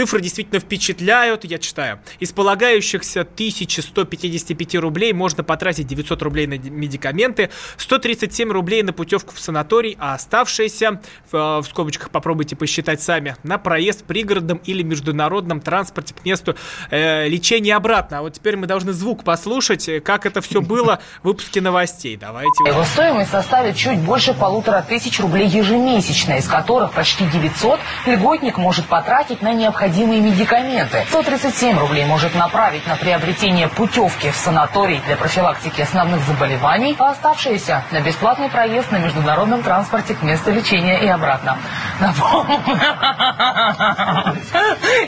Цифры 0.00 0.22
действительно 0.22 0.60
впечатляют, 0.60 1.44
я 1.44 1.58
читаю. 1.58 1.98
Из 2.20 2.32
полагающихся 2.32 3.20
1155 3.20 4.76
рублей 4.76 5.12
можно 5.12 5.44
потратить 5.44 5.88
900 5.88 6.22
рублей 6.22 6.46
на 6.46 6.54
медикаменты, 6.56 7.50
137 7.76 8.50
рублей 8.50 8.82
на 8.82 8.94
путевку 8.94 9.34
в 9.34 9.38
санаторий, 9.38 9.98
а 10.00 10.14
оставшиеся, 10.14 11.02
в, 11.30 11.60
в 11.60 11.64
скобочках 11.68 12.08
попробуйте 12.08 12.56
посчитать 12.56 13.02
сами, 13.02 13.36
на 13.42 13.58
проезд 13.58 14.00
в 14.00 14.04
пригородном 14.04 14.62
или 14.64 14.82
международном 14.82 15.60
транспорте 15.60 16.14
к 16.14 16.24
месту 16.24 16.56
э, 16.90 17.28
лечения 17.28 17.76
обратно. 17.76 18.20
А 18.20 18.22
вот 18.22 18.32
теперь 18.32 18.56
мы 18.56 18.66
должны 18.66 18.94
звук 18.94 19.22
послушать, 19.22 19.86
э, 19.86 20.00
как 20.00 20.24
это 20.24 20.40
все 20.40 20.62
было 20.62 21.00
в 21.22 21.26
выпуске 21.26 21.60
новостей. 21.60 22.16
Давайте. 22.16 22.64
Его 22.66 22.84
стоимость 22.84 23.32
составит 23.32 23.76
чуть 23.76 23.98
больше 23.98 24.32
полутора 24.32 24.80
тысяч 24.80 25.20
рублей 25.20 25.46
ежемесячно, 25.46 26.38
из 26.38 26.48
которых 26.48 26.92
почти 26.92 27.26
900 27.26 27.78
льготник 28.06 28.56
может 28.56 28.86
потратить 28.86 29.42
на 29.42 29.52
необходимые 29.52 29.89
необходимые 29.90 30.20
медикаменты. 30.20 31.04
137 31.08 31.78
рублей 31.78 32.04
может 32.04 32.34
направить 32.34 32.86
на 32.86 32.96
приобретение 32.96 33.68
путевки 33.68 34.30
в 34.30 34.36
санаторий 34.36 35.00
для 35.06 35.16
профилактики 35.16 35.80
основных 35.82 36.20
заболеваний, 36.22 36.94
а 36.98 37.10
оставшиеся 37.10 37.82
на 37.90 38.00
бесплатный 38.00 38.48
проезд 38.48 38.92
на 38.92 38.98
международном 38.98 39.62
транспорте 39.62 40.14
к 40.14 40.22
месту 40.22 40.52
лечения 40.52 41.02
и 41.02 41.08
обратно. 41.08 41.58
Напомню. 42.00 42.58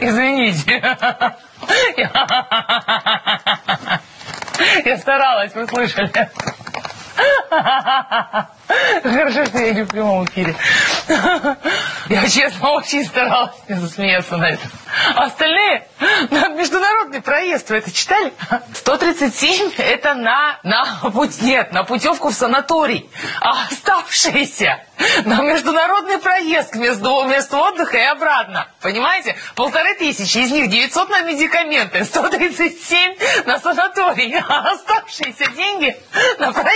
Извините. 0.01 0.83
Я 4.85 4.99
старалась, 4.99 5.55
вы 5.55 5.67
слышали. 5.67 6.11
Хорошо, 9.03 9.45
что 9.47 9.59
я 9.59 9.75
не 9.75 9.83
в 9.83 9.89
прямом 9.89 10.25
эфире. 10.25 10.55
Я, 12.09 12.29
честно, 12.29 12.71
очень 12.71 13.05
старалась 13.05 13.55
не 13.69 13.75
засмеяться 13.75 14.37
на 14.37 14.51
это. 14.51 14.63
А 15.15 15.25
остальные 15.25 15.87
на 16.31 16.49
международный 16.49 17.21
проезд, 17.21 17.71
вы 17.71 17.77
это 17.77 17.93
читали? 17.93 18.33
137 18.75 19.73
это 19.79 20.15
на, 20.15 20.59
на 20.63 21.11
путь, 21.11 21.41
нет, 21.43 21.73
на 21.73 21.85
путевку 21.85 22.29
в 22.29 22.35
санаторий. 22.35 23.11
А 23.41 23.67
оставшиеся 23.71 24.85
на 25.25 25.43
международный 25.43 26.19
проезд 26.19 26.73
к 26.73 26.77
месту, 26.77 27.25
месту 27.25 27.59
отдыха 27.59 27.97
и 27.97 28.05
обратно. 28.05 28.69
Понимаете? 28.81 29.37
Полторы 29.55 29.95
тысячи, 29.95 30.39
из 30.39 30.51
них 30.51 30.69
900 30.71 31.09
на 31.11 31.23
медикаменты, 31.23 32.05
137 32.05 33.17
на 33.47 33.59
санаторий, 33.59 34.37
а 34.49 34.73
оставшиеся 34.73 35.51
деньги 35.53 35.97
на 36.39 36.53
проезд. 36.53 36.73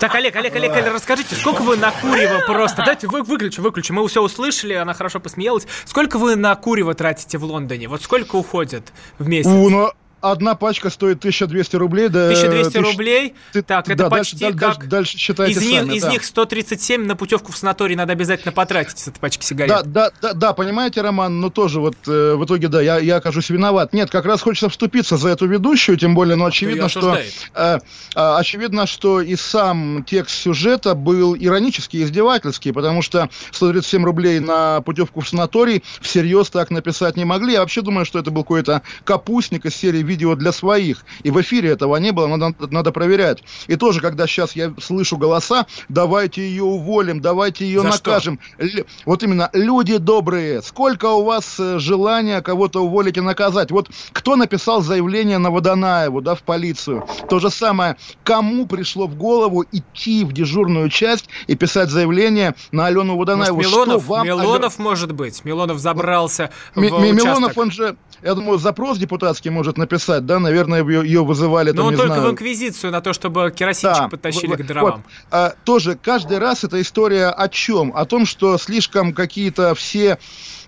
Так, 0.00 0.14
Олег, 0.14 0.36
Олег, 0.36 0.54
Олег, 0.54 0.72
Олег, 0.72 0.94
расскажите, 0.94 1.34
сколько 1.34 1.62
вы 1.62 1.76
на 1.76 1.90
Курево 1.90 2.40
просто... 2.46 2.82
Дайте 2.84 3.06
вы, 3.06 3.22
выключим, 3.22 3.62
выключим. 3.62 3.96
Мы 3.96 4.06
все 4.08 4.22
услышали, 4.22 4.74
она 4.74 4.94
хорошо 4.94 5.20
посмеялась. 5.20 5.66
Сколько 5.84 6.18
вы 6.18 6.36
на 6.36 6.54
Курево 6.54 6.94
тратите 6.94 7.38
в 7.38 7.44
Лондоне? 7.44 7.88
Вот 7.88 8.02
сколько 8.02 8.36
уходит 8.36 8.92
в 9.18 9.28
месяц? 9.28 9.50
У, 9.50 9.68
ну, 9.70 9.92
одна 10.20 10.54
пачка 10.54 10.90
стоит 10.90 11.18
1200 11.18 11.76
рублей. 11.76 12.08
Да, 12.08 12.26
1200 12.26 12.72
тысяч- 12.72 12.82
рублей? 12.92 13.34
Ты- 13.52 13.62
так, 13.62 13.86
да, 13.86 13.94
это 13.94 14.08
дальше- 14.08 14.32
почти 14.32 14.38
дальше- 14.38 14.58
как... 14.58 14.76
дальше- 14.76 14.88
дальше 14.88 15.18
считайте 15.18 15.52
из, 15.52 15.62
них, 15.62 15.80
сами, 15.80 15.94
из 15.96 16.02
да. 16.02 16.10
них 16.10 16.24
137 16.24 17.04
на 17.04 17.16
путевку 17.16 17.52
в 17.52 17.56
санаторий 17.56 17.96
надо 17.96 18.12
обязательно 18.12 18.52
потратить 18.52 18.98
с 18.98 19.08
этой 19.08 19.18
пачки 19.18 19.44
сигарет. 19.44 19.72
Да, 19.72 19.82
да, 19.82 20.10
да, 20.20 20.32
да, 20.32 20.52
понимаете, 20.52 21.02
Роман, 21.02 21.40
но 21.40 21.50
тоже 21.50 21.80
вот 21.80 21.96
э, 22.06 22.34
в 22.34 22.44
итоге, 22.44 22.68
да, 22.68 22.80
я, 22.80 22.98
я 22.98 23.16
окажусь 23.16 23.50
виноват. 23.50 23.92
Нет, 23.92 24.10
как 24.10 24.24
раз 24.24 24.42
хочется 24.42 24.68
вступиться 24.68 25.16
за 25.16 25.28
эту 25.28 25.46
ведущую, 25.46 25.96
тем 25.98 26.14
более, 26.14 26.36
но 26.36 26.46
очевидно, 26.46 26.88
что, 26.88 27.16
э, 27.16 27.24
э, 27.54 27.78
очевидно, 28.14 28.86
что 28.86 29.20
и 29.20 29.36
сам 29.36 30.04
текст 30.04 30.34
сюжета 30.36 30.94
был 30.94 31.36
иронический, 31.36 32.02
издевательский, 32.02 32.72
потому 32.72 33.02
что 33.02 33.28
137 33.52 34.04
рублей 34.04 34.40
на 34.40 34.80
путевку 34.80 35.20
в 35.20 35.28
санаторий 35.28 35.82
всерьез 36.00 36.50
так 36.50 36.70
написать 36.70 37.16
не 37.16 37.24
могли. 37.24 37.52
Я 37.54 37.60
вообще 37.60 37.82
думаю, 37.82 38.04
что 38.04 38.18
это 38.18 38.30
был 38.30 38.42
какой-то 38.42 38.82
капустник 39.04 39.66
из 39.66 39.74
серии 39.76 40.02
видео 40.08 40.34
для 40.34 40.52
своих. 40.52 41.04
И 41.22 41.30
в 41.30 41.40
эфире 41.40 41.70
этого 41.70 41.96
не 41.98 42.10
было, 42.10 42.26
надо, 42.26 42.54
надо 42.70 42.90
проверять. 42.92 43.42
И 43.68 43.76
тоже, 43.76 44.00
когда 44.00 44.26
сейчас 44.26 44.56
я 44.56 44.72
слышу 44.82 45.16
голоса, 45.16 45.66
давайте 45.88 46.42
ее 46.42 46.64
уволим, 46.64 47.20
давайте 47.20 47.64
ее 47.66 47.82
За 47.82 47.92
что? 47.92 48.10
накажем. 48.10 48.40
Лю- 48.58 48.86
Вот 49.06 49.22
именно, 49.22 49.50
люди 49.52 49.98
добрые, 49.98 50.62
сколько 50.62 51.06
у 51.10 51.24
вас 51.24 51.56
э, 51.60 51.78
желания 51.78 52.40
кого-то 52.40 52.82
уволить 52.84 53.16
и 53.16 53.20
наказать? 53.20 53.70
Вот 53.70 53.88
кто 54.12 54.36
написал 54.36 54.80
заявление 54.82 55.38
на 55.38 55.50
Водонаеву, 55.50 56.20
да, 56.22 56.34
в 56.34 56.42
полицию? 56.42 57.04
То 57.28 57.38
же 57.38 57.50
самое, 57.50 57.96
кому 58.24 58.66
пришло 58.66 59.06
в 59.06 59.14
голову 59.14 59.64
идти 59.70 60.24
в 60.24 60.32
дежурную 60.32 60.88
часть 60.88 61.28
и 61.46 61.54
писать 61.54 61.90
заявление 61.90 62.54
на 62.72 62.86
Алену 62.86 63.14
Может, 63.14 63.18
Водонаеву? 63.18 63.60
Милонов, 63.60 64.02
Что 64.04 64.12
вам, 64.14 64.26
Милонов 64.26 64.78
может 64.78 65.12
быть. 65.12 65.44
Милонов 65.44 65.78
забрался 65.78 66.50
Ми- 66.74 66.88
в 66.88 66.92
Ми- 66.92 67.12
участок. 67.12 67.24
Милонов, 67.26 67.58
он 67.58 67.70
же, 67.70 67.96
я 68.22 68.34
думаю, 68.34 68.58
запрос 68.58 68.98
депутатский 68.98 69.50
может 69.50 69.76
написать, 69.76 69.97
да, 70.06 70.38
наверное, 70.38 70.82
ее, 70.84 71.02
ее 71.04 71.24
вызывали, 71.24 71.70
не 71.70 71.76
только 71.96 72.06
знаю. 72.14 72.22
в 72.28 72.30
инквизицию 72.32 72.92
на 72.92 73.00
то, 73.00 73.12
чтобы 73.12 73.52
керосинчик 73.54 73.98
Да, 74.02 74.08
подтащили 74.08 74.54
в- 74.54 74.58
к 74.58 74.66
дровам. 74.66 75.02
вот, 75.04 75.12
а, 75.30 75.54
тоже 75.64 75.96
каждый 76.00 76.38
раз 76.38 76.64
эта 76.64 76.80
история 76.80 77.28
о 77.28 77.48
чем? 77.48 77.92
О 77.94 78.04
том, 78.04 78.26
что 78.26 78.58
слишком 78.58 79.12
какие-то 79.12 79.74
все, 79.74 80.18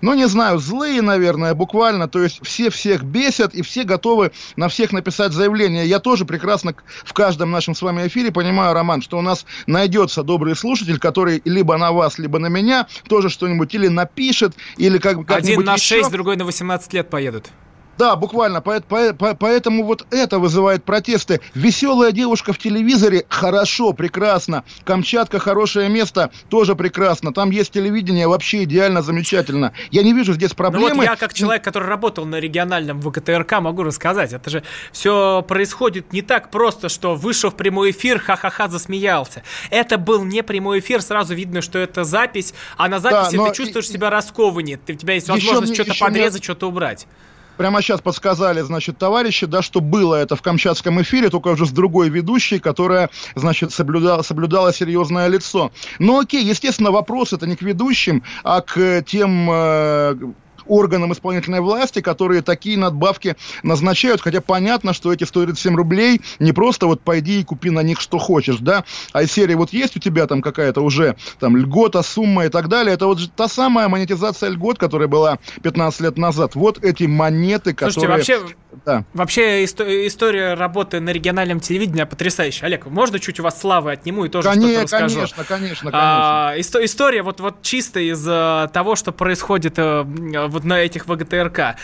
ну 0.01 0.15
не 0.15 0.27
знаю, 0.29 0.59
злые, 0.59 1.03
наверное, 1.03 1.55
буквально, 1.55 2.09
то 2.09 2.23
есть 2.23 2.41
все 2.45 2.71
всех 2.71 3.03
бесят 3.03 3.55
и 3.55 3.63
все 3.63 3.85
готовы 3.85 4.33
на 4.57 4.69
всех 4.69 4.93
написать 4.93 5.33
заявление. 5.33 5.87
Я 5.87 5.99
тоже 5.99 6.25
прекрасно 6.25 6.75
в 7.05 7.13
каждом 7.13 7.51
нашем 7.51 7.75
с 7.75 7.83
вами 7.83 8.07
эфире 8.07 8.31
понимаю, 8.33 8.75
Роман, 8.75 9.03
что 9.03 9.19
у 9.19 9.23
нас 9.23 9.45
найдется 9.67 10.23
добрый 10.23 10.57
слушатель, 10.57 10.99
который 10.99 11.43
либо 11.45 11.77
на 11.77 11.93
вас, 11.93 12.19
либо 12.19 12.39
на 12.39 12.47
меня 12.49 12.87
тоже 13.09 13.29
что-нибудь 13.29 13.75
или 13.75 13.89
напишет, 13.89 14.55
или 14.77 14.99
как, 14.99 15.13
Один 15.13 15.25
как-нибудь 15.27 15.67
на 15.67 15.75
еще. 15.75 15.97
6, 15.97 16.11
другой 16.11 16.37
на 16.37 16.45
18 16.45 16.93
лет 16.93 17.11
поедут. 17.11 17.49
Да, 18.01 18.17
буквально. 18.17 18.63
По- 18.63 18.81
по- 18.81 19.13
по- 19.13 19.35
Поэтому 19.35 19.85
вот 19.85 20.07
это 20.11 20.39
вызывает 20.39 20.85
протесты. 20.85 21.43
Веселая 21.55 22.13
девушка 22.13 22.55
в 22.55 22.59
телевизоре 22.59 23.27
хорошо, 23.29 23.93
прекрасно. 23.93 24.65
Камчатка 24.85 25.39
хорошее 25.39 25.91
место, 25.91 26.31
тоже 26.49 26.75
прекрасно. 26.75 27.35
Там 27.35 27.51
есть 27.51 27.73
телевидение, 27.73 28.27
вообще 28.27 28.65
идеально, 28.65 29.03
замечательно. 29.03 29.75
Я 29.91 30.03
не 30.03 30.15
вижу 30.15 30.33
здесь 30.33 30.51
Ну 30.53 30.57
проблемы. 30.57 30.95
вот 30.95 31.05
я, 31.05 31.17
как 31.17 31.35
человек, 31.35 31.63
который 31.63 31.89
работал 31.89 32.25
на 32.25 32.37
региональном 32.37 33.03
ВКТРК, 33.03 33.61
могу 33.61 33.83
рассказать. 33.83 34.33
Это 34.33 34.49
же 34.49 34.63
все 34.93 35.43
происходит 35.47 36.11
не 36.15 36.23
так 36.23 36.51
просто, 36.51 36.89
что 36.89 37.15
вышел 37.15 37.51
в 37.51 37.55
прямой 37.55 37.91
эфир, 37.91 38.19
ха-ха-ха, 38.19 38.69
засмеялся. 38.69 39.43
Это 39.69 39.99
был 39.99 40.25
не 40.25 40.43
прямой 40.43 40.79
эфир, 40.79 41.03
сразу 41.03 41.35
видно, 41.35 41.61
что 41.61 41.79
это 41.79 42.05
запись, 42.05 42.55
а 42.79 42.89
на 42.89 42.99
записи 42.99 43.37
но 43.37 43.49
ты 43.49 43.55
чувствуешь 43.57 43.89
себя 43.91 44.09
раскованнее, 44.09 44.79
ты, 44.79 44.95
у 44.95 44.97
тебя 44.97 45.13
есть 45.15 45.29
возможность 45.29 45.75
что-то 45.75 45.91
еще 45.93 46.05
мне- 46.05 46.13
подрезать, 46.15 46.43
что-то 46.45 46.67
убрать. 46.67 47.07
Прямо 47.61 47.83
сейчас 47.83 48.01
подсказали, 48.01 48.63
значит, 48.63 48.97
товарищи, 48.97 49.45
да, 49.45 49.61
что 49.61 49.83
было 49.83 50.15
это 50.15 50.35
в 50.35 50.41
камчатском 50.41 51.03
эфире, 51.03 51.29
только 51.29 51.49
уже 51.49 51.67
с 51.67 51.71
другой 51.71 52.09
ведущей, 52.09 52.59
которая, 52.59 53.11
значит, 53.35 53.71
соблюдала, 53.71 54.23
соблюдала 54.23 54.73
серьезное 54.73 55.29
лицо. 55.29 55.71
Ну 55.99 56.19
окей, 56.19 56.43
естественно, 56.43 56.91
вопрос 56.91 57.35
это 57.35 57.47
не 57.47 57.57
к 57.57 57.61
ведущим, 57.61 58.23
а 58.45 58.63
к 58.63 59.03
тем 59.03 59.51
э, 59.51 60.17
органам 60.71 61.13
исполнительной 61.13 61.61
власти, 61.61 62.01
которые 62.01 62.43
такие 62.43 62.79
надбавки 62.79 63.37
назначают, 63.63 64.21
хотя 64.21 64.41
понятно, 64.41 64.93
что 64.93 65.13
эти 65.13 65.25
137 65.25 65.75
рублей 65.77 66.21
не 66.39 66.53
просто 66.53 66.87
вот 66.87 67.03
пойди 67.03 67.41
и 67.41 67.45
купи 67.45 67.71
на 67.71 67.81
них 67.83 68.01
что 68.01 68.19
хочешь, 68.19 68.59
да, 68.61 68.85
а 69.13 69.23
из 69.23 69.33
серии 69.33 69.55
вот 69.55 69.73
есть 69.73 69.97
у 69.97 70.01
тебя 70.01 70.27
там 70.27 70.41
какая-то 70.43 70.81
уже 70.81 71.17
там 71.39 71.57
льгота, 71.57 72.03
сумма 72.03 72.47
и 72.47 72.49
так 72.49 72.69
далее, 72.69 72.95
это 72.95 73.07
вот 73.07 73.19
же 73.19 73.29
та 73.29 73.49
самая 73.49 73.89
монетизация 73.89 74.49
льгот, 74.51 74.79
которая 74.79 75.09
была 75.09 75.39
15 75.63 76.01
лет 76.01 76.19
назад, 76.19 76.55
вот 76.55 76.83
эти 76.85 77.05
монеты, 77.05 77.75
Слушайте, 77.77 78.01
которые... 78.01 78.17
вообще, 78.17 78.41
Да. 78.87 79.05
вообще 79.13 79.65
исто- 79.65 80.07
история 80.07 80.55
работы 80.55 81.01
на 81.01 81.11
региональном 81.11 81.61
телевидении 81.61 82.05
потрясающая. 82.05 82.67
Олег, 82.67 82.87
можно 82.87 83.19
чуть 83.19 83.41
у 83.41 83.43
вас 83.43 83.61
славы 83.61 83.93
отниму 83.93 84.25
и 84.25 84.29
тоже 84.29 84.49
Коне- 84.49 84.69
что-то 84.69 84.83
расскажу? 84.85 85.15
конечно, 85.17 85.45
конечно, 85.45 85.91
конечно. 85.91 85.91
А, 85.93 86.55
исто- 86.59 86.85
история 86.85 87.23
вот, 87.23 87.41
вот 87.41 87.63
чисто 87.63 88.01
из 88.01 88.25
э, 88.27 88.69
того, 88.73 88.95
что 88.97 89.13
происходит 89.13 89.75
э, 89.79 90.05
вот 90.61 90.65
на 90.65 90.81
этих 90.81 91.07
ВГТРК. 91.07 91.77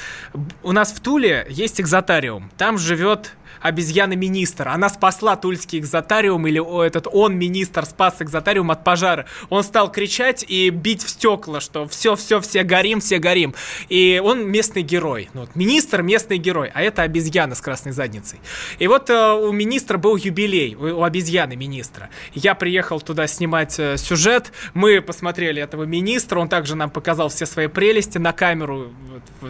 У 0.62 0.72
нас 0.72 0.92
в 0.92 1.00
Туле 1.00 1.46
есть 1.48 1.80
экзотариум. 1.80 2.50
Там 2.56 2.78
живет 2.78 3.32
обезьяна-министр. 3.66 4.68
Она 4.68 4.88
спасла 4.88 5.36
тульский 5.36 5.78
экзотариум, 5.78 6.46
или 6.46 6.58
о, 6.58 6.82
этот 6.82 7.06
он, 7.12 7.36
министр, 7.36 7.84
спас 7.84 8.16
экзотариум 8.20 8.70
от 8.70 8.84
пожара. 8.84 9.26
Он 9.48 9.62
стал 9.62 9.90
кричать 9.90 10.44
и 10.46 10.70
бить 10.70 11.02
в 11.02 11.10
стекла, 11.10 11.60
что 11.60 11.86
все-все, 11.86 12.40
все 12.40 12.62
горим, 12.62 13.00
все 13.00 13.18
горим. 13.18 13.54
И 13.88 14.20
он 14.22 14.48
местный 14.48 14.82
герой. 14.82 15.30
Ну, 15.34 15.40
вот 15.42 15.54
министр 15.54 16.02
местный 16.02 16.38
герой, 16.38 16.70
а 16.74 16.82
это 16.82 17.02
обезьяна 17.02 17.54
с 17.54 17.60
красной 17.60 17.92
задницей. 17.92 18.40
И 18.78 18.86
вот 18.86 19.10
э, 19.10 19.32
у 19.32 19.52
министра 19.52 19.98
был 19.98 20.16
юбилей, 20.16 20.74
у, 20.74 21.00
у 21.00 21.02
обезьяны 21.02 21.56
министра. 21.56 22.10
Я 22.34 22.54
приехал 22.54 23.00
туда 23.00 23.26
снимать 23.26 23.78
э, 23.78 23.96
сюжет, 23.96 24.52
мы 24.74 25.00
посмотрели 25.00 25.62
этого 25.62 25.84
министра, 25.84 26.38
он 26.38 26.48
также 26.48 26.74
нам 26.74 26.90
показал 26.90 27.28
все 27.28 27.46
свои 27.46 27.66
прелести 27.66 28.18
на 28.18 28.32
камеру. 28.32 28.92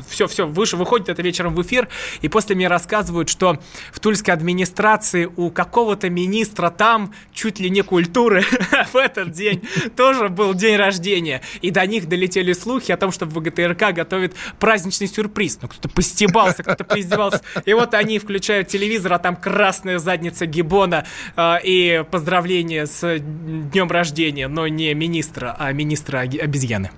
Все-все, 0.08 0.46
выше 0.46 0.76
выходит 0.76 1.08
это 1.08 1.22
вечером 1.22 1.54
в 1.54 1.62
эфир, 1.62 1.88
и 2.22 2.28
после 2.28 2.54
мне 2.56 2.68
рассказывают, 2.68 3.28
что 3.28 3.58
в 3.92 4.00
тульской 4.06 4.32
администрации 4.32 5.28
у 5.36 5.50
какого-то 5.50 6.08
министра 6.08 6.70
там 6.70 7.12
чуть 7.32 7.58
ли 7.58 7.68
не 7.68 7.82
культуры 7.82 8.44
в 8.92 8.96
этот 8.96 9.32
день 9.32 9.66
тоже 9.96 10.28
был 10.28 10.54
день 10.54 10.76
рождения. 10.76 11.42
И 11.60 11.72
до 11.72 11.84
них 11.86 12.06
долетели 12.06 12.52
слухи 12.52 12.92
о 12.92 12.96
том, 12.96 13.10
что 13.10 13.26
в 13.26 13.30
ВГТРК 13.30 13.92
готовит 13.92 14.36
праздничный 14.60 15.08
сюрприз. 15.08 15.58
Ну, 15.60 15.66
кто-то 15.66 15.88
постебался, 15.88 16.62
кто-то 16.62 16.84
поиздевался. 16.84 17.42
И 17.64 17.72
вот 17.74 17.94
они 17.94 18.20
включают 18.20 18.68
телевизор, 18.68 19.14
а 19.14 19.18
там 19.18 19.34
красная 19.34 19.98
задница 19.98 20.46
Гибона 20.46 21.04
э, 21.34 21.56
и 21.64 22.04
поздравление 22.08 22.86
с 22.86 23.18
днем 23.18 23.90
рождения, 23.90 24.46
но 24.46 24.68
не 24.68 24.94
министра, 24.94 25.56
а 25.58 25.72
министра 25.72 26.20
обезьяны. 26.20 26.92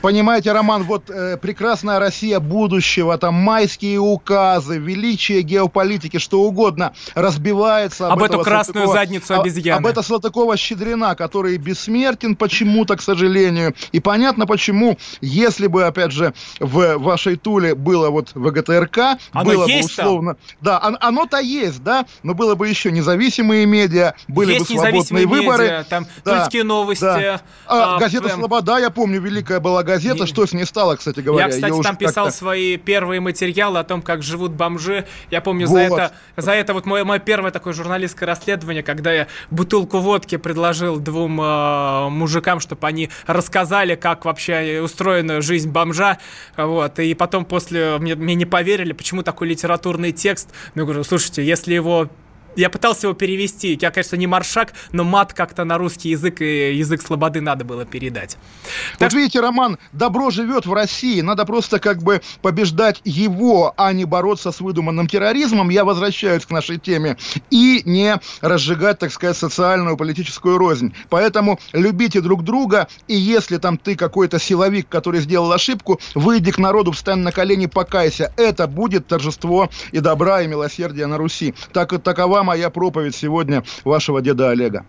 Понимаете, 0.00 0.52
Роман, 0.52 0.84
вот 0.84 1.10
э, 1.10 1.36
прекрасная 1.38 1.98
Россия 1.98 2.38
будущего, 2.38 3.18
там 3.18 3.34
майские 3.34 3.98
указы, 3.98 4.78
величие 4.78 5.42
геополитики, 5.42 6.18
что 6.18 6.42
угодно, 6.42 6.92
разбивается 7.14 8.06
об, 8.06 8.20
об 8.20 8.22
эту 8.22 8.38
красную 8.40 8.86
Салтыкова, 8.86 8.94
задницу 8.94 9.40
обезьяны. 9.40 9.78
Об 9.78 9.86
это 9.86 10.02
Салтыкова-Щедрина, 10.02 11.16
который 11.16 11.56
бессмертен 11.56 12.36
почему-то, 12.36 12.96
к 12.96 13.02
сожалению. 13.02 13.74
И 13.90 13.98
понятно 13.98 14.46
почему, 14.46 14.98
если 15.20 15.66
бы, 15.66 15.84
опять 15.84 16.12
же, 16.12 16.32
в 16.60 16.98
вашей 16.98 17.34
Туле 17.36 17.74
было 17.74 18.10
вот 18.10 18.30
ВГТРК, 18.34 19.18
оно 19.32 19.50
было 19.50 19.66
бы 19.66 19.80
условно... 19.80 20.34
Там? 20.34 20.42
Да, 20.60 20.96
оно-то 21.00 21.38
есть, 21.38 21.82
да, 21.82 22.06
но 22.22 22.34
было 22.34 22.54
бы 22.54 22.68
еще 22.68 22.92
независимые 22.92 23.66
медиа, 23.66 24.14
были 24.28 24.52
есть 24.52 24.70
бы 24.70 24.78
свободные 24.78 25.26
выборы. 25.26 25.64
Медиа, 25.64 25.84
там 25.88 26.06
да, 26.24 26.38
Тульские 26.38 26.62
новости. 26.62 27.02
Да. 27.02 27.40
А, 27.66 27.96
а, 27.96 27.98
газета 27.98 28.24
прям... 28.24 28.38
«Слобода», 28.38 28.78
я 28.78 28.90
помню, 28.90 29.20
великая 29.20 29.58
была 29.58 29.82
газета, 29.88 30.26
что 30.26 30.46
с 30.46 30.52
ней 30.52 30.64
стало, 30.64 30.96
кстати 30.96 31.20
говоря. 31.20 31.46
Я, 31.46 31.50
кстати, 31.50 31.82
там 31.82 31.96
писал 31.96 32.30
свои 32.30 32.76
первые 32.76 33.20
материалы 33.20 33.78
о 33.78 33.84
том, 33.84 34.02
как 34.02 34.22
живут 34.22 34.52
бомжи. 34.52 35.06
Я 35.30 35.40
помню 35.40 35.66
вот. 35.66 35.74
за 35.74 35.80
это, 35.80 36.12
за 36.36 36.52
это 36.52 36.74
вот 36.74 36.86
мое, 36.86 37.04
мое 37.04 37.18
первое 37.18 37.50
такое 37.50 37.72
журналистское 37.72 38.26
расследование, 38.26 38.82
когда 38.82 39.12
я 39.12 39.26
бутылку 39.50 39.98
водки 39.98 40.36
предложил 40.36 40.98
двум 40.98 41.40
э, 41.40 42.08
мужикам, 42.10 42.60
чтобы 42.60 42.86
они 42.86 43.10
рассказали, 43.26 43.94
как 43.94 44.24
вообще 44.24 44.80
устроена 44.82 45.40
жизнь 45.40 45.70
бомжа. 45.70 46.18
Вот. 46.56 46.98
И 46.98 47.14
потом 47.14 47.44
после 47.44 47.98
мне, 47.98 48.14
мне 48.14 48.34
не 48.34 48.46
поверили, 48.46 48.92
почему 48.92 49.22
такой 49.22 49.48
литературный 49.48 50.12
текст. 50.12 50.50
Ну, 50.74 50.82
я 50.82 50.86
говорю, 50.86 51.04
слушайте, 51.04 51.44
если 51.44 51.74
его 51.74 52.08
я 52.56 52.70
пытался 52.70 53.06
его 53.06 53.14
перевести. 53.14 53.78
Я, 53.80 53.90
конечно, 53.90 54.16
не 54.16 54.26
маршак, 54.26 54.72
но 54.92 55.04
мат 55.04 55.32
как-то 55.32 55.64
на 55.64 55.78
русский 55.78 56.10
язык 56.10 56.40
и 56.40 56.74
язык 56.74 57.02
слободы 57.02 57.40
надо 57.40 57.64
было 57.64 57.84
передать. 57.84 58.36
Вот 58.92 58.98
так... 58.98 59.12
видите, 59.12 59.40
Роман, 59.40 59.78
добро 59.92 60.30
живет 60.30 60.66
в 60.66 60.72
России. 60.72 61.20
Надо 61.20 61.44
просто 61.44 61.78
как 61.78 62.02
бы 62.02 62.20
побеждать 62.42 63.00
его, 63.04 63.74
а 63.76 63.92
не 63.92 64.04
бороться 64.04 64.50
с 64.50 64.60
выдуманным 64.60 65.06
терроризмом. 65.06 65.68
Я 65.68 65.84
возвращаюсь 65.84 66.46
к 66.46 66.50
нашей 66.50 66.78
теме. 66.78 67.16
И 67.50 67.82
не 67.84 68.18
разжигать, 68.40 68.98
так 68.98 69.12
сказать, 69.12 69.36
социальную 69.36 69.96
политическую 69.96 70.58
рознь. 70.58 70.94
Поэтому 71.08 71.60
любите 71.72 72.20
друг 72.20 72.42
друга. 72.42 72.88
И 73.06 73.14
если 73.14 73.58
там 73.58 73.78
ты 73.78 73.94
какой-то 73.94 74.38
силовик, 74.38 74.88
который 74.88 75.20
сделал 75.20 75.52
ошибку, 75.52 76.00
выйди 76.14 76.50
к 76.50 76.58
народу, 76.58 76.92
встань 76.92 77.20
на 77.20 77.32
колени, 77.32 77.66
покайся. 77.66 78.32
Это 78.36 78.66
будет 78.66 79.06
торжество 79.06 79.70
и 79.92 80.00
добра, 80.00 80.42
и 80.42 80.46
милосердия 80.46 81.06
на 81.06 81.18
Руси. 81.18 81.54
Так, 81.72 82.02
такова 82.02 82.37
моя 82.42 82.70
проповедь 82.70 83.14
сегодня 83.14 83.64
вашего 83.84 84.20
деда 84.20 84.50
Олега. 84.50 84.84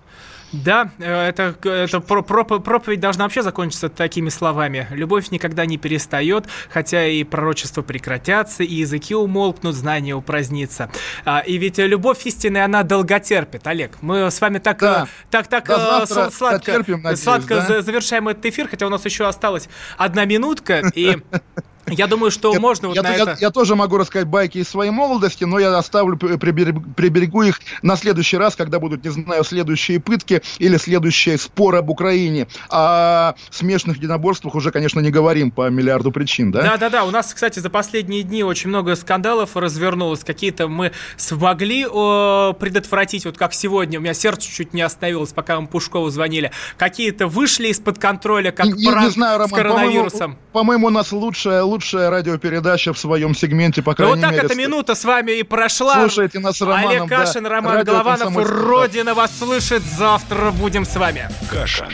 Да, 0.52 0.92
э, 0.98 1.30
это, 1.30 1.56
это 1.64 2.00
проповедь 2.00 3.00
должна 3.00 3.26
вообще 3.26 3.44
закончиться 3.44 3.90
такими 3.90 4.30
словами. 4.30 4.88
Любовь 4.92 5.30
никогда 5.30 5.66
не 5.66 5.78
перестает, 5.78 6.46
хотя 6.70 7.06
и 7.06 7.24
пророчества 7.24 7.82
прекратятся, 7.82 8.64
и 8.64 8.74
языки 8.74 9.14
умолкнут, 9.14 9.76
знания 9.76 10.16
упразднится. 10.16 10.90
А, 11.24 11.40
и 11.40 11.58
ведь 11.58 11.78
любовь 11.78 12.26
истинная, 12.26 12.66
она 12.66 12.84
долготерпит, 12.84 13.68
Олег. 13.68 13.98
Мы 14.02 14.32
с 14.32 14.42
вами 14.42 14.58
так, 14.58 14.80
да. 14.80 15.08
так, 15.30 15.48
так 15.48 15.68
да, 15.68 16.06
сладко, 16.32 16.84
надеюсь, 16.88 17.22
сладко 17.22 17.66
да? 17.68 17.82
завершаем 17.82 18.28
этот 18.28 18.46
эфир, 18.48 18.68
хотя 18.68 18.88
у 18.88 18.90
нас 18.90 19.06
еще 19.06 19.28
осталась 19.28 19.70
одна 19.98 20.26
минутка, 20.26 20.82
и 20.96 21.18
я 21.92 22.08
думаю, 22.08 22.32
что 22.32 22.54
я, 22.54 22.60
можно 22.60 22.88
вот 22.88 22.96
я, 22.96 23.04
на 23.04 23.10
я, 23.10 23.24
это... 23.24 23.38
Я 23.40 23.50
тоже 23.52 23.76
могу 23.76 23.98
рассказать 23.98 24.28
байки 24.28 24.58
из 24.58 24.70
своей 24.70 24.92
молодости, 24.92 25.44
но 25.44 25.60
я 25.60 25.78
оставлю, 25.78 26.18
приберегу 26.18 27.44
их 27.44 27.60
на 27.82 27.96
следующий 27.96 28.38
раз, 28.38 28.56
когда 28.56 28.80
будут, 28.80 29.04
не 29.04 29.10
знаю, 29.10 29.44
следующие 29.44 30.00
пытки 30.00 30.42
или 30.58 30.78
следующие 30.78 31.38
споры 31.38 31.78
об 31.78 31.90
Украине. 31.90 32.48
О 32.70 33.34
смешанных 33.52 33.98
единоборствах 33.98 34.56
уже, 34.56 34.72
конечно, 34.72 35.00
не 35.00 35.12
говорим 35.12 35.52
по 35.52 35.70
миллиарду 35.70 36.12
причин, 36.12 36.52
да? 36.52 36.64
Да-да-да, 36.64 37.04
у 37.04 37.12
нас, 37.12 37.34
кстати, 37.34 37.60
за 37.60 37.70
последние 37.70 38.24
дни 38.24 38.44
очень 38.44 38.70
много 38.70 38.96
скандалов 38.96 39.56
развернулось. 39.56 40.24
Какие-то 40.24 40.68
мы 40.68 40.92
смогли 41.18 41.86
о, 41.88 42.54
предотвратить, 42.54 43.26
вот 43.26 43.38
как 43.38 43.54
сегодня, 43.54 44.00
у 44.00 44.02
меня 44.02 44.14
сердце 44.14 44.50
чуть 44.52 44.74
не 44.74 44.82
остановилось, 44.82 45.34
пока 45.34 45.60
мы 45.60 45.68
Пушкову 45.68 46.10
звонили. 46.10 46.52
Какие-то 46.78 47.28
вышли 47.28 47.68
из-под 47.68 48.00
контроля, 48.00 48.52
как 48.52 48.66
не, 48.66 48.86
не 48.86 49.10
знаю, 49.12 49.38
Роман, 49.38 49.50
с 49.50 49.52
коронавирусом. 49.52 50.38
По-моему, 50.52 50.70
по-моему, 50.70 50.88
у 50.88 50.90
нас 50.92 51.12
лучшая, 51.12 51.64
лучшая 51.64 51.79
лучшая 51.80 52.10
радиопередача 52.10 52.92
в 52.92 53.00
своем 53.00 53.34
сегменте, 53.34 53.82
по 53.82 53.96
крайней 53.96 54.16
мере. 54.16 54.22
Ну 54.22 54.28
вот 54.28 54.36
так 54.36 54.44
мере. 54.44 54.54
эта 54.54 54.70
минута 54.70 54.96
с 54.96 55.06
вами 55.06 55.32
и 55.40 55.44
прошла. 55.44 55.94
Слушайте 55.94 56.40
нас, 56.40 56.60
Романом. 56.60 56.90
Олег 56.90 57.08
Кашин, 57.08 57.44
да. 57.44 57.50
Роман 57.50 57.84
Голованов, 57.86 58.36
Родина 58.36 59.14
вас 59.14 59.32
слышит. 59.38 59.82
Завтра 59.82 60.52
будем 60.52 60.86
с 60.86 60.94
вами. 60.98 61.30
Кашин. 61.50 61.88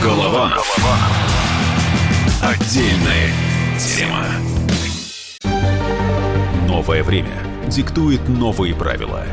Голованов. 0.00 0.78
Отдельная 2.40 3.32
тема. 3.80 4.26
Новое 6.68 7.02
время 7.02 7.42
диктует 7.66 8.28
новые 8.28 8.76
правила. 8.76 9.24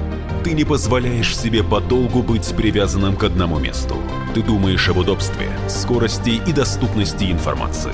Ты 0.43 0.53
не 0.53 0.63
позволяешь 0.63 1.38
себе 1.38 1.63
подолгу 1.63 2.23
быть 2.23 2.51
привязанным 2.55 3.15
к 3.15 3.23
одному 3.25 3.59
месту. 3.59 3.95
Ты 4.34 4.41
думаешь 4.41 4.89
об 4.89 4.97
удобстве, 4.97 5.51
скорости 5.67 6.41
и 6.47 6.51
доступности 6.51 7.25
информации. 7.25 7.93